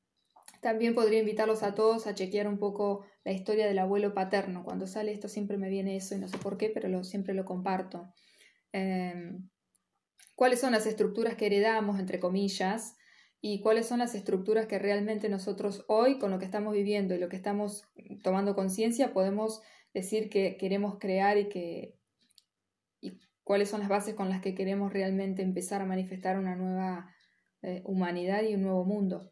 También 0.63 0.95
podría 0.95 1.21
invitarlos 1.21 1.63
a 1.63 1.75
todos 1.75 2.07
a 2.07 2.15
chequear 2.15 2.49
un 2.49 2.59
poco 2.59 3.05
la 3.23 3.33
historia 3.33 3.67
del 3.67 3.79
abuelo 3.79 4.15
paterno. 4.15 4.65
Cuando 4.65 4.87
sale 4.87 5.13
esto 5.13 5.29
siempre 5.29 5.59
me 5.59 5.69
viene 5.69 5.97
eso 5.97 6.15
y 6.15 6.19
no 6.19 6.27
sé 6.27 6.39
por 6.39 6.57
qué, 6.57 6.71
pero 6.71 6.89
lo, 6.89 7.05
siempre 7.05 7.35
lo 7.35 7.45
comparto. 7.45 8.13
Em, 8.73 9.49
¿Cuáles 10.37 10.61
son 10.61 10.73
las 10.73 10.87
estructuras 10.87 11.35
que 11.35 11.47
heredamos, 11.47 11.99
entre 11.99 12.21
comillas? 12.21 12.97
y 13.41 13.61
cuáles 13.61 13.87
son 13.87 14.01
las 14.01 14.17
estructuras 14.17 14.67
que 14.67 14.79
realmente 14.79 15.29
nosotros 15.29 15.85
hoy, 15.87 16.19
con 16.19 16.33
lo 16.33 16.39
que 16.41 16.45
estamos 16.45 16.73
viviendo 16.73 17.15
y 17.15 17.19
lo 17.19 17.29
que 17.29 17.37
estamos 17.37 17.85
tomando 18.25 18.57
conciencia, 18.57 19.13
podemos 19.13 19.63
decir 19.95 20.31
que 20.31 20.57
queremos 20.57 20.99
crear 20.99 21.39
y 21.39 21.49
que 21.49 21.97
cuáles 23.45 23.69
son 23.69 23.79
las 23.79 23.89
bases 23.89 24.17
con 24.17 24.29
las 24.29 24.41
que 24.41 24.57
queremos 24.57 24.93
realmente 24.93 25.43
empezar 25.43 25.81
a 25.81 25.87
manifestar 25.87 26.37
una 26.39 26.57
nueva 26.57 27.15
eh, 27.63 27.83
humanidad 27.85 28.43
y 28.43 28.55
un 28.55 28.63
nuevo 28.63 28.85
mundo. 28.85 29.31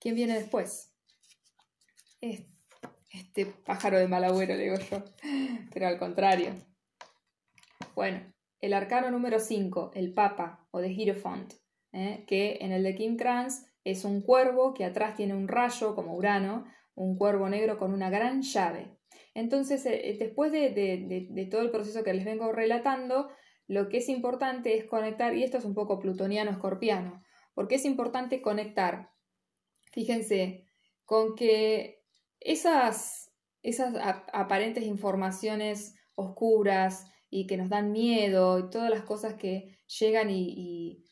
¿Quién 0.00 0.16
viene 0.16 0.34
después? 0.34 0.92
Este, 2.20 3.46
pájaro 3.64 3.98
de 3.98 4.08
mal 4.08 4.24
agüero, 4.24 4.56
digo 4.56 4.76
yo, 4.90 5.04
pero 5.72 5.86
al 5.86 5.98
contrario. 5.98 6.52
Bueno, 7.94 8.33
el 8.64 8.72
arcano 8.72 9.10
número 9.10 9.40
5, 9.40 9.90
el 9.94 10.14
Papa 10.14 10.66
o 10.70 10.80
de 10.80 10.94
Hierophant, 10.94 11.52
¿eh? 11.92 12.24
que 12.26 12.56
en 12.62 12.72
el 12.72 12.82
de 12.82 12.94
Kim 12.94 13.18
Kranz 13.18 13.66
es 13.84 14.06
un 14.06 14.22
cuervo 14.22 14.72
que 14.72 14.86
atrás 14.86 15.16
tiene 15.16 15.34
un 15.34 15.48
rayo 15.48 15.94
como 15.94 16.14
Urano, 16.16 16.64
un 16.94 17.18
cuervo 17.18 17.50
negro 17.50 17.76
con 17.76 17.92
una 17.92 18.08
gran 18.08 18.40
llave. 18.40 18.96
Entonces, 19.34 19.84
eh, 19.84 20.08
eh, 20.08 20.16
después 20.18 20.50
de, 20.50 21.48
todo 21.50 21.60
el 21.60 21.70
proceso 21.70 22.02
que 22.04 22.14
les 22.14 22.24
vengo 22.24 22.52
relatando, 22.52 23.28
lo 23.66 23.90
que 23.90 23.98
es 23.98 24.08
importante 24.08 24.78
es 24.78 24.86
conectar, 24.86 25.36
y 25.36 25.42
esto 25.42 25.58
es 25.58 25.66
un 25.66 25.74
poco 25.74 25.98
plutoniano-escorpiano, 25.98 27.22
porque 27.52 27.74
es 27.74 27.84
importante 27.84 28.40
conectar, 28.40 29.10
fíjense, 29.92 30.64
con 31.04 31.34
que 31.34 32.02
esas, 32.40 33.30
esas 33.62 33.94
aparentes 34.32 34.84
informaciones 34.84 35.96
oscuras 36.14 37.10
y 37.36 37.48
que 37.48 37.56
nos 37.56 37.68
dan 37.68 37.90
miedo 37.90 38.60
y 38.60 38.70
todas 38.70 38.90
las 38.90 39.02
cosas 39.02 39.34
que 39.34 39.76
llegan 39.98 40.30
y, 40.30 40.54
y, 40.56 41.04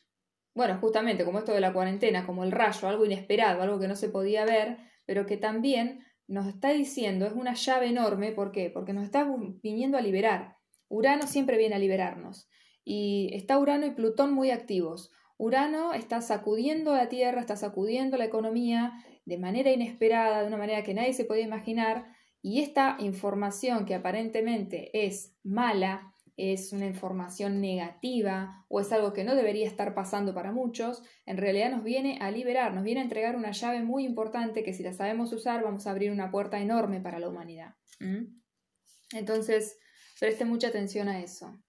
bueno, 0.55 0.77
justamente 0.79 1.25
como 1.25 1.39
esto 1.39 1.51
de 1.51 1.59
la 1.59 1.73
cuarentena, 1.73 2.25
como 2.25 2.45
el 2.45 2.53
rayo, 2.53 2.87
algo 2.87 3.03
inesperado, 3.03 3.61
algo 3.61 3.77
que 3.77 3.89
no 3.89 3.97
se 3.97 4.07
podía 4.07 4.45
ver, 4.45 4.77
pero 5.05 5.25
que 5.25 5.35
también 5.35 6.05
nos 6.25 6.47
está 6.47 6.69
diciendo, 6.69 7.25
es 7.25 7.33
una 7.33 7.55
llave 7.55 7.87
enorme, 7.87 8.31
¿por 8.31 8.53
qué? 8.53 8.69
Porque 8.69 8.93
nos 8.93 9.03
está 9.03 9.29
viniendo 9.61 9.97
a 9.97 10.01
liberar. 10.01 10.55
Urano 10.87 11.27
siempre 11.27 11.57
viene 11.57 11.75
a 11.75 11.79
liberarnos. 11.79 12.47
Y 12.85 13.29
está 13.33 13.59
Urano 13.59 13.85
y 13.85 13.91
Plutón 13.91 14.33
muy 14.33 14.49
activos. 14.49 15.11
Urano 15.35 15.91
está 15.91 16.21
sacudiendo 16.21 16.95
la 16.95 17.09
Tierra, 17.09 17.41
está 17.41 17.57
sacudiendo 17.57 18.15
la 18.15 18.23
economía 18.23 18.93
de 19.25 19.37
manera 19.37 19.73
inesperada, 19.73 20.39
de 20.39 20.47
una 20.47 20.57
manera 20.57 20.83
que 20.83 20.93
nadie 20.93 21.11
se 21.11 21.25
podía 21.25 21.43
imaginar, 21.43 22.05
y 22.41 22.61
esta 22.61 22.95
información 22.99 23.85
que 23.85 23.95
aparentemente 23.95 25.05
es 25.05 25.35
mala, 25.43 26.12
es 26.35 26.73
una 26.73 26.87
información 26.87 27.61
negativa 27.61 28.65
o 28.67 28.79
es 28.79 28.91
algo 28.91 29.13
que 29.13 29.23
no 29.23 29.35
debería 29.35 29.67
estar 29.67 29.93
pasando 29.93 30.33
para 30.33 30.51
muchos, 30.51 31.03
en 31.25 31.37
realidad 31.37 31.71
nos 31.71 31.83
viene 31.83 32.17
a 32.21 32.31
liberar, 32.31 32.73
nos 32.73 32.83
viene 32.83 33.01
a 33.01 33.03
entregar 33.03 33.35
una 33.35 33.51
llave 33.51 33.81
muy 33.81 34.05
importante 34.05 34.63
que 34.63 34.73
si 34.73 34.83
la 34.83 34.93
sabemos 34.93 35.31
usar 35.31 35.63
vamos 35.63 35.85
a 35.85 35.91
abrir 35.91 36.11
una 36.11 36.31
puerta 36.31 36.59
enorme 36.59 37.01
para 37.01 37.19
la 37.19 37.29
humanidad. 37.29 37.75
Entonces, 39.13 39.77
preste 40.19 40.45
mucha 40.45 40.69
atención 40.69 41.07
a 41.07 41.21
eso. 41.21 41.61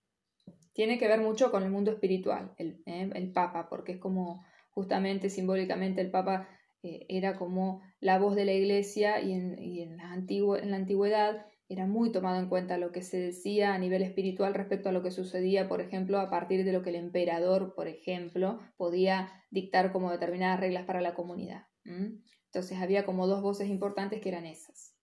Tiene 0.72 0.98
que 0.98 1.08
ver 1.08 1.20
mucho 1.20 1.50
con 1.50 1.62
el 1.62 1.70
mundo 1.70 1.92
espiritual, 1.92 2.54
el, 2.58 2.82
¿eh? 2.86 3.10
el 3.14 3.32
Papa, 3.32 3.68
porque 3.68 3.92
es 3.92 3.98
como 3.98 4.44
justamente 4.70 5.30
simbólicamente 5.30 6.00
el 6.00 6.10
Papa 6.10 6.48
eh, 6.82 7.06
era 7.08 7.36
como 7.36 7.82
la 8.00 8.18
voz 8.18 8.34
de 8.34 8.44
la 8.44 8.52
iglesia 8.52 9.20
y 9.20 9.32
en, 9.32 9.56
en, 9.58 9.96
la, 9.96 10.14
en 10.14 10.70
la 10.70 10.76
antigüedad 10.76 11.46
era 11.68 11.86
muy 11.86 12.12
tomado 12.12 12.38
en 12.40 12.48
cuenta 12.48 12.78
lo 12.78 12.92
que 12.92 13.02
se 13.02 13.18
decía 13.18 13.74
a 13.74 13.78
nivel 13.78 14.02
espiritual 14.02 14.54
respecto 14.54 14.88
a 14.88 14.92
lo 14.92 15.02
que 15.02 15.10
sucedía, 15.10 15.68
por 15.68 15.80
ejemplo, 15.80 16.20
a 16.20 16.30
partir 16.30 16.64
de 16.64 16.72
lo 16.72 16.82
que 16.82 16.90
el 16.90 16.96
emperador, 16.96 17.74
por 17.74 17.88
ejemplo, 17.88 18.60
podía 18.76 19.44
dictar 19.50 19.92
como 19.92 20.10
determinadas 20.10 20.60
reglas 20.60 20.84
para 20.84 21.00
la 21.00 21.14
comunidad. 21.14 21.66
Entonces 21.84 22.78
había 22.80 23.04
como 23.04 23.26
dos 23.26 23.42
voces 23.42 23.68
importantes 23.68 24.20
que 24.20 24.28
eran 24.28 24.46
esas. 24.46 24.94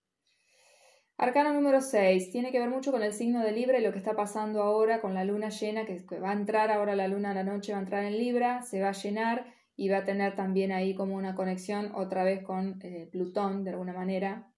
Arcano 1.18 1.52
número 1.52 1.80
6 1.80 2.30
tiene 2.30 2.50
que 2.50 2.58
ver 2.58 2.70
mucho 2.70 2.90
con 2.90 3.02
el 3.02 3.12
signo 3.12 3.44
de 3.44 3.52
Libra 3.52 3.78
y 3.78 3.82
lo 3.82 3.92
que 3.92 3.98
está 3.98 4.16
pasando 4.16 4.62
ahora 4.62 5.00
con 5.00 5.14
la 5.14 5.24
luna 5.24 5.50
llena, 5.50 5.84
que 5.84 6.02
va 6.18 6.30
a 6.30 6.34
entrar 6.34 6.70
ahora 6.70 6.96
la 6.96 7.06
luna 7.06 7.30
a 7.30 7.34
la 7.34 7.44
noche, 7.44 7.72
va 7.72 7.78
a 7.78 7.82
entrar 7.82 8.04
en 8.04 8.18
Libra, 8.18 8.62
se 8.62 8.80
va 8.80 8.88
a 8.88 8.92
llenar 8.92 9.46
y 9.76 9.88
va 9.88 9.98
a 9.98 10.04
tener 10.04 10.34
también 10.34 10.72
ahí 10.72 10.94
como 10.94 11.14
una 11.14 11.34
conexión 11.34 11.92
otra 11.94 12.24
vez 12.24 12.42
con 12.42 12.80
eh, 12.82 13.08
Plutón 13.10 13.62
de 13.64 13.70
alguna 13.70 13.92
manera. 13.92 14.51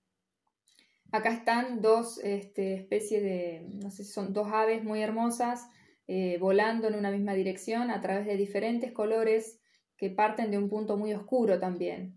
Acá 1.15 1.33
están 1.33 1.81
dos 1.81 2.19
este, 2.25 2.75
especies 2.75 3.23
de, 3.23 3.69
no 3.81 3.93
sé 3.93 4.03
si 4.03 4.11
son 4.11 4.33
dos 4.33 4.49
aves 4.51 4.83
muy 4.83 5.01
hermosas 5.01 5.69
eh, 6.09 6.39
volando 6.41 6.89
en 6.89 6.97
una 6.97 7.13
misma 7.13 7.35
dirección 7.35 7.93
a 7.93 8.01
través 8.01 8.27
de 8.27 8.37
diferentes 8.37 8.91
colores 8.91 9.61
que 9.97 10.11
parten 10.11 10.51
de 10.51 10.59
un 10.59 10.69
punto 10.69 10.97
muy 10.97 11.15
oscuro 11.15 11.61
también. 11.61 12.17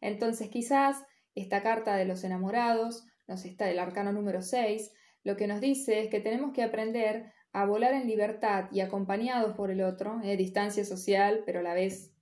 Entonces 0.00 0.48
quizás 0.48 1.04
esta 1.34 1.62
carta 1.62 1.96
de 1.96 2.06
los 2.06 2.24
enamorados 2.24 3.04
nos 3.26 3.44
está 3.44 3.66
del 3.66 3.78
arcano 3.78 4.10
número 4.10 4.40
6, 4.40 4.90
lo 5.22 5.36
que 5.36 5.46
nos 5.46 5.60
dice 5.60 6.00
es 6.00 6.08
que 6.08 6.20
tenemos 6.20 6.54
que 6.54 6.62
aprender 6.62 7.30
a 7.52 7.66
volar 7.66 7.92
en 7.92 8.06
libertad 8.06 8.70
y 8.72 8.80
acompañados 8.80 9.54
por 9.54 9.70
el 9.70 9.82
otro, 9.82 10.22
eh, 10.24 10.38
distancia 10.38 10.86
social, 10.86 11.42
pero 11.44 11.60
a 11.60 11.62
la 11.62 11.74
vez 11.74 12.14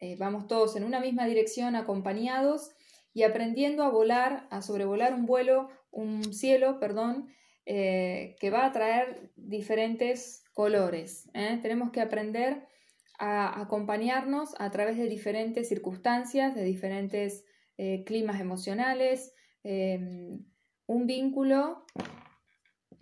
eh, 0.00 0.16
vamos 0.18 0.48
todos 0.48 0.76
en 0.76 0.84
una 0.84 1.00
misma 1.00 1.24
dirección, 1.24 1.76
acompañados 1.76 2.75
y 3.16 3.22
aprendiendo 3.22 3.82
a 3.82 3.88
volar, 3.88 4.46
a 4.50 4.60
sobrevolar 4.60 5.14
un 5.14 5.24
vuelo, 5.24 5.70
un 5.90 6.34
cielo, 6.34 6.78
perdón, 6.78 7.28
eh, 7.64 8.36
que 8.38 8.50
va 8.50 8.66
a 8.66 8.72
traer 8.72 9.32
diferentes 9.36 10.44
colores. 10.52 11.30
¿eh? 11.32 11.58
Tenemos 11.62 11.92
que 11.92 12.02
aprender 12.02 12.66
a 13.18 13.58
acompañarnos 13.58 14.54
a 14.58 14.70
través 14.70 14.98
de 14.98 15.08
diferentes 15.08 15.66
circunstancias, 15.66 16.54
de 16.54 16.64
diferentes 16.64 17.46
climas 18.04 18.38
emocionales, 18.38 19.32
em, 19.62 20.44
un 20.86 21.06
vínculo 21.06 21.86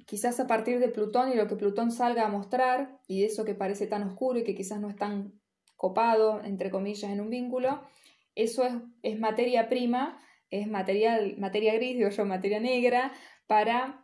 quizás 0.07 0.39
a 0.39 0.47
partir 0.47 0.79
de 0.79 0.91
Plutón 0.91 1.33
y 1.33 1.35
lo 1.35 1.49
que 1.49 1.57
Plutón 1.57 1.91
salga 1.91 2.25
a 2.25 2.29
mostrar, 2.29 3.01
y 3.09 3.25
eso 3.25 3.45
que 3.45 3.57
parece 3.57 3.89
tan 3.89 4.05
oscuro 4.05 4.39
y 4.39 4.45
que 4.45 4.55
quizás 4.55 4.81
no 4.81 4.89
es 4.89 4.97
tan 4.97 5.41
copado, 5.77 6.41
entre 6.45 6.71
comillas, 6.71 7.11
en 7.11 7.21
un 7.21 7.31
vínculo, 7.31 7.83
eso 8.35 8.65
es, 9.03 9.19
materia 9.19 9.69
prima, 9.69 10.21
es 10.51 10.67
material, 10.67 11.37
materia 11.39 11.75
gris, 11.75 11.97
digo 11.97 12.11
yo, 12.11 12.25
materia 12.25 12.61
negra, 12.61 13.13
para 13.47 14.03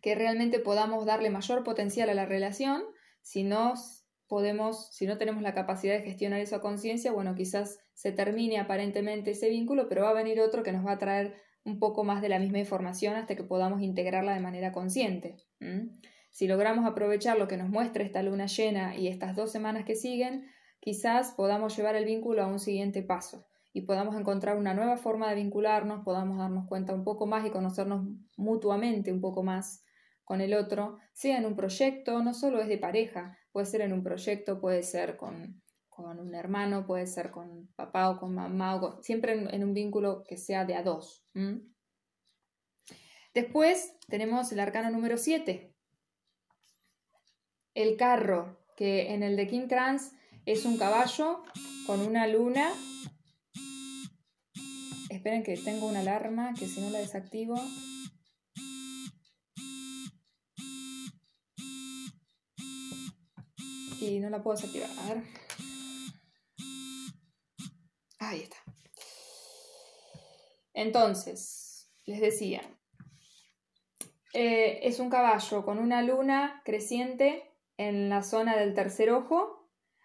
que 0.00 0.14
realmente 0.14 0.58
podamos 0.58 1.06
darle 1.06 1.30
mayor 1.30 1.62
potencial 1.62 2.10
a 2.10 2.14
la 2.14 2.26
relación. 2.26 2.82
Si 3.20 3.44
no 3.44 3.74
podemos, 4.26 4.94
si 4.94 5.06
no 5.06 5.18
tenemos 5.18 5.42
la 5.42 5.54
capacidad 5.54 5.94
de 5.94 6.02
gestionar 6.02 6.40
eso 6.40 6.56
a 6.56 6.60
conciencia, 6.60 7.12
bueno, 7.12 7.34
quizás 7.34 7.78
se 7.94 8.12
termine 8.12 8.58
aparentemente 8.58 9.32
ese 9.32 9.48
vínculo, 9.48 9.88
pero 9.88 10.02
va 10.02 10.10
a 10.10 10.14
venir 10.14 10.40
otro 10.40 10.62
que 10.62 10.72
nos 10.72 10.86
va 10.86 10.92
a 10.92 10.98
traer 10.98 11.34
un 11.64 11.78
poco 11.78 12.02
más 12.02 12.22
de 12.22 12.28
la 12.28 12.38
misma 12.38 12.58
información 12.58 13.14
hasta 13.14 13.36
que 13.36 13.44
podamos 13.44 13.82
integrarla 13.82 14.34
de 14.34 14.40
manera 14.40 14.72
consciente. 14.72 15.36
Si 16.30 16.48
logramos 16.48 16.86
aprovechar 16.86 17.38
lo 17.38 17.46
que 17.46 17.56
nos 17.56 17.68
muestra 17.68 18.02
esta 18.02 18.22
luna 18.22 18.46
llena 18.46 18.96
y 18.96 19.08
estas 19.08 19.36
dos 19.36 19.52
semanas 19.52 19.84
que 19.84 19.94
siguen, 19.94 20.46
quizás 20.82 21.30
podamos 21.30 21.76
llevar 21.76 21.94
el 21.94 22.04
vínculo 22.04 22.42
a 22.42 22.48
un 22.48 22.58
siguiente 22.58 23.04
paso 23.04 23.46
y 23.72 23.82
podamos 23.82 24.16
encontrar 24.16 24.58
una 24.58 24.74
nueva 24.74 24.96
forma 24.96 25.28
de 25.30 25.36
vincularnos, 25.36 26.04
podamos 26.04 26.38
darnos 26.38 26.66
cuenta 26.66 26.92
un 26.92 27.04
poco 27.04 27.24
más 27.24 27.46
y 27.46 27.50
conocernos 27.50 28.04
mutuamente 28.36 29.12
un 29.12 29.20
poco 29.20 29.44
más 29.44 29.84
con 30.24 30.40
el 30.40 30.54
otro, 30.54 30.98
sea 31.12 31.38
en 31.38 31.46
un 31.46 31.54
proyecto, 31.54 32.20
no 32.22 32.34
solo 32.34 32.60
es 32.60 32.66
de 32.66 32.78
pareja, 32.78 33.38
puede 33.52 33.66
ser 33.66 33.82
en 33.82 33.92
un 33.92 34.02
proyecto, 34.02 34.60
puede 34.60 34.82
ser 34.82 35.16
con, 35.16 35.62
un 35.96 36.34
hermano, 36.34 36.84
puede 36.84 37.06
ser 37.06 37.30
con 37.30 37.68
papá 37.76 38.10
o 38.10 38.18
con 38.18 38.34
mamá, 38.34 38.74
o 38.74 39.00
siempre 39.02 39.34
en, 39.54 39.62
un 39.62 39.74
vínculo 39.74 40.24
que 40.24 40.36
sea 40.36 40.64
de 40.64 40.74
a 40.74 40.82
dos. 40.82 41.24
Después 43.34 43.94
tenemos 44.08 44.50
el 44.50 44.58
arcano 44.58 44.90
número 44.90 45.16
7, 45.16 45.72
el 47.74 47.96
carro, 47.96 48.58
que 48.76 49.14
en 49.14 49.22
el 49.22 49.36
de 49.36 49.46
King 49.46 49.68
Kranz 49.68 50.12
es 50.46 50.64
un 50.64 50.76
caballo 50.76 51.44
con 51.86 52.00
una 52.00 52.26
luna. 52.26 52.72
Esperen 55.08 55.42
que 55.42 55.56
tengo 55.56 55.86
una 55.86 56.00
alarma 56.00 56.54
que 56.54 56.66
si 56.66 56.80
no 56.80 56.90
la 56.90 56.98
desactivo. 56.98 57.54
Y 64.00 64.18
no 64.18 64.30
la 64.30 64.42
puedo 64.42 64.56
desactivar. 64.56 64.90
A 64.98 65.14
ver. 65.14 65.24
Ahí 68.18 68.40
está. 68.40 68.56
Entonces, 70.74 71.92
les 72.04 72.20
decía, 72.20 72.62
eh, 74.32 74.80
es 74.82 74.98
un 74.98 75.10
caballo 75.10 75.64
con 75.64 75.78
una 75.78 76.02
luna 76.02 76.62
creciente 76.64 77.54
en 77.76 78.08
la 78.08 78.22
zona 78.22 78.56
del 78.56 78.74
tercer 78.74 79.10
ojo 79.10 79.61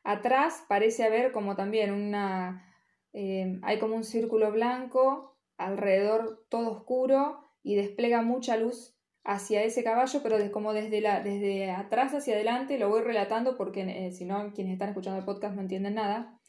Atrás 0.08 0.64
parece 0.70 1.04
haber 1.04 1.34
como 1.34 1.58
también 1.58 1.92
una... 1.92 2.66
Eh, 3.12 3.60
hay 3.62 3.78
como 3.78 3.98
un 3.98 4.06
círculo 4.06 4.54
blanco, 4.54 5.38
alrededor 5.58 6.46
todo 6.48 6.72
oscuro 6.72 7.42
y 7.62 7.76
despliega 7.76 8.22
mucha 8.22 8.56
luz 8.56 8.98
hacia 9.26 9.64
ese 9.64 9.84
caballo, 9.84 10.22
pero 10.24 10.38
como 10.54 10.72
desde, 10.72 11.02
la, 11.02 11.20
desde 11.22 11.72
atrás 11.72 12.14
hacia 12.14 12.36
adelante, 12.36 12.80
lo 12.80 12.88
voy 12.88 13.02
relatando 13.02 13.58
porque 13.58 13.82
eh, 13.82 14.14
si 14.14 14.24
no, 14.24 14.54
quienes 14.54 14.72
están 14.72 14.88
escuchando 14.88 15.20
el 15.20 15.26
podcast 15.26 15.56
no 15.56 15.62
entienden 15.62 15.96
nada. 15.96 16.40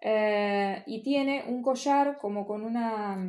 Eh, 0.00 0.82
y 0.86 1.02
tiene 1.02 1.44
un 1.46 1.60
collar 1.60 2.16
como 2.16 2.46
con 2.46 2.64
una... 2.64 3.22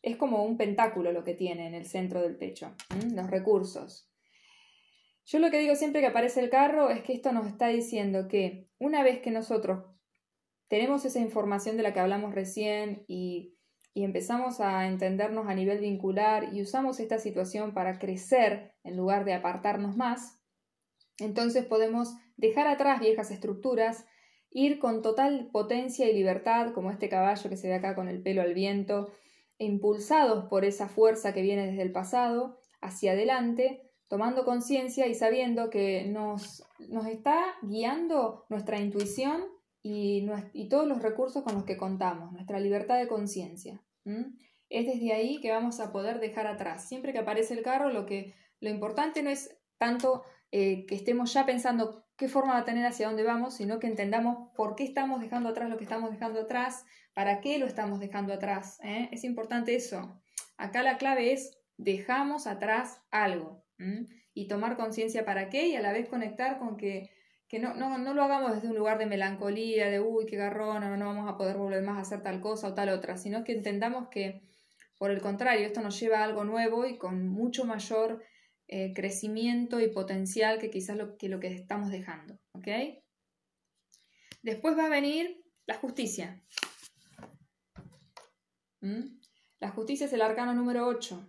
Es 0.00 0.16
como 0.16 0.42
un 0.42 0.56
pentáculo 0.56 1.12
lo 1.12 1.22
que 1.22 1.34
tiene 1.34 1.66
en 1.66 1.74
el 1.74 1.84
centro 1.84 2.22
del 2.22 2.38
pecho, 2.38 2.74
los 3.14 3.28
recursos. 3.28 4.09
Yo 5.30 5.38
lo 5.38 5.52
que 5.52 5.60
digo 5.60 5.76
siempre 5.76 6.00
que 6.00 6.08
aparece 6.08 6.40
el 6.40 6.50
carro 6.50 6.90
es 6.90 7.04
que 7.04 7.12
esto 7.12 7.30
nos 7.30 7.46
está 7.46 7.68
diciendo 7.68 8.26
que 8.26 8.68
una 8.80 9.04
vez 9.04 9.20
que 9.20 9.30
nosotros 9.30 9.84
tenemos 10.66 11.04
esa 11.04 11.20
información 11.20 11.76
de 11.76 11.84
la 11.84 11.92
que 11.92 12.00
hablamos 12.00 12.34
recién 12.34 13.04
y, 13.06 13.56
empezamos 13.94 14.60
a 14.60 14.88
entendernos 14.88 15.46
a 15.46 15.54
nivel 15.54 15.78
vincular 15.78 16.54
y 16.54 16.62
usamos 16.62 17.00
esta 17.00 17.18
situación 17.18 17.74
para 17.74 17.98
crecer 17.98 18.72
en 18.82 18.96
lugar 18.96 19.26
de 19.26 19.34
apartarnos 19.34 19.94
más, 19.94 20.40
entonces 21.18 21.66
podemos 21.66 22.14
dejar 22.36 22.66
atrás 22.66 22.98
viejas 22.98 23.30
estructuras, 23.30 24.06
ir 24.48 24.78
con 24.78 25.02
total 25.02 25.50
potencia 25.52 26.08
y 26.08 26.14
libertad, 26.14 26.72
como 26.72 26.90
este 26.90 27.10
caballo 27.10 27.50
que 27.50 27.58
se 27.58 27.68
ve 27.68 27.74
acá 27.74 27.94
con 27.94 28.08
el 28.08 28.22
pelo 28.22 28.40
al 28.40 28.54
viento, 28.54 29.12
impulsados 29.58 30.46
por 30.48 30.64
esa 30.64 30.88
fuerza 30.88 31.34
que 31.34 31.42
viene 31.42 31.66
desde 31.66 31.82
el 31.82 31.92
pasado, 31.92 32.58
hacia 32.80 33.12
adelante, 33.12 33.89
tomando 34.10 34.44
conciencia 34.44 35.06
y 35.06 35.14
sabiendo 35.14 35.70
que 35.70 36.04
nos, 36.04 36.64
nos, 36.88 37.06
está 37.06 37.54
guiando 37.62 38.44
nuestra 38.48 38.80
intuición 38.80 39.44
y, 39.84 40.28
y, 40.52 40.68
todos 40.68 40.88
los 40.88 41.00
recursos 41.00 41.44
con 41.44 41.54
los 41.54 41.62
que 41.62 41.76
contamos, 41.76 42.32
nuestra 42.32 42.58
libertad 42.58 42.98
de 42.98 43.06
conciencia. 43.06 43.80
Es 44.68 44.86
desde 44.86 45.12
ahí 45.12 45.40
que 45.40 45.52
vamos 45.52 45.78
a 45.78 45.92
poder 45.92 46.18
dejar 46.18 46.48
atrás. 46.48 46.88
Siempre 46.88 47.12
que 47.12 47.20
aparece 47.20 47.54
el 47.54 47.62
carro, 47.62 47.90
lo, 47.90 48.04
que, 48.04 48.34
lo 48.58 48.68
importante 48.68 49.22
no 49.22 49.30
es 49.30 49.56
tanto 49.78 50.24
eh, 50.50 50.86
que 50.86 50.96
estemos 50.96 51.32
ya 51.32 51.46
pensando 51.46 52.04
qué 52.16 52.26
forma 52.26 52.54
va 52.54 52.58
a 52.58 52.64
tener 52.64 52.84
hacia 52.86 53.06
dónde 53.06 53.22
vamos, 53.22 53.54
sino 53.54 53.78
que 53.78 53.86
entendamos 53.86 54.50
por 54.56 54.74
qué 54.74 54.82
estamos 54.82 55.20
dejando 55.20 55.50
atrás 55.50 55.70
lo 55.70 55.78
que 55.78 55.84
estamos 55.84 56.10
dejando 56.10 56.40
atrás, 56.40 56.84
para 57.14 57.40
qué 57.40 57.60
lo 57.60 57.66
estamos 57.66 58.00
dejando 58.00 58.34
atrás. 58.34 58.80
¿eh? 58.82 59.08
Es 59.12 59.22
importante 59.22 59.76
eso. 59.76 60.20
Acá 60.56 60.82
la 60.82 60.98
clave 60.98 61.32
es 61.32 61.56
dejamos 61.76 62.48
atrás 62.48 63.00
algo 63.12 63.69
y 64.34 64.48
tomar 64.48 64.76
conciencia 64.76 65.24
para 65.24 65.48
qué 65.48 65.68
y 65.68 65.76
a 65.76 65.80
la 65.80 65.92
vez 65.92 66.08
conectar 66.08 66.58
con 66.58 66.76
que, 66.76 67.10
que 67.48 67.58
no, 67.58 67.74
no, 67.74 67.98
no, 67.98 68.14
lo 68.14 68.22
hagamos 68.22 68.54
desde 68.54 68.68
un 68.68 68.76
lugar 68.76 68.98
de 68.98 69.06
melancolía, 69.06 69.90
de 69.90 70.00
uy, 70.00 70.26
qué 70.26 70.36
garrón, 70.36 70.80
no, 70.82 70.96
no 70.96 71.06
vamos 71.06 71.28
a 71.28 71.36
poder 71.36 71.56
volver 71.56 71.82
más 71.82 71.96
a 71.96 72.02
hacer 72.02 72.22
tal 72.22 72.40
cosa 72.40 72.68
o 72.68 72.74
tal 72.74 72.90
otra, 72.90 73.16
sino 73.16 73.44
que 73.44 73.52
entendamos 73.52 74.08
que, 74.08 74.42
por 74.98 75.10
el 75.10 75.20
contrario, 75.20 75.66
esto 75.66 75.80
nos 75.80 75.98
lleva 75.98 76.18
a 76.18 76.24
algo 76.24 76.44
nuevo 76.44 76.86
y 76.86 76.98
con 76.98 77.28
mucho 77.28 77.64
mayor 77.64 78.22
eh, 78.68 78.92
crecimiento 78.94 79.80
y 79.80 79.88
potencial 79.88 80.60
que 80.60 80.70
quizás 80.70 80.96
lo 80.96 81.16
que, 81.16 81.28
lo 81.28 81.40
que 81.40 81.48
estamos 81.48 81.90
dejando. 81.90 82.38
¿ok? 82.52 82.68
Después 84.42 84.78
va 84.78 84.86
a 84.86 84.90
venir 84.90 85.42
la 85.66 85.74
justicia. 85.74 86.40
La 89.60 89.70
justicia 89.70 90.06
es 90.06 90.12
el 90.12 90.22
arcano 90.22 90.54
número 90.54 90.86
8. 90.86 91.20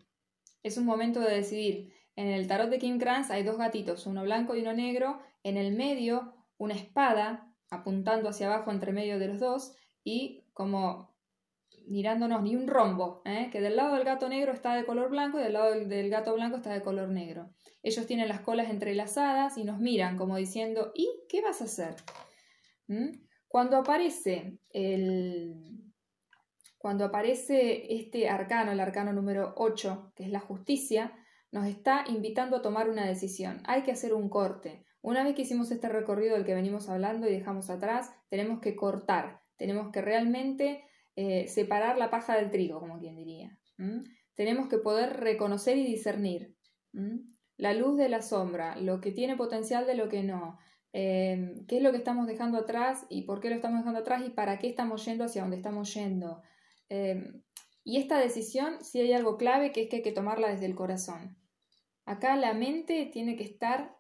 Es 0.64 0.78
un 0.78 0.86
momento 0.86 1.20
de 1.20 1.36
decidir. 1.36 1.94
En 2.16 2.28
el 2.28 2.48
tarot 2.48 2.70
de 2.70 2.80
Kim 2.80 3.00
Kranz 3.00 3.32
hay 3.32 3.44
dos 3.44 3.58
gatitos, 3.58 4.06
uno 4.06 4.24
blanco 4.24 4.56
y 4.56 4.62
uno 4.62 4.74
negro. 4.74 5.20
En 5.44 5.58
el 5.58 5.76
medio, 5.76 6.34
una 6.58 6.76
espada 6.76 7.52
apuntando 7.70 8.30
hacia 8.30 8.48
abajo 8.48 8.72
entre 8.72 8.92
medio 8.92 9.18
de 9.18 9.28
los 9.28 9.40
dos 9.40 9.76
y 10.04 10.44
como 10.54 11.12
mirándonos 11.88 12.42
ni 12.44 12.56
un 12.56 12.68
rombo, 12.68 13.22
¿eh? 13.26 13.50
que 13.52 13.62
del 13.62 13.76
lado 13.76 13.96
del 13.96 14.04
gato 14.06 14.30
negro 14.30 14.52
está 14.54 14.76
de 14.76 14.86
color 14.86 15.10
blanco 15.10 15.40
y 15.40 15.44
del 15.44 15.54
lado 15.54 15.72
del, 15.72 16.10
gato 16.10 16.34
blanco 16.34 16.58
está 16.58 16.72
de 16.72 16.82
color 16.82 17.10
negro. 17.10 17.50
Ellos 17.84 18.06
tienen 18.06 18.30
las 18.30 18.42
colas 18.42 18.70
entrelazadas 18.70 19.58
y 19.58 19.64
nos 19.64 19.80
miran 19.80 20.18
como 20.18 20.38
diciendo, 20.38 20.92
¿y 20.96 21.10
qué 21.28 21.42
vas 21.42 21.62
a 21.62 21.66
hacer? 21.66 21.96
¿Mm? 22.88 23.10
Cuando 23.48 23.78
aparece 23.78 24.60
el... 24.70 25.56
Cuando 26.78 27.06
aparece 27.06 27.94
este 27.94 28.28
arcano, 28.28 28.72
el 28.72 28.80
arcano 28.80 29.14
número 29.14 29.54
8, 29.58 30.14
que 30.16 30.24
es 30.24 30.30
la 30.32 30.40
justicia, 30.40 31.14
nos 31.52 31.66
está 31.66 32.06
invitando 32.08 32.58
a 32.58 32.62
tomar 32.62 32.90
una 32.90 33.06
decisión. 33.06 33.62
Hay 33.66 33.84
que 33.84 33.92
hacer 33.92 34.14
un 34.14 34.30
corte. 34.30 34.86
Una 35.02 35.24
vez 35.24 35.36
que 35.36 35.42
hicimos 35.42 35.72
este 35.72 35.90
recorrido 35.90 36.36
del 36.36 36.46
que 36.46 36.54
venimos 36.54 36.88
hablando 36.90 37.28
y 37.28 37.34
dejamos 37.34 37.70
atrás, 37.70 38.12
tenemos 38.30 38.62
que 38.62 38.76
cortar, 38.76 39.42
tenemos 39.58 39.92
que 39.92 40.02
realmente 40.02 40.84
eh, 41.16 41.48
separar 41.48 41.98
la 41.98 42.10
paja 42.10 42.38
del 42.38 42.52
trigo, 42.52 42.80
como 42.80 43.00
quien 43.00 43.16
diría. 43.16 43.58
Tenemos 44.36 44.70
que 44.70 44.78
poder 44.78 45.20
reconocer 45.20 45.78
y 45.78 45.86
discernir 45.86 46.56
la 47.58 47.74
luz 47.74 47.98
de 47.98 48.10
la 48.10 48.22
sombra, 48.22 48.76
lo 48.76 49.02
que 49.02 49.12
tiene 49.12 49.36
potencial 49.36 49.88
de 49.88 49.96
lo 49.96 50.08
que 50.08 50.24
no, 50.24 50.60
em, 50.94 51.66
qué 51.66 51.78
es 51.78 51.84
lo 51.84 51.92
que 51.92 51.98
estamos 51.98 52.28
dejando 52.28 52.60
atrás 52.60 53.06
y 53.10 53.24
por 53.24 53.40
qué 53.40 53.50
lo 53.50 53.56
estamos 53.56 53.80
dejando 53.80 54.00
atrás 54.00 54.24
y 54.26 54.30
para 54.30 54.60
qué 54.60 54.68
estamos 54.68 55.04
yendo 55.06 55.24
hacia 55.24 55.42
donde 55.42 55.58
estamos 55.58 55.94
yendo. 55.96 56.42
Em, 56.90 57.42
y 57.84 57.98
esta 57.98 58.20
decisión, 58.20 58.84
si 58.84 59.00
hay 59.00 59.14
algo 59.14 59.38
clave, 59.38 59.72
que 59.72 59.84
es 59.84 59.90
que 59.90 59.98
hay 59.98 60.02
que 60.04 60.12
tomarla 60.12 60.50
desde 60.50 60.68
el 60.68 60.76
corazón. 60.76 61.41
Acá 62.06 62.36
la 62.36 62.54
mente 62.54 63.10
tiene 63.12 63.36
que 63.36 63.44
estar 63.44 63.98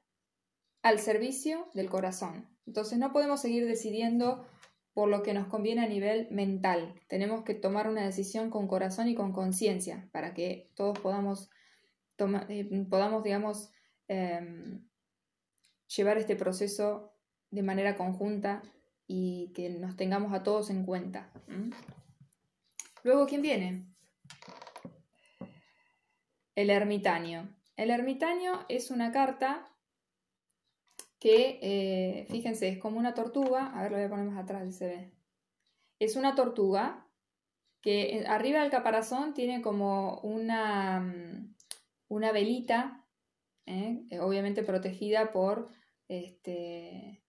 al 0.81 0.99
servicio 0.99 1.69
del 1.73 1.89
corazón. 1.89 2.49
Entonces 2.65 2.97
no 2.97 3.11
podemos 3.11 3.41
seguir 3.41 3.65
decidiendo 3.65 4.45
por 4.93 5.07
lo 5.09 5.23
que 5.23 5.33
nos 5.33 5.47
conviene 5.47 5.83
a 5.83 5.87
nivel 5.87 6.27
mental. 6.31 6.95
Tenemos 7.07 7.43
que 7.43 7.53
tomar 7.53 7.87
una 7.87 8.03
decisión 8.03 8.49
con 8.49 8.67
corazón 8.67 9.07
y 9.07 9.15
con 9.15 9.31
conciencia 9.31 10.09
para 10.11 10.33
que 10.33 10.71
todos 10.75 10.99
podamos, 10.99 11.49
eh, 12.17 12.85
podamos 12.89 13.23
digamos, 13.23 13.71
em, 14.07 14.85
llevar 15.95 16.17
este 16.17 16.35
proceso 16.35 17.13
de 17.51 17.63
manera 17.63 17.95
conjunta 17.95 18.61
y 19.07 19.51
que 19.53 19.69
nos 19.69 19.95
tengamos 19.95 20.33
a 20.33 20.43
todos 20.43 20.69
en 20.69 20.85
cuenta. 20.85 21.31
Luego, 23.03 23.25
¿quién 23.27 23.41
viene? 23.41 23.87
El 26.55 26.69
ermitaño. 26.69 27.61
El 27.76 27.89
ermitaño 27.89 28.65
es 28.69 28.91
una 28.91 29.11
carta 29.11 29.72
que, 31.19 31.59
eh, 31.61 32.26
fíjense, 32.30 32.67
es 32.67 32.80
como 32.80 32.97
una 32.97 33.13
tortuga, 33.13 33.67
a 33.67 33.84
ver, 33.84 33.91
lo 33.91 33.97
voy 33.97 34.05
a 34.07 34.09
poner 34.09 34.26
más 34.26 34.43
atrás 34.43 34.65
si 34.65 34.74
se 34.74 34.88
ve. 34.88 35.11
Es 35.99 36.15
una 36.15 36.36
tortuga 36.36 37.07
que 37.82 38.24
arriba 38.28 38.61
del 38.61 38.72
caparazón 38.72 39.34
tiene 39.34 39.61
como 39.61 40.19
una, 40.22 40.99
mm, 40.99 41.55
una 42.09 42.32
velita, 42.32 43.05
¿eh? 43.65 44.03
Eh, 44.09 44.19
obviamente 44.19 44.63
protegida 44.63 45.32
por, 45.32 45.69
este, 46.07 47.24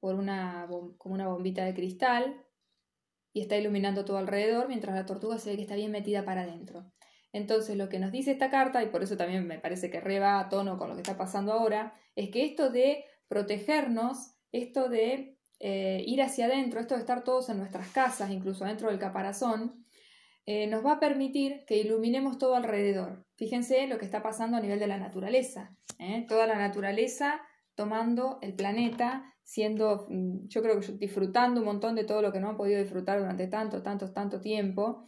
por 0.00 0.14
una, 0.14 0.66
como 0.98 1.14
una 1.14 1.28
bombita 1.28 1.64
de 1.64 1.74
cristal, 1.74 2.46
y 3.32 3.42
está 3.42 3.56
iluminando 3.56 4.04
todo 4.04 4.18
alrededor, 4.18 4.68
mientras 4.68 4.94
la 4.94 5.06
tortuga 5.06 5.38
se 5.38 5.50
ve 5.50 5.56
que 5.56 5.62
está 5.62 5.76
bien 5.76 5.92
metida 5.92 6.24
para 6.24 6.42
adentro. 6.42 6.92
Entonces, 7.32 7.76
lo 7.76 7.88
que 7.88 7.98
nos 7.98 8.12
dice 8.12 8.32
esta 8.32 8.50
carta, 8.50 8.82
y 8.82 8.86
por 8.86 9.02
eso 9.02 9.16
también 9.16 9.46
me 9.46 9.58
parece 9.58 9.90
que 9.90 10.00
reba 10.00 10.40
a 10.40 10.48
tono 10.48 10.78
con 10.78 10.88
lo 10.88 10.94
que 10.94 11.02
está 11.02 11.16
pasando 11.16 11.52
ahora, 11.52 11.94
es 12.16 12.30
que 12.30 12.44
esto 12.44 12.70
de 12.70 13.04
protegernos, 13.28 14.34
esto 14.52 14.88
de 14.88 15.38
eh, 15.60 16.02
ir 16.06 16.22
hacia 16.22 16.46
adentro, 16.46 16.80
esto 16.80 16.94
de 16.94 17.00
estar 17.00 17.22
todos 17.22 17.48
en 17.48 17.58
nuestras 17.58 17.88
casas, 17.90 18.30
incluso 18.30 18.64
dentro 18.64 18.88
del 18.88 18.98
caparazón, 18.98 19.84
eh, 20.46 20.66
nos 20.66 20.84
va 20.84 20.94
a 20.94 21.00
permitir 21.00 21.64
que 21.66 21.76
iluminemos 21.76 22.38
todo 22.38 22.56
alrededor. 22.56 23.24
Fíjense 23.36 23.86
lo 23.86 23.98
que 23.98 24.04
está 24.04 24.22
pasando 24.22 24.56
a 24.56 24.60
nivel 24.60 24.80
de 24.80 24.88
la 24.88 24.98
naturaleza. 24.98 25.76
¿eh? 25.98 26.24
Toda 26.28 26.46
la 26.46 26.56
naturaleza 26.56 27.40
tomando 27.74 28.38
el 28.42 28.54
planeta, 28.54 29.32
siendo, 29.42 30.06
mm, 30.08 30.48
yo 30.48 30.62
creo 30.62 30.80
que 30.80 30.92
disfrutando 30.92 31.60
un 31.60 31.66
montón 31.66 31.94
de 31.94 32.04
todo 32.04 32.20
lo 32.20 32.32
que 32.32 32.40
no 32.40 32.48
han 32.48 32.56
podido 32.56 32.80
disfrutar 32.80 33.20
durante 33.20 33.46
tanto, 33.46 33.82
tanto, 33.82 34.12
tanto 34.12 34.40
tiempo, 34.40 35.04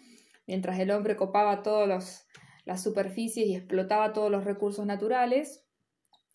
mientras 0.47 0.79
el 0.79 0.91
hombre 0.91 1.17
copaba 1.17 1.63
todas 1.63 2.27
las 2.65 2.83
superficies 2.83 3.47
y 3.47 3.57
explotaba 3.57 4.13
todos 4.13 4.31
los 4.31 4.45
recursos 4.45 4.87
naturales, 4.87 5.65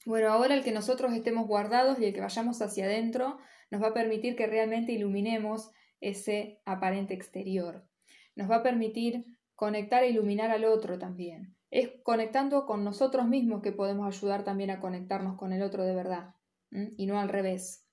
bueno, 0.05 0.29
ahora 0.29 0.53
el 0.53 0.63
que 0.63 0.71
nosotros 0.71 1.13
estemos 1.13 1.47
guardados 1.47 1.99
y 1.99 2.05
el 2.05 2.13
que 2.13 2.21
vayamos 2.21 2.61
hacia 2.61 2.85
adentro 2.85 3.39
nos 3.69 3.81
va 3.81 3.87
a 3.87 3.93
permitir 3.93 4.35
que 4.35 4.47
realmente 4.47 4.93
iluminemos 4.93 5.71
ese 5.99 6.61
aparente 6.65 7.13
exterior. 7.13 7.85
Nos 8.35 8.49
va 8.49 8.57
a 8.57 8.63
permitir 8.63 9.25
conectar 9.55 10.03
e 10.03 10.09
iluminar 10.09 10.51
al 10.51 10.63
otro 10.63 10.97
también. 10.97 11.57
Es 11.71 11.89
conectando 12.03 12.65
con 12.65 12.85
nosotros 12.85 13.27
mismos 13.27 13.61
que 13.61 13.73
podemos 13.73 14.07
ayudar 14.07 14.45
también 14.45 14.69
a 14.69 14.79
conectarnos 14.79 15.37
con 15.37 15.51
el 15.51 15.61
otro 15.61 15.83
de 15.83 15.95
verdad 15.95 16.35
y 16.71 17.05
no 17.07 17.19
al 17.19 17.27
revés. 17.27 17.85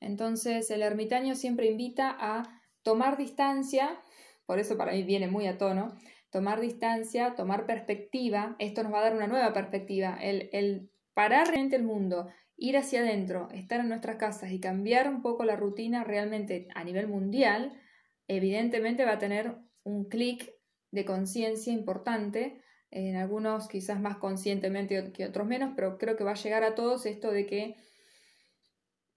Entonces 0.00 0.70
el 0.70 0.82
ermitaño 0.82 1.34
siempre 1.34 1.66
invita 1.66 2.16
a 2.18 2.62
tomar 2.82 3.18
distancia, 3.18 4.00
por 4.48 4.58
eso 4.58 4.78
para 4.78 4.92
mí 4.92 5.02
viene 5.02 5.28
muy 5.28 5.46
a 5.46 5.58
tono, 5.58 5.94
tomar 6.30 6.58
distancia, 6.58 7.34
tomar 7.34 7.66
perspectiva, 7.66 8.56
esto 8.58 8.82
nos 8.82 8.94
va 8.94 9.00
a 9.00 9.02
dar 9.02 9.14
una 9.14 9.26
nueva 9.26 9.52
perspectiva, 9.52 10.16
el, 10.22 10.48
el 10.54 10.90
parar 11.12 11.48
realmente 11.48 11.76
el 11.76 11.82
mundo, 11.84 12.28
ir 12.56 12.78
hacia 12.78 13.00
adentro, 13.00 13.50
estar 13.52 13.80
en 13.80 13.90
nuestras 13.90 14.16
casas 14.16 14.50
y 14.50 14.58
cambiar 14.58 15.06
un 15.06 15.20
poco 15.20 15.44
la 15.44 15.54
rutina 15.54 16.02
realmente 16.02 16.66
a 16.74 16.82
nivel 16.82 17.08
mundial, 17.08 17.78
evidentemente 18.26 19.04
va 19.04 19.12
a 19.12 19.18
tener 19.18 19.56
un 19.82 20.08
clic 20.08 20.50
de 20.92 21.04
conciencia 21.04 21.70
importante, 21.70 22.62
en 22.90 23.16
algunos 23.16 23.68
quizás 23.68 24.00
más 24.00 24.16
conscientemente 24.16 25.12
que 25.12 25.26
otros 25.26 25.46
menos, 25.46 25.74
pero 25.76 25.98
creo 25.98 26.16
que 26.16 26.24
va 26.24 26.30
a 26.30 26.42
llegar 26.42 26.64
a 26.64 26.74
todos 26.74 27.04
esto 27.04 27.30
de 27.32 27.44
que 27.44 27.76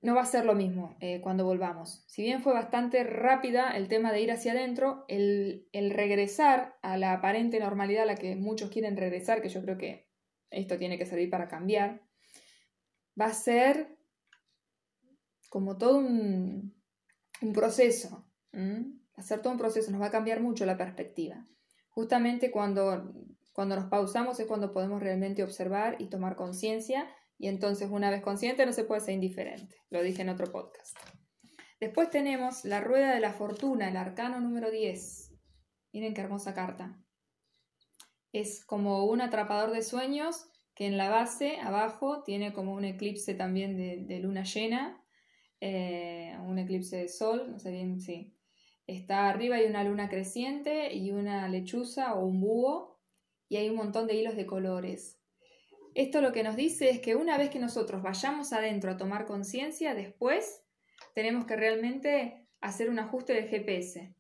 no 0.02 0.16
va 0.16 0.22
a 0.22 0.26
ser 0.26 0.46
lo 0.46 0.56
mismo 0.56 0.96
eh, 1.00 1.22
cuando 1.22 1.46
volvamos. 1.46 2.04
Si 2.08 2.24
bien 2.24 2.42
fue 2.42 2.54
bastante 2.54 3.04
rápida 3.04 3.76
el 3.78 3.88
tema 3.88 4.12
de 4.12 4.22
ir 4.22 4.32
hacia 4.32 4.54
adentro, 4.54 5.06
el, 5.08 5.68
el 5.72 5.92
regresar 5.92 6.78
a 6.82 6.98
la 6.98 7.14
aparente 7.14 7.60
normalidad 7.60 8.04
a 8.04 8.08
la 8.08 8.16
que 8.16 8.36
muchos 8.36 8.72
quieren 8.72 8.98
regresar, 8.98 9.42
que 9.42 9.50
yo 9.50 9.62
creo 9.62 9.78
que 9.78 10.10
esto 10.50 10.78
tiene 10.78 10.98
que 10.98 11.06
servir 11.06 11.30
para 11.30 11.48
cambiar, 11.48 12.02
va 13.20 13.26
a 13.26 13.34
ser 13.34 13.98
como 15.50 15.78
todo 15.78 15.98
un, 15.98 16.74
proceso. 17.54 18.26
Va 18.54 19.18
a 19.18 19.22
ser 19.22 19.42
todo 19.42 19.52
un 19.52 19.60
proceso, 19.60 19.92
nos 19.92 20.02
va 20.02 20.08
a 20.08 20.12
cambiar 20.12 20.40
mucho 20.40 20.66
la 20.66 20.78
perspectiva. 20.78 21.46
Justamente 21.90 22.52
cuando, 22.52 23.14
cuando 23.52 23.76
nos 23.76 23.86
pausamos 23.90 24.40
es 24.40 24.48
cuando 24.48 24.72
podemos 24.72 25.02
realmente 25.02 25.44
observar 25.44 25.98
y 26.00 26.08
tomar 26.08 26.38
conciencia 26.38 27.06
y 27.42 27.48
entonces 27.48 27.90
una 27.92 28.10
vez 28.10 28.22
consciente 28.22 28.66
no 28.66 28.72
se 28.72 28.86
puede 28.86 29.02
ser 29.02 29.16
indiferente. 29.16 29.76
Lo 29.90 30.02
dije 30.02 30.22
en 30.22 30.30
otro 30.30 30.52
podcast. 30.52 30.96
Después 31.80 32.10
tenemos 32.10 32.64
la 32.64 32.80
rueda 32.80 33.14
de 33.14 33.20
la 33.20 33.34
fortuna, 33.34 33.90
el 33.90 33.98
arcano 33.98 34.40
número 34.40 34.72
10. 34.72 35.34
Miren 35.92 36.14
qué 36.14 36.22
hermosa 36.22 36.54
carta 36.54 37.02
es 38.34 38.64
como 38.66 39.06
un 39.06 39.22
atrapador 39.22 39.72
de 39.72 39.82
sueños 39.82 40.48
que 40.74 40.86
en 40.86 40.98
la 40.98 41.10
base, 41.10 41.58
abajo, 41.60 42.24
tiene 42.24 42.54
como 42.54 42.74
un 42.74 42.86
eclipse 42.86 43.34
también 43.34 43.78
de, 44.08 44.20
luna 44.20 44.44
llena, 44.44 45.04
eh, 45.60 46.38
un 46.46 46.58
eclipse 46.60 46.98
de 46.98 47.10
sol, 47.10 47.52
no 47.52 47.60
sé 47.60 47.72
bien, 47.72 48.00
sí. 48.00 48.34
Está 48.88 49.30
arriba 49.30 49.58
hay 49.58 49.66
una 49.66 49.84
luna 49.84 50.10
creciente 50.10 50.94
y 50.94 51.12
una 51.12 51.48
lechuza 51.50 52.14
o 52.16 52.26
un 52.26 52.42
búho 52.42 53.00
y 53.48 53.58
hay 53.58 53.70
un 53.70 53.76
montón 53.76 54.08
de 54.08 54.16
hilos 54.16 54.36
de 54.36 54.46
colores. 54.46 55.21
Esto 55.94 56.22
lo 56.22 56.32
que 56.32 56.44
nos 56.44 56.56
dice 56.56 56.90
es 56.90 57.00
que 57.00 57.16
una 57.16 57.38
vez 57.38 57.50
que 57.50 57.60
nosotros 57.60 58.02
vayamos 58.02 58.54
adentro 58.54 58.92
a 58.92 58.98
tomar 58.98 59.26
conciencia, 59.26 59.94
después 59.94 60.64
tenemos 61.14 61.46
que 61.46 61.56
realmente 61.56 62.48
hacer 62.62 62.90
un 62.90 63.00
ajuste 63.00 63.34
del 63.34 63.50
GPS. 63.50 64.14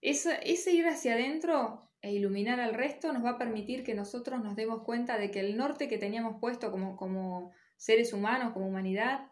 ese 0.00 0.72
ir 0.72 0.86
hacia 0.86 1.14
adentro 1.14 1.90
e 2.02 2.12
iluminar 2.12 2.60
al 2.60 2.74
resto 2.74 3.12
nos 3.12 3.24
va 3.24 3.30
a 3.30 3.38
permitir 3.38 3.82
que 3.82 3.94
nosotros 3.94 4.42
nos 4.42 4.56
demos 4.56 4.82
cuenta 4.82 5.16
de 5.16 5.30
que 5.30 5.40
el 5.40 5.56
norte 5.56 5.88
que 5.88 5.96
teníamos 5.96 6.38
puesto 6.38 6.70
como, 6.70 6.96
como 6.96 7.52
seres 7.78 8.12
humanos, 8.12 8.52
como 8.52 8.66
humanidad, 8.66 9.30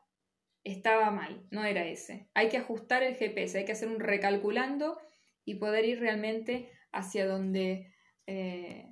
estaba 0.64 1.10
mal, 1.10 1.46
no 1.50 1.64
era 1.64 1.84
ese. 1.84 2.28
Hay 2.32 2.48
que 2.48 2.56
ajustar 2.56 3.02
el 3.02 3.16
GPS, 3.16 3.58
hay 3.58 3.64
que 3.64 3.72
hacer 3.72 3.88
un 3.88 4.00
recalculando 4.00 4.98
y 5.44 5.56
poder 5.56 5.84
ir 5.84 6.00
realmente 6.00 6.70
hacia 6.92 7.26
donde 7.26 7.92
eh, 8.26 8.91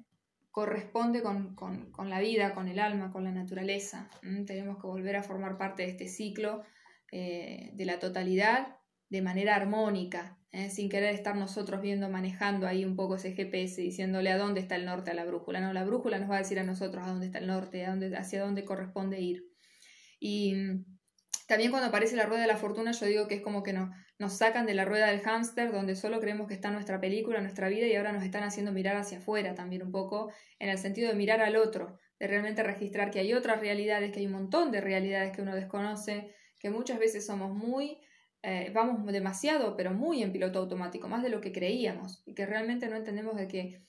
corresponde 0.50 1.22
con, 1.22 2.10
la 2.10 2.20
vida, 2.20 2.54
con 2.54 2.68
el 2.68 2.78
alma, 2.78 3.12
con 3.12 3.24
la 3.24 3.32
naturaleza. 3.32 4.10
Tenemos 4.46 4.78
que 4.80 4.86
volver 4.86 5.16
a 5.16 5.22
formar 5.22 5.56
parte 5.56 5.82
de 5.84 5.90
este 5.90 6.08
ciclo 6.08 6.62
eh, 7.12 7.70
de 7.74 7.84
la 7.84 7.98
totalidad 7.98 8.76
de 9.08 9.22
manera 9.22 9.56
armónica, 9.56 10.38
¿eh? 10.52 10.70
sin 10.70 10.88
querer 10.88 11.14
estar 11.14 11.36
nosotros 11.36 11.80
viendo, 11.80 12.08
manejando 12.08 12.66
ahí 12.66 12.84
un 12.84 12.96
poco 12.96 13.16
ese 13.16 13.32
GPS, 13.32 13.80
diciéndole 13.80 14.30
a 14.30 14.38
dónde 14.38 14.60
está 14.60 14.76
el 14.76 14.86
norte 14.86 15.10
a 15.10 15.14
la 15.14 15.24
brújula. 15.24 15.60
No, 15.60 15.72
la 15.72 15.84
brújula 15.84 16.18
nos 16.18 16.30
va 16.30 16.36
a 16.36 16.40
decir 16.40 16.58
a 16.58 16.64
nosotros 16.64 17.04
a 17.04 17.10
dónde 17.10 17.26
está 17.26 17.38
el 17.38 17.46
norte, 17.46 17.86
a 17.86 17.90
dónde, 17.90 18.16
hacia 18.16 18.42
dónde 18.42 18.64
corresponde 18.64 19.20
ir. 19.20 19.44
Y 20.20 20.54
También 21.50 21.72
cuando 21.72 21.88
aparece 21.88 22.14
la 22.14 22.26
rueda 22.26 22.42
de 22.42 22.46
la 22.46 22.56
fortuna, 22.56 22.92
yo 22.92 23.06
digo 23.06 23.26
que 23.26 23.34
es 23.34 23.40
como 23.42 23.64
que 23.64 23.72
no, 23.72 23.90
nos 24.20 24.34
sacan 24.34 24.66
de 24.66 24.74
la 24.74 24.84
rueda 24.84 25.08
del 25.08 25.18
hámster, 25.18 25.72
donde 25.72 25.96
solo 25.96 26.20
creemos 26.20 26.46
que 26.46 26.54
está 26.54 26.70
nuestra 26.70 27.00
película, 27.00 27.40
nuestra 27.40 27.68
vida, 27.68 27.88
y 27.88 27.96
ahora 27.96 28.12
nos 28.12 28.22
están 28.22 28.44
haciendo 28.44 28.70
mirar 28.70 28.94
hacia 28.94 29.18
afuera 29.18 29.52
también 29.56 29.82
un 29.82 29.90
poco, 29.90 30.30
en 30.60 30.68
el 30.68 30.78
sentido 30.78 31.08
de 31.08 31.16
mirar 31.16 31.40
al 31.40 31.56
otro, 31.56 31.98
de 32.20 32.28
realmente 32.28 32.62
registrar 32.62 33.10
que 33.10 33.18
hay 33.18 33.34
otras 33.34 33.58
realidades, 33.58 34.12
que 34.12 34.20
hay 34.20 34.26
un 34.26 34.34
montón 34.34 34.70
de 34.70 34.80
realidades 34.80 35.32
que 35.32 35.42
uno 35.42 35.56
desconoce, 35.56 36.32
que 36.60 36.70
muchas 36.70 37.00
veces 37.00 37.26
somos 37.26 37.52
muy, 37.52 37.98
eh, 38.44 38.70
vamos 38.72 39.04
demasiado, 39.12 39.76
pero 39.76 39.90
muy 39.90 40.22
en 40.22 40.30
piloto 40.30 40.60
automático, 40.60 41.08
más 41.08 41.24
de 41.24 41.30
lo 41.30 41.40
que 41.40 41.50
creíamos, 41.50 42.22
y 42.26 42.34
que 42.36 42.46
realmente 42.46 42.86
no 42.86 42.94
entendemos 42.94 43.34
de 43.34 43.48
que 43.48 43.82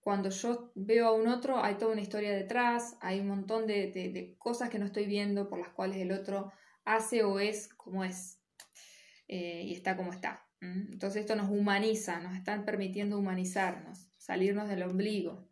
cuando 0.00 0.28
yo 0.28 0.72
veo 0.74 1.06
a 1.06 1.12
un 1.14 1.28
otro 1.28 1.64
hay 1.64 1.76
toda 1.76 1.92
una 1.92 2.02
historia 2.02 2.32
detrás, 2.32 2.98
hay 3.00 3.20
un 3.20 3.28
montón 3.28 3.66
de 3.66 4.34
cosas 4.36 4.68
que 4.68 4.78
no 4.78 4.84
estoy 4.84 5.06
viendo 5.06 5.48
por 5.48 5.58
las 5.58 5.70
cuales 5.70 5.96
el 5.96 6.12
otro 6.12 6.52
hace 6.88 7.22
o 7.22 7.38
es 7.38 7.68
como 7.74 8.04
es 8.04 8.40
eh, 9.28 9.62
y 9.66 9.74
está 9.74 9.96
como 9.96 10.12
está. 10.12 10.44
Entonces 10.60 11.20
esto 11.20 11.36
nos 11.36 11.50
humaniza, 11.50 12.18
nos 12.18 12.34
están 12.34 12.64
permitiendo 12.64 13.18
humanizarnos, 13.18 14.10
salirnos 14.16 14.68
del 14.68 14.82
ombligo. 14.82 15.46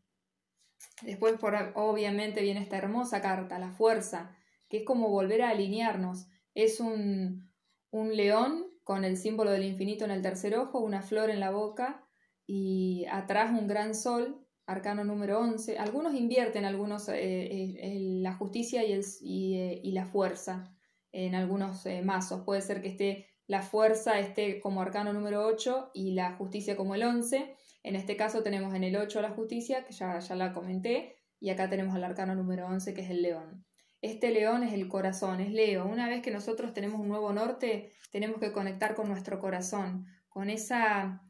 Después, 1.03 1.39
por, 1.39 1.55
obviamente, 1.75 2.43
viene 2.43 2.61
esta 2.61 2.79
hermosa 2.79 3.21
carta, 3.21 3.59
la 3.59 3.71
fuerza, 3.71 4.37
que 4.69 4.79
es 4.79 4.85
como 4.85 5.09
volver 5.09 5.43
a 5.43 5.51
alinearnos. 5.51 6.27
Es 6.55 6.81
un, 6.81 7.53
un 7.91 8.17
león 8.17 8.67
con 8.83 9.05
el 9.05 9.17
símbolo 9.17 9.51
del 9.51 9.65
infinito 9.65 10.05
en 10.05 10.11
el 10.11 10.23
tercer 10.23 10.57
ojo, 10.57 10.81
una 10.81 11.03
flor 11.03 11.31
en 11.31 11.41
la 11.41 11.51
boca 11.51 12.05
y 12.47 13.05
atrás 13.11 13.51
un 13.51 13.67
gran 13.67 13.95
sol, 13.95 14.47
arcano 14.65 15.05
número 15.05 15.39
11. 15.39 15.79
Algunos 15.79 16.15
invierten 16.15 16.65
algunos 16.65 17.09
eh, 17.09 17.15
eh, 17.19 17.99
la 18.01 18.35
justicia 18.35 18.83
y, 18.85 19.93
la 19.93 20.07
fuerza 20.07 20.76
en 21.25 21.35
algunos 21.35 21.87
eh, 21.87 22.03
mazos. 22.03 22.43
Puede 22.45 22.61
ser 22.61 22.83
que 22.83 22.89
esté 22.89 23.27
la 23.47 23.63
fuerza 23.63 24.19
esté 24.19 24.61
como 24.61 24.83
arcano 24.83 25.13
número 25.13 25.47
8 25.47 25.93
y 25.95 26.13
la 26.13 26.33
justicia 26.33 26.77
como 26.77 26.95
el 26.95 27.05
11. 27.05 27.55
En 27.85 27.95
este 27.95 28.17
caso 28.17 28.43
tenemos 28.43 28.75
en 28.75 28.83
el 28.83 28.97
8 28.97 29.23
la 29.23 29.31
justicia, 29.31 29.85
que 29.85 29.93
ya, 29.93 30.19
ya 30.19 30.35
la 30.35 30.53
comenté, 30.53 31.17
y 31.39 31.51
acá 31.51 31.71
tenemos 31.71 31.95
el 31.95 32.03
arcano 32.03 32.35
número 32.35 32.67
11, 32.67 32.93
que 32.93 33.03
es 33.03 33.11
el 33.11 33.23
león. 33.23 33.65
Este 34.03 34.31
león 34.31 34.63
es 34.63 34.73
el 34.73 34.89
corazón, 34.89 35.41
es 35.41 35.51
Leo. 35.51 35.87
Una 35.87 36.09
vez 36.09 36.23
que 36.23 36.31
nosotros 36.31 36.75
tenemos 36.75 37.01
un 37.01 37.09
nuevo 37.09 37.33
norte, 37.33 37.91
tenemos 38.11 38.39
que 38.39 38.53
conectar 38.53 38.95
con 38.95 39.09
nuestro 39.09 39.39
corazón, 39.39 40.07
con 40.29 40.51
esa, 40.51 41.23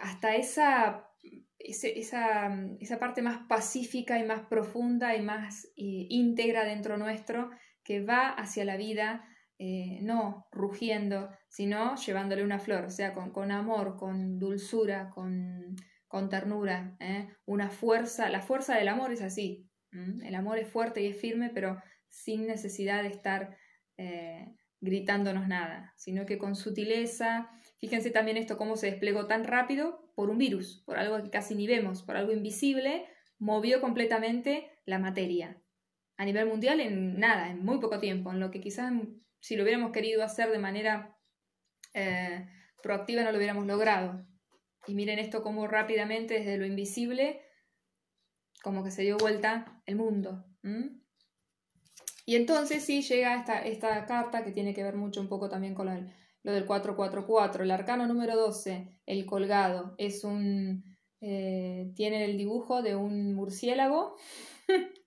hasta 0.00 0.36
esa, 0.36 1.08
esa, 1.58 2.50
esa 2.80 2.98
parte 2.98 3.22
más 3.22 3.46
pacífica 3.48 4.18
y 4.18 4.24
más 4.24 4.40
profunda 4.46 5.14
y 5.14 5.22
más 5.22 5.66
eh, 5.76 6.06
íntegra 6.08 6.64
dentro 6.64 6.96
nuestro, 6.96 7.50
que 7.84 8.02
va 8.02 8.28
hacia 8.28 8.64
la 8.64 8.76
vida, 8.76 9.24
eh, 9.58 10.00
no 10.02 10.48
rugiendo, 10.50 11.30
sino 11.48 11.96
llevándole 11.96 12.42
una 12.42 12.58
flor, 12.58 12.84
o 12.84 12.90
sea, 12.90 13.12
con, 13.12 13.30
con 13.30 13.52
amor, 13.52 13.96
con 13.96 14.38
dulzura, 14.38 15.10
con, 15.10 15.76
con 16.08 16.28
ternura, 16.28 16.96
¿eh? 17.00 17.28
una 17.44 17.70
fuerza. 17.70 18.28
La 18.28 18.40
fuerza 18.40 18.76
del 18.76 18.88
amor 18.88 19.12
es 19.12 19.22
así. 19.22 19.68
El 19.92 20.34
amor 20.34 20.58
es 20.58 20.68
fuerte 20.68 21.02
y 21.02 21.06
es 21.06 21.20
firme, 21.20 21.50
pero 21.50 21.80
sin 22.08 22.46
necesidad 22.46 23.02
de 23.02 23.10
estar 23.10 23.56
eh, 23.98 24.54
gritándonos 24.80 25.46
nada, 25.46 25.92
sino 25.96 26.26
que 26.26 26.38
con 26.38 26.56
sutileza. 26.56 27.50
Fíjense 27.78 28.10
también 28.10 28.38
esto, 28.38 28.56
cómo 28.56 28.76
se 28.76 28.90
desplegó 28.90 29.26
tan 29.26 29.44
rápido 29.44 30.12
por 30.16 30.30
un 30.30 30.38
virus, 30.38 30.82
por 30.86 30.98
algo 30.98 31.22
que 31.22 31.30
casi 31.30 31.54
ni 31.54 31.66
vemos, 31.66 32.02
por 32.02 32.16
algo 32.16 32.32
invisible, 32.32 33.06
movió 33.38 33.80
completamente 33.80 34.70
la 34.86 34.98
materia 34.98 35.61
a 36.22 36.24
nivel 36.24 36.46
mundial 36.46 36.78
en 36.78 37.18
nada, 37.18 37.50
en 37.50 37.64
muy 37.64 37.80
poco 37.80 37.98
tiempo, 37.98 38.30
en 38.30 38.38
lo 38.38 38.52
que 38.52 38.60
quizás 38.60 38.92
si 39.40 39.56
lo 39.56 39.64
hubiéramos 39.64 39.90
querido 39.90 40.22
hacer 40.22 40.50
de 40.52 40.60
manera 40.60 41.18
eh, 41.94 42.46
proactiva 42.80 43.24
no 43.24 43.32
lo 43.32 43.38
hubiéramos 43.38 43.66
logrado. 43.66 44.24
Y 44.86 44.94
miren 44.94 45.18
esto 45.18 45.42
como 45.42 45.66
rápidamente 45.66 46.34
desde 46.34 46.58
lo 46.58 46.64
invisible, 46.64 47.42
como 48.62 48.84
que 48.84 48.92
se 48.92 49.02
dio 49.02 49.16
vuelta 49.16 49.82
el 49.84 49.96
mundo. 49.96 50.44
Y 52.24 52.36
entonces 52.36 52.84
sí 52.84 53.02
llega 53.02 53.34
esta, 53.34 53.58
esta 53.66 54.06
carta 54.06 54.44
que 54.44 54.52
tiene 54.52 54.74
que 54.74 54.84
ver 54.84 54.94
mucho 54.94 55.20
un 55.20 55.28
poco 55.28 55.48
también 55.48 55.74
con 55.74 55.86
lo, 55.86 56.52
del 56.52 56.66
444. 56.66 57.64
El 57.64 57.70
arcano 57.72 58.06
número 58.06 58.36
12, 58.36 59.00
el 59.06 59.26
colgado, 59.26 59.96
es 59.98 60.22
un... 60.22 60.84
Eh, 61.20 61.92
tiene 61.96 62.24
el 62.24 62.36
dibujo 62.36 62.82
de 62.82 62.96
un 62.96 63.34
murciélago 63.34 64.16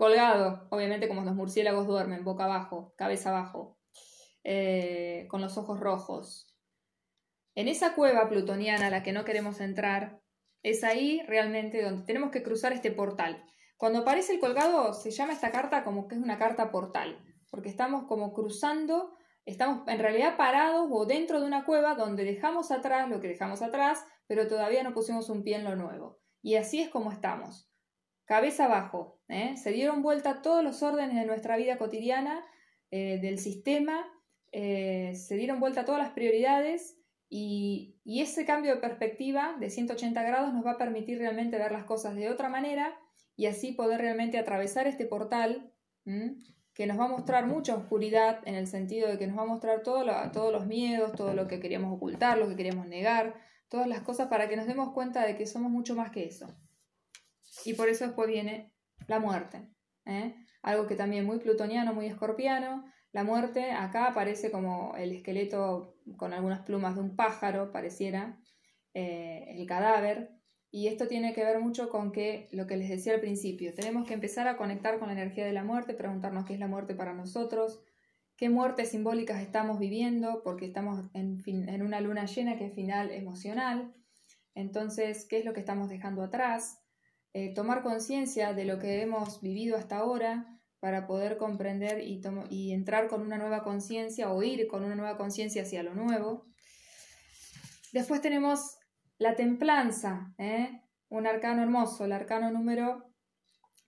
colgado, 0.00 0.66
obviamente 0.70 1.08
como 1.08 1.20
los 1.20 1.34
murciélagos 1.34 1.86
duermen, 1.86 2.24
boca 2.24 2.44
abajo, 2.44 2.94
cabeza 2.96 3.28
abajo, 3.28 3.78
eh, 4.44 5.26
con 5.28 5.42
los 5.42 5.58
ojos 5.58 5.78
rojos. 5.78 6.56
En 7.54 7.68
esa 7.68 7.94
cueva 7.94 8.26
plutoniana 8.30 8.86
a 8.86 8.90
la 8.90 9.02
que 9.02 9.12
no 9.12 9.26
queremos 9.26 9.60
entrar, 9.60 10.22
es 10.62 10.84
ahí 10.84 11.20
realmente 11.26 11.82
donde 11.82 12.06
tenemos 12.06 12.30
que 12.30 12.42
cruzar 12.42 12.72
este 12.72 12.90
portal. 12.90 13.44
Cuando 13.76 13.98
aparece 13.98 14.32
el 14.32 14.40
colgado, 14.40 14.94
se 14.94 15.10
llama 15.10 15.34
esta 15.34 15.52
carta 15.52 15.84
como 15.84 16.08
que 16.08 16.14
es 16.14 16.22
una 16.22 16.38
carta 16.38 16.70
portal, 16.70 17.22
porque 17.50 17.68
estamos 17.68 18.04
como 18.04 18.32
cruzando, 18.32 19.12
estamos 19.44 19.86
en 19.86 19.98
realidad 19.98 20.38
parados 20.38 20.88
o 20.90 21.04
dentro 21.04 21.40
de 21.42 21.46
una 21.46 21.66
cueva 21.66 21.94
donde 21.94 22.24
dejamos 22.24 22.70
atrás 22.70 23.06
lo 23.10 23.20
que 23.20 23.28
dejamos 23.28 23.60
atrás, 23.60 24.02
pero 24.26 24.48
todavía 24.48 24.82
no 24.82 24.94
pusimos 24.94 25.28
un 25.28 25.42
pie 25.44 25.56
en 25.56 25.64
lo 25.64 25.76
nuevo. 25.76 26.20
Y 26.40 26.54
así 26.54 26.80
es 26.80 26.88
como 26.88 27.12
estamos 27.12 27.69
cabeza 28.30 28.66
abajo. 28.66 29.18
¿eh? 29.26 29.56
Se 29.56 29.72
dieron 29.72 30.02
vuelta 30.02 30.40
todos 30.40 30.62
los 30.62 30.84
órdenes 30.84 31.16
de 31.16 31.26
nuestra 31.26 31.56
vida 31.56 31.78
cotidiana, 31.78 32.44
eh, 32.92 33.18
del 33.20 33.40
sistema, 33.40 34.06
eh, 34.52 35.16
se 35.16 35.34
dieron 35.34 35.58
vuelta 35.58 35.84
todas 35.84 36.00
las 36.00 36.12
prioridades 36.12 36.96
y, 37.28 37.96
ese 38.04 38.44
cambio 38.44 38.76
de 38.76 38.80
perspectiva 38.80 39.56
de 39.58 39.68
180 39.68 40.22
grados 40.22 40.54
nos 40.54 40.64
va 40.64 40.72
a 40.72 40.78
permitir 40.78 41.18
realmente 41.18 41.58
ver 41.58 41.72
las 41.72 41.82
cosas 41.82 42.14
de 42.14 42.28
otra 42.28 42.48
manera 42.48 42.96
y 43.34 43.46
así 43.46 43.72
poder 43.72 44.00
realmente 44.00 44.38
atravesar 44.38 44.86
este 44.86 45.06
portal 45.06 45.72
que 46.74 46.86
nos 46.86 46.98
va 46.98 47.06
a 47.06 47.08
mostrar 47.08 47.46
mucha 47.46 47.74
oscuridad 47.74 48.40
en 48.44 48.54
el 48.54 48.66
sentido 48.66 49.08
de 49.08 49.18
que 49.18 49.26
nos 49.26 49.38
va 49.38 49.42
a 49.42 49.46
mostrar 49.46 49.82
todo 49.82 50.04
todos 50.32 50.52
los 50.52 50.66
miedos, 50.66 51.12
todo 51.16 51.34
lo 51.34 51.48
que 51.48 51.58
queríamos 51.58 51.96
ocultar, 51.96 52.38
lo 52.38 52.48
que 52.48 52.56
queríamos 52.56 52.86
negar, 52.86 53.34
todas 53.68 53.88
las 53.88 54.02
cosas 54.02 54.28
para 54.28 54.48
que 54.48 54.56
nos 54.56 54.66
demos 54.66 54.92
cuenta 54.92 55.26
de 55.26 55.36
que 55.36 55.46
somos 55.46 55.70
mucho 55.72 55.96
más 55.96 56.10
que 56.10 56.24
eso. 56.26 56.46
Y 57.64 57.74
por 57.74 57.88
eso 57.88 58.04
después 58.04 58.28
viene 58.28 58.72
la 59.06 59.18
muerte. 59.18 59.68
¿eh? 60.06 60.34
Algo 60.62 60.86
que 60.86 60.96
también 60.96 61.24
muy 61.24 61.38
plutoniano, 61.38 61.94
muy 61.94 62.06
escorpiano. 62.06 62.84
La 63.12 63.24
muerte 63.24 63.72
acá 63.72 64.06
aparece 64.06 64.50
como 64.50 64.94
el 64.96 65.12
esqueleto 65.12 65.96
con 66.16 66.32
algunas 66.32 66.60
plumas 66.60 66.94
de 66.94 67.02
un 67.02 67.16
pájaro, 67.16 67.72
pareciera, 67.72 68.38
eh, 68.94 69.46
el 69.48 69.66
cadáver. 69.66 70.30
Y 70.70 70.86
esto 70.86 71.08
tiene 71.08 71.32
que 71.32 71.44
ver 71.44 71.58
mucho 71.58 71.88
con 71.88 72.12
que 72.12 72.48
lo 72.52 72.66
que 72.66 72.76
les 72.76 72.88
decía 72.88 73.14
al 73.14 73.20
principio, 73.20 73.74
tenemos 73.74 74.06
que 74.06 74.14
empezar 74.14 74.46
a 74.46 74.56
conectar 74.56 75.00
con 75.00 75.08
la 75.08 75.14
energía 75.14 75.44
de 75.44 75.52
la 75.52 75.64
muerte, 75.64 75.94
preguntarnos 75.94 76.44
qué 76.44 76.54
es 76.54 76.60
la 76.60 76.68
muerte 76.68 76.94
para 76.94 77.12
nosotros, 77.12 77.82
qué 78.36 78.48
muertes 78.48 78.90
simbólicas 78.90 79.42
estamos 79.42 79.80
viviendo, 79.80 80.42
porque 80.44 80.66
estamos 80.66 81.10
en, 81.12 81.42
en 81.46 81.82
una 81.82 82.00
luna 82.00 82.26
llena 82.26 82.56
que 82.56 82.66
es 82.66 82.74
final 82.74 83.10
emocional. 83.10 83.92
Entonces, 84.54 85.26
¿qué 85.28 85.38
es 85.38 85.44
lo 85.44 85.52
que 85.52 85.60
estamos 85.60 85.88
dejando 85.88 86.22
atrás? 86.22 86.79
Eh, 87.32 87.54
tomar 87.54 87.82
conciencia 87.82 88.52
de 88.54 88.64
lo 88.64 88.78
que 88.78 89.02
hemos 89.02 89.40
vivido 89.40 89.76
hasta 89.76 89.98
ahora 89.98 90.60
para 90.80 91.06
poder 91.06 91.36
comprender 91.36 92.00
y, 92.00 92.20
y 92.48 92.72
entrar 92.72 93.08
con 93.08 93.22
una 93.22 93.38
nueva 93.38 93.62
conciencia 93.62 94.32
o 94.32 94.42
ir 94.42 94.66
con 94.66 94.82
una 94.82 94.96
nueva 94.96 95.16
conciencia 95.16 95.62
hacia 95.62 95.82
lo 95.82 95.94
nuevo. 95.94 96.46
Después 97.92 98.20
tenemos 98.20 98.78
la 99.18 99.36
templanza, 99.36 100.32
¿eh? 100.38 100.80
un 101.08 101.26
arcano 101.26 101.62
hermoso, 101.62 102.04
el 102.04 102.12
arcano 102.12 102.50
número 102.50 103.10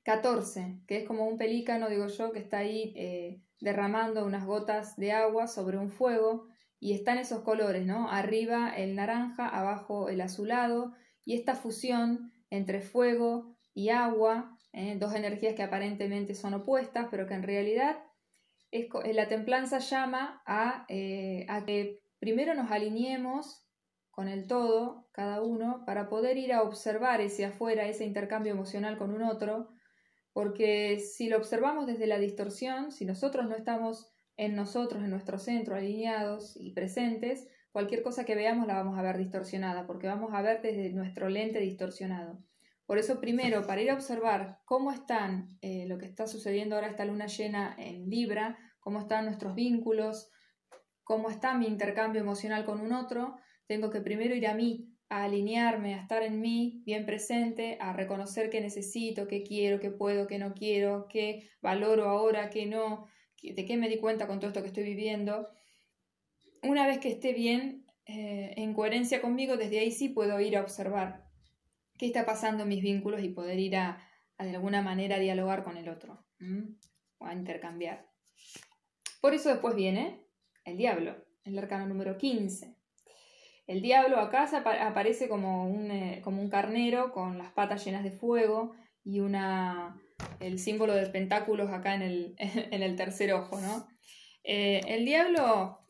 14, 0.03 0.81
que 0.87 0.99
es 0.99 1.05
como 1.07 1.27
un 1.27 1.39
pelícano, 1.39 1.89
digo 1.89 2.09
yo, 2.09 2.33
que 2.33 2.41
está 2.41 2.59
ahí 2.59 2.93
eh, 2.97 3.41
derramando 3.61 4.27
unas 4.27 4.45
gotas 4.45 4.97
de 4.97 5.13
agua 5.13 5.47
sobre 5.47 5.79
un 5.79 5.91
fuego 5.91 6.49
y 6.81 6.95
están 6.95 7.19
esos 7.19 7.43
colores, 7.43 7.87
¿no? 7.87 8.11
Arriba 8.11 8.71
el 8.77 8.97
naranja, 8.97 9.49
abajo 9.49 10.09
el 10.09 10.21
azulado 10.21 10.93
y 11.25 11.35
esta 11.35 11.55
fusión 11.55 12.32
entre 12.53 12.83
fuego 12.83 13.57
y 13.73 13.89
agua, 13.89 14.59
¿eh? 14.75 14.97
dos 14.99 15.15
energías 15.15 15.55
que 15.55 15.63
aparentemente 15.63 16.35
son 16.35 16.53
opuestas, 16.53 17.09
pero 17.11 17.27
que 17.27 17.33
en 17.33 17.43
realidad 17.43 17.97
es, 18.71 18.89
eh, 19.05 19.15
la 19.15 19.27
templanza 19.27 19.79
llama 19.79 20.43
a, 20.45 20.85
eh, 20.89 21.47
a 21.49 21.65
que 21.65 22.01
primero 22.19 22.55
nos 22.55 22.71
alineemos 22.71 23.67
con 24.11 24.29
el 24.29 24.47
todo, 24.47 25.09
cada 25.13 25.41
uno, 25.41 25.85
para 25.87 26.11
poder 26.11 26.37
ir 26.37 26.53
a 26.53 26.63
observar 26.63 27.23
ese 27.23 27.47
afuera, 27.47 27.89
ese 27.89 28.05
intercambio 28.05 28.53
emocional 28.53 28.99
con 28.99 29.15
un 29.15 29.23
otro, 29.23 29.71
porque 30.35 31.01
si 31.01 31.31
lo 31.31 31.39
observamos 31.39 31.87
desde 31.87 32.07
la 32.07 32.19
distorsión, 32.19 32.93
si 32.93 33.07
nosotros 33.07 33.49
no 33.49 33.57
estamos 33.57 34.13
en 34.37 34.55
nosotros, 34.55 35.03
en 35.03 35.11
nuestro 35.11 35.39
centro, 35.39 35.75
alineados 35.75 36.55
y 36.57 36.73
presentes, 36.73 37.49
cualquier 37.73 38.03
cosa 38.03 38.25
que 38.25 38.35
veamos 38.35 38.67
la 38.67 38.75
vamos 38.75 38.99
a 38.99 39.03
ver 39.03 39.19
distorsionada, 39.19 39.87
porque 39.87 40.07
vamos 40.07 40.33
a 40.35 40.43
ver 40.43 40.63
desde 40.63 40.91
nuestro 40.91 41.29
lente 41.29 41.59
distorsionado. 41.59 42.39
Por 42.87 42.99
eso, 42.99 43.21
primero, 43.21 43.67
para 43.67 43.81
ir 43.81 43.91
a 43.91 43.95
observar 43.95 44.61
cómo 44.65 44.93
están 44.93 45.49
eh, 45.63 45.87
lo 45.89 45.99
que 45.99 46.07
está 46.07 46.27
sucediendo 46.27 46.75
ahora 46.75 46.89
esta 46.89 47.05
luna 47.05 47.27
llena 47.27 47.75
en 47.79 48.09
Libra, 48.11 48.59
cómo 48.81 49.01
están 49.01 49.25
nuestros 49.25 49.55
vínculos, 49.55 50.31
cómo 51.03 51.31
está 51.31 51.55
mi 51.55 51.67
intercambio 51.67 52.21
emocional 52.21 52.65
con 52.65 52.81
un 52.81 52.93
otro, 52.93 53.37
tengo 53.67 53.91
que 53.91 54.01
primero 54.01 54.35
ir 54.35 54.47
a 54.47 54.55
mí, 54.55 54.93
a 55.09 55.25
alinearme, 55.25 55.95
a 55.95 56.03
estar 56.03 56.23
en 56.23 56.41
mí, 56.41 56.83
bien 56.85 57.07
presente, 57.07 57.79
a 57.81 57.93
reconocer 57.93 58.51
qué 58.51 58.61
necesito, 58.61 59.27
qué 59.27 59.43
quiero, 59.43 59.81
qué 59.81 59.91
puedo, 59.91 60.27
qué 60.27 60.39
no 60.39 60.53
quiero, 60.53 61.07
qué 61.09 61.49
valoro 61.61 62.09
ahora, 62.09 62.51
qué 62.51 62.67
no, 62.67 63.07
de 63.43 63.65
qué 63.65 63.77
me 63.77 63.89
di 63.89 63.99
cuenta 63.99 64.27
con 64.27 64.39
todo 64.39 64.49
esto 64.49 64.63
que 64.63 64.69
estoy 64.69 64.85
viviendo. 64.85 65.49
Una 66.63 66.87
vez 66.87 66.99
que 66.99 67.09
esté 67.09 67.33
bien, 67.33 67.85
eh, 68.07 68.55
en 68.57 68.75
coherencia 68.75 69.21
conmigo, 69.21 69.57
desde 69.57 69.81
ahí 69.81 69.91
sí 69.91 70.09
puedo 70.09 70.41
ir 70.41 70.57
a 70.57 70.63
observar 70.63 71.25
qué 71.99 72.07
está 72.07 72.25
pasando 72.25 72.63
en 72.63 72.69
mis 72.69 72.83
vínculos 72.83 73.23
y 73.23 73.29
poder 73.29 73.59
ir 73.59 73.77
a, 73.77 73.99
de 74.39 74.51
alguna 74.51 74.83
manera 74.83 75.19
dialogar 75.19 75.65
con 75.65 75.77
el 75.77 75.89
otro 75.89 76.25
o 77.19 77.27
a 77.27 77.35
intercambiar. 77.35 78.09
Por 79.21 79.35
eso 79.35 79.49
después 79.49 79.77
viene 79.77 80.25
el 80.65 80.77
diablo, 80.77 81.17
el 81.45 81.59
arcano 81.59 81.87
número 81.87 82.17
15. 82.17 82.77
El 83.69 83.83
diablo 83.83 84.19
acá 84.19 84.49
aparece 84.87 85.29
como 85.29 85.69
un, 85.69 85.91
eh, 85.91 86.21
como 86.25 86.43
un 86.43 86.51
carnero 86.51 87.13
con 87.13 87.39
las 87.39 87.53
patas 87.53 87.85
llenas 87.85 88.03
de 88.03 88.11
fuego 88.11 88.75
y 89.05 89.21
una, 89.21 90.01
el 90.41 90.59
símbolo 90.59 90.95
de 90.95 91.07
pentáculos 91.07 91.71
acá 91.71 91.95
en 91.95 92.03
el, 92.03 92.35
en 92.39 92.83
el 92.83 92.97
tercer 92.97 93.33
ojo, 93.33 93.61
¿no? 93.61 93.87
Eh, 94.43 94.81
el 94.89 95.05
diablo 95.05 95.82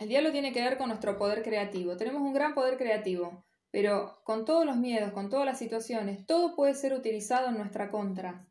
el 0.00 0.08
diablo 0.08 0.32
tiene 0.32 0.52
que 0.52 0.62
ver 0.62 0.78
con 0.78 0.88
nuestro 0.88 1.18
poder 1.18 1.42
creativo. 1.42 1.96
Tenemos 1.96 2.22
un 2.22 2.32
gran 2.32 2.54
poder 2.54 2.78
creativo, 2.78 3.44
pero 3.70 4.22
con 4.24 4.46
todos 4.46 4.64
los 4.64 4.78
miedos, 4.78 5.12
con 5.12 5.28
todas 5.28 5.44
las 5.44 5.58
situaciones, 5.58 6.24
todo 6.24 6.56
puede 6.56 6.74
ser 6.74 6.94
utilizado 6.94 7.48
en 7.48 7.58
nuestra 7.58 7.90
contra. 7.90 8.48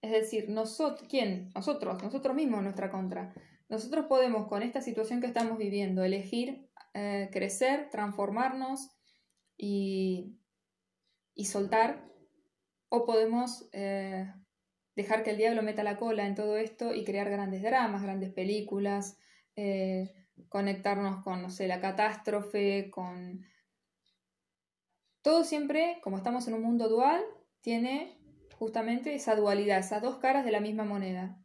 Es 0.00 0.12
decir, 0.12 0.48
nosotros, 0.48 1.08
¿quién? 1.08 1.50
Nosotros, 1.54 2.00
nosotros 2.00 2.36
mismos 2.36 2.58
en 2.58 2.64
nuestra 2.64 2.92
contra. 2.92 3.34
Nosotros 3.68 4.06
podemos, 4.06 4.46
con 4.46 4.62
esta 4.62 4.80
situación 4.80 5.20
que 5.20 5.26
estamos 5.26 5.58
viviendo, 5.58 6.04
elegir 6.04 6.70
eh, 6.94 7.28
crecer, 7.32 7.90
transformarnos 7.90 8.90
y, 9.56 10.38
y, 11.34 11.46
soltar, 11.46 12.08
o 12.88 13.04
podemos 13.04 13.68
eh, 13.72 14.32
dejar 14.94 15.24
que 15.24 15.30
el 15.30 15.38
diablo 15.38 15.62
meta 15.62 15.82
la 15.82 15.96
cola 15.96 16.24
en 16.24 16.36
todo 16.36 16.56
esto 16.56 16.94
y 16.94 17.02
crear 17.04 17.28
grandes 17.30 17.62
dramas, 17.62 18.02
grandes 18.02 18.32
películas. 18.32 19.18
Eh, 19.56 20.23
conectarnos 20.48 21.22
con, 21.22 21.42
no 21.42 21.50
sé, 21.50 21.68
la 21.68 21.80
catástrofe, 21.80 22.90
con... 22.90 23.44
Todo 25.22 25.44
siempre, 25.44 25.98
como 26.02 26.16
estamos 26.16 26.46
en 26.48 26.54
un 26.54 26.62
mundo 26.62 26.88
dual, 26.88 27.22
tiene 27.60 28.18
justamente 28.56 29.14
esa 29.14 29.34
dualidad, 29.34 29.78
esas 29.78 30.02
dos 30.02 30.18
caras 30.18 30.44
de 30.44 30.52
la 30.52 30.60
misma 30.60 30.84
moneda. 30.84 31.38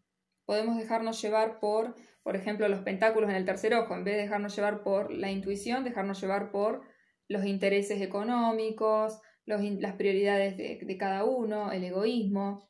Podemos 0.45 0.77
dejarnos 0.77 1.21
llevar 1.21 1.59
por, 1.59 1.95
por 2.23 2.35
ejemplo, 2.35 2.67
los 2.67 2.81
pentáculos 2.81 3.29
en 3.29 3.35
el 3.35 3.45
tercer 3.45 3.73
ojo, 3.73 3.95
en 3.95 4.03
vez 4.03 4.15
de 4.15 4.23
dejarnos 4.23 4.55
llevar 4.55 4.83
por 4.83 5.13
la 5.13 5.31
intuición, 5.31 5.83
dejarnos 5.83 6.19
llevar 6.19 6.51
por 6.51 6.81
los 7.27 7.45
intereses 7.45 8.01
económicos, 8.01 9.21
las 9.45 9.95
prioridades 9.95 10.57
de, 10.57 10.97
cada 10.97 11.23
uno, 11.23 11.71
el 11.71 11.83
egoísmo, 11.83 12.69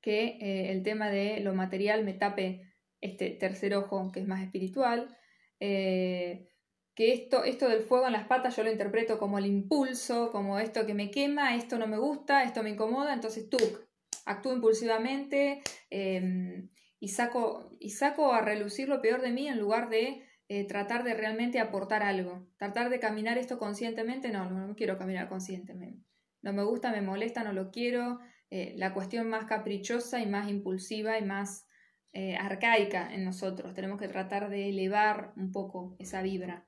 que 0.00 0.38
eh, 0.40 0.72
el 0.72 0.82
tema 0.82 1.08
de 1.08 1.40
lo 1.40 1.54
material 1.54 2.04
me 2.04 2.12
tape 2.12 2.62
este 3.00 3.30
tercer 3.30 3.74
ojo 3.74 4.10
que 4.12 4.20
es 4.20 4.26
más 4.26 4.42
espiritual, 4.42 5.16
eh, 5.60 6.48
que 6.94 7.12
esto, 7.12 7.44
esto 7.44 7.68
del 7.68 7.82
fuego 7.82 8.06
en 8.06 8.14
las 8.14 8.26
patas 8.26 8.56
yo 8.56 8.64
lo 8.64 8.72
interpreto 8.72 9.18
como 9.18 9.38
el 9.38 9.46
impulso, 9.46 10.32
como 10.32 10.58
esto 10.58 10.86
que 10.86 10.94
me 10.94 11.10
quema, 11.10 11.54
esto 11.54 11.78
no 11.78 11.86
me 11.86 11.98
gusta, 11.98 12.42
esto 12.42 12.62
me 12.62 12.70
incomoda, 12.70 13.12
entonces 13.12 13.48
tú 13.50 13.58
actúo 14.24 14.52
impulsivamente 14.52 15.62
em, 15.90 16.70
y, 16.98 17.08
saco, 17.08 17.70
y 17.78 17.90
saco 17.90 18.32
a 18.32 18.40
relucir 18.40 18.88
lo 18.88 19.02
peor 19.02 19.20
de 19.20 19.30
mí 19.30 19.46
en 19.46 19.58
lugar 19.58 19.90
de 19.90 20.26
eh, 20.48 20.66
tratar 20.66 21.02
de 21.04 21.14
realmente 21.14 21.58
aportar 21.58 22.02
algo. 22.02 22.46
Tratar 22.56 22.88
de 22.88 23.00
caminar 23.00 23.36
esto 23.36 23.58
conscientemente, 23.58 24.30
no, 24.30 24.48
no, 24.50 24.74
quiero 24.76 24.96
caminar 24.96 25.28
conscientemente. 25.28 26.06
No 26.42 26.52
me 26.52 26.62
gusta, 26.62 26.92
me 26.92 27.02
molesta, 27.02 27.42
no 27.42 27.52
lo 27.52 27.70
quiero. 27.70 28.20
Eh, 28.50 28.74
la 28.76 28.94
cuestión 28.94 29.28
más 29.28 29.46
caprichosa 29.46 30.20
y 30.20 30.26
más 30.26 30.48
impulsiva 30.48 31.18
y 31.18 31.24
más 31.24 31.65
eh, 32.18 32.34
arcaica 32.34 33.12
en 33.12 33.26
nosotros. 33.26 33.74
Tenemos 33.74 34.00
que 34.00 34.08
tratar 34.08 34.48
de 34.48 34.70
elevar 34.70 35.34
un 35.36 35.52
poco 35.52 35.96
esa 35.98 36.22
vibra. 36.22 36.66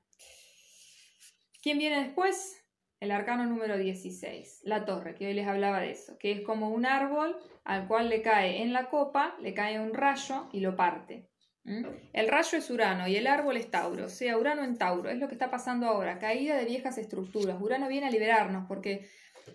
¿Quién 1.63 1.79
viene 1.79 2.03
después? 2.03 2.63
El 2.99 3.09
arcano 3.09 3.47
número 3.47 3.75
16, 3.75 4.59
la 4.65 4.85
torre, 4.85 5.15
que 5.15 5.25
hoy 5.25 5.33
les 5.33 5.47
hablaba 5.47 5.79
de 5.79 5.89
eso, 5.89 6.19
que 6.19 6.31
es 6.33 6.41
como 6.41 6.69
un 6.69 6.85
árbol 6.85 7.35
al 7.63 7.87
cual 7.87 8.09
le 8.09 8.21
cae 8.21 8.61
en 8.61 8.73
la 8.73 8.89
copa, 8.89 9.35
le 9.41 9.55
cae 9.55 9.79
un 9.79 9.95
rayo 9.95 10.49
y 10.51 10.59
lo 10.59 10.75
parte. 10.75 11.31
El 12.13 12.27
rayo 12.27 12.59
es 12.59 12.69
Urano 12.69 13.07
y 13.07 13.15
el 13.15 13.25
árbol 13.25 13.57
es 13.57 13.71
Tauro, 13.71 14.05
o 14.05 14.09
sea, 14.09 14.37
Urano 14.37 14.63
en 14.63 14.77
Tauro, 14.77 15.09
es 15.09 15.17
lo 15.17 15.27
que 15.27 15.33
está 15.33 15.49
pasando 15.49 15.87
ahora, 15.87 16.19
caída 16.19 16.57
de 16.57 16.65
viejas 16.65 16.99
estructuras. 16.99 17.59
Urano 17.59 17.87
viene 17.87 18.05
a 18.05 18.11
liberarnos 18.11 18.67
porque 18.67 19.09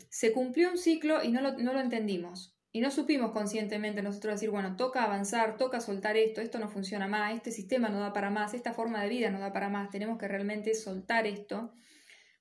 se 0.09 0.32
cumplió 0.32 0.70
un 0.70 0.78
ciclo 0.78 1.22
y 1.22 1.30
no 1.30 1.40
no 1.40 1.72
lo 1.72 1.80
entendimos. 1.80 2.53
Y 2.77 2.81
no 2.81 2.91
supimos 2.91 3.31
conscientemente 3.31 4.03
nosotros 4.03 4.35
decir, 4.35 4.51
bueno, 4.51 4.75
toca 4.75 5.05
avanzar, 5.05 5.57
toca 5.57 5.81
soltar 5.81 6.16
esto, 6.16 6.41
esto 6.41 6.59
no 6.59 6.68
funciona 6.68 7.07
más, 7.07 7.33
este 7.33 7.53
sistema 7.53 7.89
no 7.89 8.01
da 8.01 8.12
para 8.12 8.31
más, 8.31 8.53
esta 8.53 8.72
forma 8.72 9.01
de 9.01 9.09
vida 9.09 9.31
no 9.31 9.39
da 9.39 9.53
para 9.53 9.68
más, 9.68 9.91
tenemos 9.91 10.18
que 10.18 10.27
realmente 10.27 10.75
soltar 10.75 11.25
esto. 11.29 11.72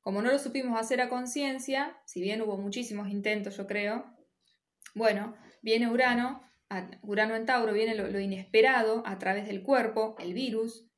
Como 0.02 0.24
no 0.24 0.32
lo 0.32 0.40
supimos 0.40 0.80
hacer 0.80 1.02
a 1.02 1.10
conciencia, 1.10 1.96
si 2.08 2.20
bien 2.20 2.42
hubo 2.42 2.58
muchísimos 2.58 3.10
intentos, 3.10 3.58
yo 3.58 3.68
creo, 3.68 4.06
bueno, 4.96 5.36
viene 5.62 5.88
Urano, 5.88 6.42
Urano 7.04 7.36
en 7.36 7.46
Tauro, 7.46 7.72
viene 7.72 7.94
lo, 7.94 8.20
inesperado 8.20 9.04
a 9.06 9.20
través 9.20 9.46
del 9.46 9.62
cuerpo, 9.62 10.16
el 10.18 10.34
virus, 10.34 10.90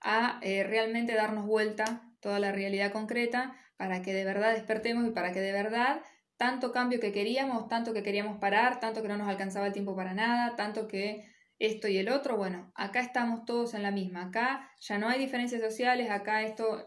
a 0.00 0.40
eh, 0.42 0.64
realmente 0.64 1.14
darnos 1.14 1.46
vuelta 1.46 2.02
toda 2.18 2.40
la 2.40 2.50
realidad 2.50 2.90
concreta 2.90 3.56
para 3.76 4.02
que 4.02 4.12
de 4.12 4.24
verdad 4.24 4.54
despertemos 4.54 5.06
y 5.06 5.10
para 5.12 5.32
que 5.32 5.40
de 5.40 5.52
verdad 5.52 6.02
tanto 6.36 6.72
cambio 6.72 7.00
que 7.00 7.12
queríamos, 7.12 7.68
tanto 7.68 7.92
que 7.92 8.02
queríamos 8.02 8.38
parar, 8.38 8.80
tanto 8.80 9.02
que 9.02 9.08
no 9.08 9.16
nos 9.16 9.28
alcanzaba 9.28 9.66
el 9.66 9.72
tiempo 9.72 9.96
para 9.96 10.14
nada, 10.14 10.56
tanto 10.56 10.86
que 10.86 11.24
esto 11.58 11.88
y 11.88 11.96
el 11.96 12.08
otro, 12.10 12.36
bueno, 12.36 12.70
acá 12.74 13.00
estamos 13.00 13.44
todos 13.46 13.74
en 13.74 13.82
la 13.82 13.90
misma, 13.90 14.26
acá 14.26 14.70
ya 14.80 14.98
no 14.98 15.08
hay 15.08 15.18
diferencias 15.18 15.62
sociales, 15.62 16.10
acá 16.10 16.42
esto 16.42 16.86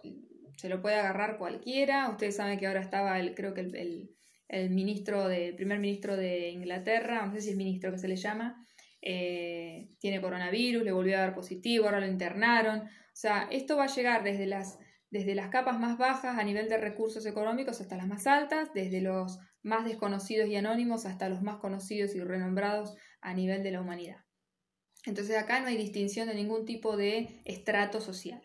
se 0.57 0.69
lo 0.69 0.81
puede 0.81 0.95
agarrar 0.95 1.37
cualquiera, 1.37 2.09
ustedes 2.09 2.35
saben 2.35 2.59
que 2.59 2.67
ahora 2.67 2.81
estaba 2.81 3.19
el, 3.19 3.33
creo 3.33 3.53
que 3.53 3.61
el, 3.61 4.15
el, 4.47 4.69
ministro 4.69 5.27
de, 5.27 5.53
primer 5.53 5.79
ministro 5.79 6.15
de 6.15 6.49
Inglaterra, 6.49 7.25
no 7.25 7.33
sé 7.33 7.41
si 7.41 7.49
es 7.51 7.55
ministro 7.55 7.91
que 7.91 7.97
se 7.97 8.07
le 8.07 8.15
llama, 8.15 8.63
eh, 9.01 9.89
tiene 9.99 10.21
coronavirus, 10.21 10.83
le 10.83 10.91
volvió 10.91 11.17
a 11.17 11.21
dar 11.21 11.33
positivo, 11.33 11.85
ahora 11.85 12.01
lo 12.01 12.07
internaron, 12.07 12.81
o 12.81 13.21
sea, 13.21 13.47
esto 13.51 13.77
va 13.77 13.85
a 13.85 13.95
llegar 13.95 14.23
desde 14.23 14.45
las 14.45 14.77
desde 15.11 15.35
las 15.35 15.49
capas 15.49 15.79
más 15.79 15.97
bajas 15.97 16.37
a 16.37 16.43
nivel 16.43 16.69
de 16.69 16.77
recursos 16.77 17.25
económicos 17.25 17.81
hasta 17.81 17.97
las 17.97 18.07
más 18.07 18.27
altas, 18.27 18.69
desde 18.73 19.01
los 19.01 19.39
más 19.63 19.85
desconocidos 19.85 20.47
y 20.49 20.55
anónimos 20.55 21.05
hasta 21.05 21.29
los 21.29 21.41
más 21.41 21.57
conocidos 21.57 22.15
y 22.15 22.21
renombrados 22.21 22.95
a 23.21 23.33
nivel 23.33 23.63
de 23.63 23.71
la 23.71 23.81
humanidad. 23.81 24.23
Entonces 25.05 25.37
acá 25.37 25.59
no 25.59 25.67
hay 25.67 25.77
distinción 25.77 26.27
de 26.27 26.35
ningún 26.35 26.65
tipo 26.65 26.97
de 26.97 27.41
estrato 27.45 28.01
social. 28.01 28.41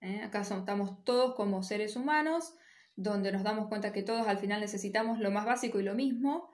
¿eh? 0.00 0.20
Acá 0.22 0.40
estamos 0.40 1.04
todos 1.04 1.34
como 1.34 1.62
seres 1.62 1.96
humanos, 1.96 2.54
donde 2.96 3.32
nos 3.32 3.42
damos 3.42 3.68
cuenta 3.68 3.92
que 3.92 4.02
todos 4.02 4.26
al 4.26 4.38
final 4.38 4.60
necesitamos 4.60 5.18
lo 5.18 5.30
más 5.30 5.46
básico 5.46 5.80
y 5.80 5.82
lo 5.82 5.94
mismo, 5.94 6.50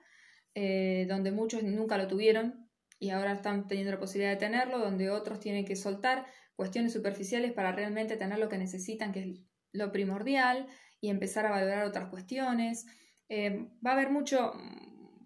eh, 0.55 1.05
donde 1.09 1.31
muchos 1.31 1.63
nunca 1.63 1.97
lo 1.97 2.07
tuvieron 2.07 2.69
y 2.99 3.11
ahora 3.11 3.33
están 3.33 3.67
teniendo 3.67 3.93
la 3.93 3.99
posibilidad 3.99 4.31
de 4.31 4.37
tenerlo, 4.37 4.79
donde 4.79 5.09
otros 5.09 5.39
tienen 5.39 5.65
que 5.65 5.75
soltar 5.75 6.25
cuestiones 6.59 6.91
superficiales 6.91 7.53
para 7.53 7.71
realmente 7.71 8.17
tener 8.17 8.37
lo 8.37 8.49
que 8.49 8.57
necesitan, 8.57 9.13
que 9.13 9.21
es 9.21 9.39
lo 9.71 9.93
primordial, 9.93 10.67
y 10.99 11.09
empezar 11.09 11.45
a 11.45 11.51
valorar 11.51 11.85
otras 11.85 12.09
cuestiones. 12.09 12.85
Eh, 13.29 13.69
va 13.85 13.91
a 13.91 13.93
haber 13.93 14.09
mucho, 14.09 14.51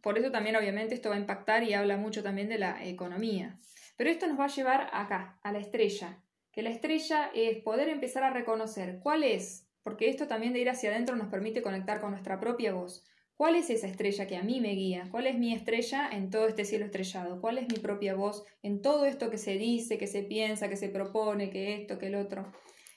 por 0.03 0.19
eso 0.19 0.29
también 0.29 0.55
obviamente 0.55 0.93
esto 0.93 1.09
va 1.09 1.15
a 1.15 1.19
impactar 1.19 1.63
y 1.63 1.73
habla 1.73 1.97
mucho 1.97 2.21
también 2.21 2.49
de 2.49 2.59
la 2.59 2.85
economía. 2.85 3.57
Pero 3.97 4.11
esto 4.11 4.27
nos 4.27 4.39
va 4.39 4.45
a 4.45 4.55
llevar 4.55 4.91
acá, 4.93 5.39
a 5.41 5.51
la 5.51 5.57
estrella, 5.57 6.21
que 6.51 6.61
la 6.61 6.69
estrella 6.69 7.31
es 7.33 7.63
poder 7.63 7.89
empezar 7.89 8.23
a 8.23 8.29
reconocer 8.29 8.99
cuál 9.01 9.23
es, 9.23 9.67
porque 9.81 10.09
esto 10.09 10.27
también 10.27 10.53
de 10.53 10.59
ir 10.59 10.69
hacia 10.69 10.91
adentro 10.91 11.15
nos 11.15 11.29
permite 11.29 11.63
conectar 11.63 11.99
con 11.99 12.11
nuestra 12.11 12.39
propia 12.39 12.73
voz. 12.73 13.03
¿Cuál 13.35 13.55
es 13.55 13.69
esa 13.69 13.87
estrella 13.87 14.27
que 14.27 14.37
a 14.37 14.43
mí 14.43 14.61
me 14.61 14.73
guía? 14.73 15.07
¿Cuál 15.09 15.27
es 15.27 15.37
mi 15.37 15.53
estrella 15.53 16.07
en 16.11 16.29
todo 16.29 16.47
este 16.47 16.65
cielo 16.65 16.85
estrellado? 16.85 17.41
¿Cuál 17.41 17.57
es 17.57 17.67
mi 17.67 17.79
propia 17.79 18.15
voz 18.15 18.45
en 18.61 18.81
todo 18.81 19.05
esto 19.05 19.31
que 19.31 19.39
se 19.39 19.57
dice, 19.57 19.97
que 19.97 20.07
se 20.07 20.23
piensa, 20.23 20.69
que 20.69 20.77
se 20.77 20.89
propone, 20.89 21.49
que 21.49 21.75
esto, 21.75 21.97
que 21.97 22.07
el 22.07 22.15
otro? 22.15 22.51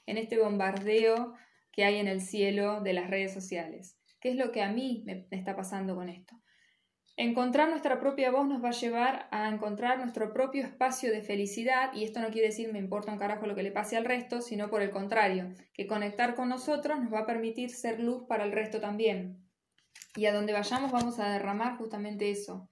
En 0.05 0.19
este 0.19 0.39
bombardeo 0.39 1.35
que 1.73 1.85
hay 1.85 1.97
en 1.97 2.09
el 2.09 2.21
cielo 2.21 2.81
de 2.81 2.93
las 2.93 3.11
redes 3.11 3.33
sociales. 3.33 3.99
¿Qué 4.21 4.31
es 4.31 4.37
lo 4.37 4.53
que 4.53 4.63
a 4.63 4.71
mí 4.71 5.05
me 5.07 5.27
está 5.31 5.57
pasando 5.57 5.95
con 5.95 6.09
esto? 6.09 6.37
Encontrar 7.19 7.71
nuestra 7.71 7.99
propia 7.99 8.31
voz 8.31 8.47
nos 8.47 8.63
va 8.63 8.69
a 8.69 8.73
llevar 8.73 9.29
a 9.31 9.49
encontrar 9.49 9.99
nuestro 9.99 10.35
propio 10.35 10.63
espacio 10.63 11.11
de 11.11 11.23
felicidad 11.23 11.95
y 11.95 12.05
esto 12.05 12.21
no 12.21 12.29
quiere 12.29 12.49
decir 12.49 12.71
me 12.73 12.79
importa 12.79 13.11
un 13.11 13.19
carajo 13.19 13.47
lo 13.47 13.55
que 13.55 13.63
le 13.63 13.73
pase 13.73 13.97
al 13.97 14.05
resto, 14.05 14.43
sino 14.43 14.69
por 14.69 14.83
el 14.83 14.91
contrario, 14.91 15.49
que 15.73 15.87
conectar 15.87 16.35
con 16.35 16.51
nosotros 16.51 17.01
nos 17.01 17.11
va 17.11 17.21
a 17.21 17.27
permitir 17.27 17.71
ser 17.71 18.01
luz 18.01 18.25
para 18.29 18.45
el 18.45 18.53
resto 18.53 18.81
también. 18.81 19.46
Y 20.17 20.27
a 20.27 20.33
donde 20.33 20.53
vayamos 20.53 20.93
vamos 20.93 21.19
a 21.19 21.31
derramar 21.31 21.77
justamente 21.79 22.31
eso. 22.31 22.69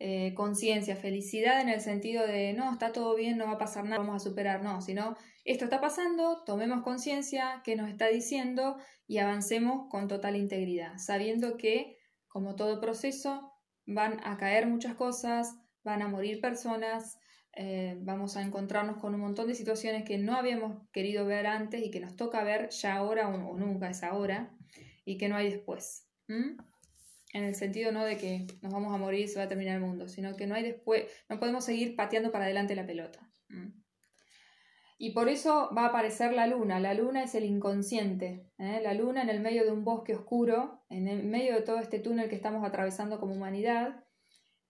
eh, 0.00 0.32
conciencia, 0.34 0.96
felicidad 0.96 1.60
en 1.60 1.68
el 1.68 1.80
sentido 1.80 2.26
de 2.26 2.52
no, 2.52 2.72
está 2.72 2.92
todo 2.92 3.16
bien, 3.16 3.36
no 3.36 3.46
va 3.46 3.52
a 3.52 3.58
pasar 3.58 3.84
nada, 3.84 3.98
vamos 3.98 4.16
a 4.16 4.28
superar, 4.28 4.62
no, 4.62 4.80
sino 4.80 5.16
esto 5.44 5.64
está 5.64 5.80
pasando, 5.80 6.44
tomemos 6.44 6.82
conciencia, 6.82 7.62
qué 7.64 7.74
nos 7.74 7.88
está 7.90 8.06
diciendo 8.08 8.76
y 9.08 9.18
avancemos 9.18 9.88
con 9.90 10.06
total 10.06 10.36
integridad, 10.36 10.98
sabiendo 10.98 11.56
que, 11.56 11.96
como 12.28 12.54
todo 12.54 12.80
proceso, 12.80 13.52
van 13.86 14.20
a 14.24 14.36
caer 14.36 14.66
muchas 14.66 14.94
cosas, 14.94 15.56
van 15.82 16.02
a 16.02 16.08
morir 16.08 16.40
personas, 16.40 17.18
eh, 17.54 17.96
vamos 18.02 18.36
a 18.36 18.42
encontrarnos 18.42 18.98
con 18.98 19.14
un 19.14 19.20
montón 19.20 19.48
de 19.48 19.54
situaciones 19.54 20.04
que 20.04 20.18
no 20.18 20.36
habíamos 20.36 20.86
querido 20.92 21.26
ver 21.26 21.46
antes 21.46 21.82
y 21.82 21.90
que 21.90 21.98
nos 21.98 22.14
toca 22.14 22.44
ver 22.44 22.68
ya 22.70 22.94
ahora 22.94 23.28
o, 23.28 23.56
nunca 23.56 23.90
es 23.90 24.04
ahora 24.04 24.54
y 25.04 25.16
que 25.18 25.28
no 25.28 25.36
hay 25.36 25.50
después 25.50 26.07
en 26.28 27.44
el 27.44 27.54
sentido 27.54 27.92
no 27.92 28.04
de 28.04 28.16
que 28.16 28.46
nos 28.62 28.72
vamos 28.72 28.94
a 28.94 28.98
morir 28.98 29.20
y 29.20 29.28
se 29.28 29.38
va 29.38 29.44
a 29.44 29.48
terminar 29.48 29.76
el 29.76 29.82
mundo, 29.82 30.08
sino 30.08 30.36
que 30.36 30.46
no 30.46 30.54
hay 30.54 30.62
después, 30.62 31.04
no 31.28 31.38
podemos 31.38 31.64
seguir 31.64 31.96
pateando 31.96 32.30
para 32.30 32.44
adelante 32.44 32.74
la 32.74 32.86
pelota. 32.86 33.28
Y 35.00 35.12
por 35.12 35.28
eso 35.28 35.70
va 35.76 35.82
a 35.82 35.88
aparecer 35.88 36.32
la 36.32 36.48
luna. 36.48 36.80
La 36.80 36.92
luna 36.92 37.22
es 37.22 37.36
el 37.36 37.44
inconsciente. 37.44 38.50
¿eh? 38.58 38.80
La 38.82 38.94
luna 38.94 39.22
en 39.22 39.30
el 39.30 39.40
medio 39.40 39.64
de 39.64 39.70
un 39.70 39.84
bosque 39.84 40.12
oscuro, 40.12 40.82
en 40.90 41.06
el 41.06 41.22
medio 41.22 41.54
de 41.54 41.62
todo 41.62 41.78
este 41.78 42.00
túnel 42.00 42.28
que 42.28 42.34
estamos 42.34 42.66
atravesando 42.66 43.20
como 43.20 43.34
humanidad, 43.34 44.04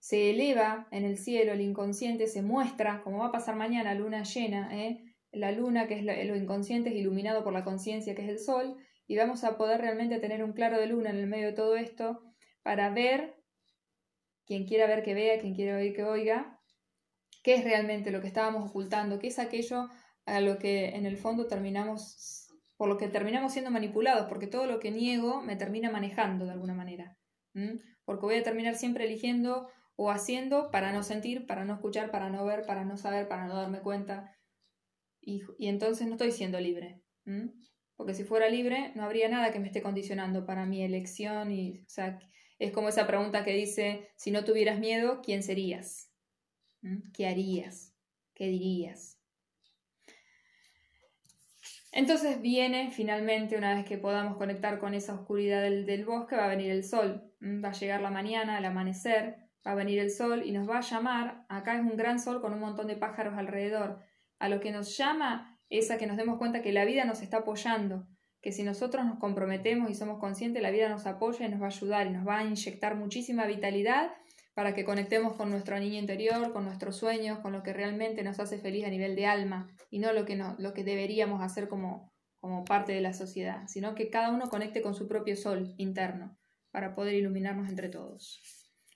se 0.01 0.31
eleva 0.31 0.87
en 0.91 1.05
el 1.05 1.17
cielo, 1.17 1.53
el 1.53 1.63
inconsciente 1.63 2.27
se 2.27 2.43
muestra, 2.43 3.01
como 3.03 3.19
va 3.19 3.29
a 3.29 3.33
pasar 3.33 3.57
mañana, 3.57 3.95
luna 3.95 4.23
llena. 4.23 4.69
¿eh? 4.79 5.03
La 5.33 5.51
luna, 5.51 5.89
que 5.89 5.99
es 5.99 6.29
lo 6.29 6.37
inconsciente, 6.37 6.91
es 6.91 6.97
iluminado 6.97 7.43
por 7.43 7.55
la 7.55 7.65
conciencia, 7.65 8.15
que 8.15 8.23
es 8.23 8.29
el 8.29 8.39
sol, 8.39 8.77
y 9.09 9.17
vamos 9.17 9.43
a 9.43 9.57
poder 9.57 9.81
realmente 9.81 10.21
tener 10.21 10.45
un 10.45 10.53
claro 10.53 10.79
de 10.79 10.87
luna 10.87 11.11
en 11.11 11.17
el 11.17 11.27
medio 11.27 11.47
de 11.47 11.55
todo 11.55 11.77
esto 11.77 12.23
para 12.63 12.91
ver, 12.91 13.35
quien 14.45 14.67
quiera 14.67 14.87
ver 14.87 15.03
que 15.03 15.15
vea, 15.15 15.41
quien 15.41 15.55
quiera 15.55 15.79
oír 15.79 15.95
que 15.95 16.05
oiga, 16.05 16.61
qué 17.43 17.55
es 17.55 17.65
realmente 17.65 18.11
lo 18.11 18.21
que 18.21 18.27
estábamos 18.27 18.69
ocultando, 18.69 19.19
qué 19.19 19.29
es 19.29 19.39
aquello 19.39 19.89
a 20.27 20.41
lo 20.41 20.59
que 20.59 20.91
en 20.91 21.07
el 21.07 21.17
fondo 21.17 21.47
terminamos, 21.47 22.49
por 22.77 22.91
lo 22.91 22.99
que 22.99 23.09
terminamos 23.09 23.53
siendo 23.53 23.71
manipulados, 23.71 24.29
porque 24.29 24.47
todo 24.47 24.67
lo 24.67 24.79
que 24.79 24.91
niego 24.91 25.41
me 25.41 25.57
termina 25.57 25.91
manejando 25.91 26.45
de 26.45 26.53
alguna 26.53 26.75
manera, 26.75 27.17
porque 28.05 28.27
voy 28.27 28.35
a 28.35 28.43
terminar 28.43 28.75
siempre 28.75 29.07
eligiendo 29.07 29.71
o 29.97 30.11
haciendo 30.11 30.71
para 30.71 30.93
no 30.93 31.03
sentir, 31.03 31.47
para 31.47 31.65
no 31.65 31.75
escuchar, 31.75 32.11
para 32.11 32.29
no 32.29 32.45
ver, 32.45 32.67
para 32.67 32.85
no 32.85 32.99
saber, 32.99 33.27
para 33.27 33.47
no 33.47 33.57
darme 33.57 33.81
cuenta, 33.81 34.35
y, 35.23 35.43
entonces 35.59 36.07
no 36.07 36.13
estoy 36.13 36.33
siendo 36.33 36.61
libre. 36.61 37.03
Porque 37.99 38.15
si 38.15 38.23
fuera 38.23 38.49
libre, 38.49 38.93
no 38.95 39.03
habría 39.03 39.29
nada 39.29 39.51
que 39.53 39.59
me 39.59 39.67
esté 39.67 39.83
condicionando 39.83 40.47
para 40.47 40.67
mi 40.67 40.85
elección 40.85 41.51
y, 41.51 41.81
o 41.81 41.89
sea, 41.91 42.21
es 42.61 42.71
como 42.71 42.89
esa 42.91 43.09
pregunta 43.09 43.43
que 43.43 43.53
dice, 43.53 44.09
si 44.15 44.31
no 44.31 44.45
tuvieras 44.45 44.79
miedo, 44.79 45.21
¿quién 45.21 45.43
serías? 45.43 46.09
¿Mm? 46.81 47.11
¿Qué 47.13 47.27
harías? 47.27 47.97
¿Qué 48.35 48.47
dirías? 48.47 49.19
Entonces 51.91 52.41
viene 52.41 52.93
finalmente, 52.93 53.57
una 53.57 53.75
vez 53.75 53.85
que 53.85 53.99
podamos 53.99 54.37
conectar 54.37 54.79
con 54.79 54.95
esa 54.95 55.15
oscuridad 55.15 55.61
del, 55.63 56.05
bosque, 56.05 56.37
va 56.37 56.45
a 56.45 56.55
venir 56.55 56.71
el 56.71 56.85
sol, 56.85 57.33
¿Mm? 57.41 57.65
va 57.65 57.71
a 57.71 57.73
llegar 57.73 58.01
la 58.01 58.13
mañana, 58.13 58.59
el 58.59 58.65
amanecer, 58.65 59.39
va 59.67 59.73
a 59.73 59.75
venir 59.75 59.99
el 59.99 60.13
sol 60.13 60.45
y 60.47 60.53
nos 60.53 60.71
va 60.71 60.79
a 60.79 60.83
llamar, 60.83 61.47
acá 61.49 61.75
es 61.75 61.81
un 61.81 61.97
gran 61.97 62.21
sol 62.21 62.41
con 62.41 62.53
un 62.53 62.61
montón 62.61 62.87
de 62.87 62.95
pájaros 62.95 63.37
alrededor, 63.37 63.99
a 64.39 64.49
lo 64.49 64.61
que 64.61 64.71
nos 64.71 64.97
llama 64.97 65.58
es 65.71 65.91
que 65.91 66.07
nos 66.07 66.17
demos 66.17 66.39
cuenta 66.39 66.63
que 66.63 66.73
la 66.73 66.85
vida 66.85 67.05
nos 67.05 67.23
está 67.23 67.39
apoyando, 67.39 68.07
que 68.41 68.53
si 68.53 68.63
nosotros 68.63 69.05
nos 69.05 69.19
comprometemos 69.19 69.91
y 69.91 69.95
somos 69.95 70.19
conscientes, 70.19 70.63
la 70.63 70.71
vida 70.71 70.89
nos 70.89 71.07
apoya 71.07 71.47
y 71.47 71.51
nos 71.51 71.61
va 71.61 71.67
a 71.67 71.71
ayudar 71.71 72.07
y 72.07 72.11
nos 72.11 72.27
va 72.27 72.39
a 72.39 72.45
inyectar 72.45 72.97
muchísima 72.97 73.47
vitalidad 73.47 74.13
para 74.55 74.75
que 74.75 74.85
conectemos 74.85 75.35
con 75.35 75.51
nuestro 75.51 75.79
niño 75.79 75.99
interior, 75.99 76.53
con 76.53 76.65
nuestros 76.65 76.97
sueños, 76.97 77.39
con 77.41 77.53
lo 77.53 77.63
que 77.63 77.73
realmente 77.73 78.23
nos 78.23 78.41
hace 78.41 78.59
feliz 78.59 78.85
a 78.85 78.91
nivel 78.91 79.15
de 79.15 79.27
alma 79.27 79.69
y 79.91 79.99
no 79.99 80.13
lo 80.13 80.25
que, 80.25 80.37
no, 80.37 80.57
lo 80.59 80.73
que 80.73 80.85
deberíamos 80.85 81.43
hacer 81.43 81.69
como, 81.69 82.13
como 82.41 82.65
parte 82.65 82.93
de 82.93 83.01
la 83.01 83.13
sociedad, 83.13 83.67
sino 83.69 83.95
que 83.95 84.11
cada 84.11 84.31
uno 84.31 84.49
conecte 84.49 84.83
con 84.83 84.95
su 84.95 85.07
propio 85.07 85.37
sol 85.37 85.75
interno 85.77 86.37
para 86.71 86.95
poder 86.95 87.15
iluminarnos 87.15 87.69
entre 87.69 87.89
todos. 87.89 88.41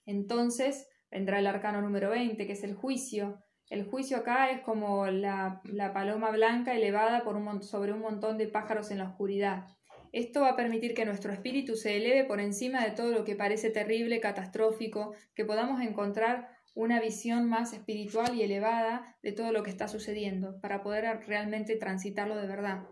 Entonces 0.04 0.88
vendrá 1.10 1.38
el 1.38 1.46
arcano 1.46 1.80
número 1.80 2.10
20, 2.10 2.44
que 2.46 2.52
es 2.52 2.64
el 2.64 2.74
juicio, 2.74 3.44
el 3.72 3.86
juicio 3.86 4.18
acá 4.18 4.50
es 4.50 4.60
como 4.60 5.06
la, 5.06 5.62
paloma 5.94 6.30
blanca 6.30 6.74
elevada 6.74 7.24
por 7.24 7.36
un, 7.36 7.62
sobre 7.62 7.94
un 7.94 8.00
montón 8.00 8.36
de 8.36 8.46
pájaros 8.46 8.90
en 8.90 8.98
la 8.98 9.08
oscuridad. 9.08 9.66
Esto 10.12 10.42
va 10.42 10.50
a 10.50 10.56
permitir 10.56 10.92
que 10.92 11.06
nuestro 11.06 11.32
espíritu 11.32 11.74
se 11.74 11.96
eleve 11.96 12.24
por 12.24 12.38
encima 12.38 12.84
de 12.84 12.90
todo 12.90 13.12
lo 13.12 13.24
que 13.24 13.34
parece 13.34 13.70
terrible, 13.70 14.20
catastrófico, 14.20 15.14
que 15.34 15.46
podamos 15.46 15.80
encontrar 15.80 16.50
una 16.74 17.00
visión 17.00 17.48
más 17.48 17.72
espiritual 17.72 18.34
y 18.34 18.42
elevada 18.42 19.16
de 19.22 19.32
todo 19.32 19.52
lo 19.52 19.62
que 19.62 19.70
está 19.70 19.88
sucediendo, 19.88 20.60
para 20.60 20.82
poder 20.82 21.04
realmente 21.26 21.76
transitarlo 21.76 22.36
de 22.36 22.46
verdad. 22.46 22.84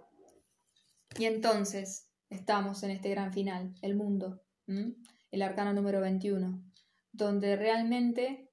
Y 1.18 1.26
entonces 1.26 2.08
estamos 2.30 2.82
en 2.84 2.92
este 2.92 3.10
gran 3.10 3.34
final, 3.34 3.74
el 3.82 3.96
mundo, 3.96 4.40
el 4.66 5.42
arcano 5.42 5.74
número 5.74 6.00
21, 6.00 6.64
donde 7.12 7.56
realmente 7.56 8.48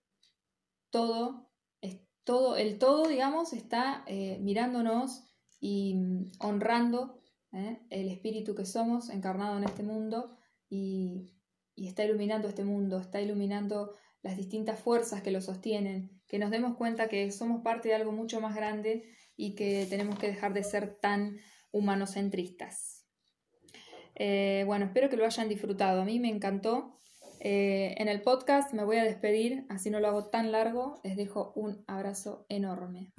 todo 0.90 1.47
todo, 2.28 2.58
el 2.58 2.78
todo, 2.78 3.08
digamos, 3.08 3.54
está 3.54 4.04
eh, 4.06 4.38
mirándonos 4.42 5.24
y 5.62 5.96
mm, 5.96 6.32
honrando 6.40 7.22
¿eh? 7.54 7.80
el 7.90 8.10
espíritu 8.10 8.54
que 8.54 8.66
somos 8.66 9.10
encarnado 9.10 9.58
en 9.58 9.64
este 9.64 9.82
mundo 9.82 10.38
y, 10.70 11.34
y 11.74 11.88
está 11.88 12.04
iluminando 12.04 12.50
este 12.50 12.66
mundo, 12.66 13.00
está 13.00 13.22
iluminando 13.22 13.96
las 14.24 14.36
distintas 14.36 14.78
fuerzas 14.78 15.22
que 15.22 15.32
lo 15.32 15.40
sostienen, 15.40 16.22
que 16.28 16.38
nos 16.38 16.52
demos 16.52 16.76
cuenta 16.76 17.08
que 17.08 17.32
somos 17.32 17.62
parte 17.64 17.88
de 17.88 17.96
algo 17.96 18.12
mucho 18.12 18.42
más 18.42 18.54
grande 18.54 19.06
y 19.38 19.56
que 19.56 19.88
tenemos 19.90 20.20
que 20.20 20.28
dejar 20.28 20.54
de 20.54 20.66
ser 20.66 21.00
tan 21.00 21.38
humanocentristas. 21.72 23.06
Eh, 24.16 24.64
bueno, 24.66 24.84
espero 24.84 25.10
que 25.10 25.16
lo 25.16 25.26
hayan 25.26 25.48
disfrutado. 25.48 26.02
A 26.02 26.06
mí 26.06 26.20
me 26.20 26.30
encantó. 26.30 27.00
Eh, 27.40 27.96
en 27.98 28.08
el 28.08 28.22
podcast 28.22 28.74
me 28.74 28.84
voy 28.84 28.98
a 28.98 29.04
despedir, 29.04 29.66
así 29.70 29.90
no 29.90 30.00
lo 30.00 30.08
hago 30.08 30.26
tan 30.26 30.52
largo. 30.52 31.00
Les 31.04 31.16
dejo 31.16 31.54
un 31.56 31.84
abrazo 31.88 32.46
enorme. 32.50 33.12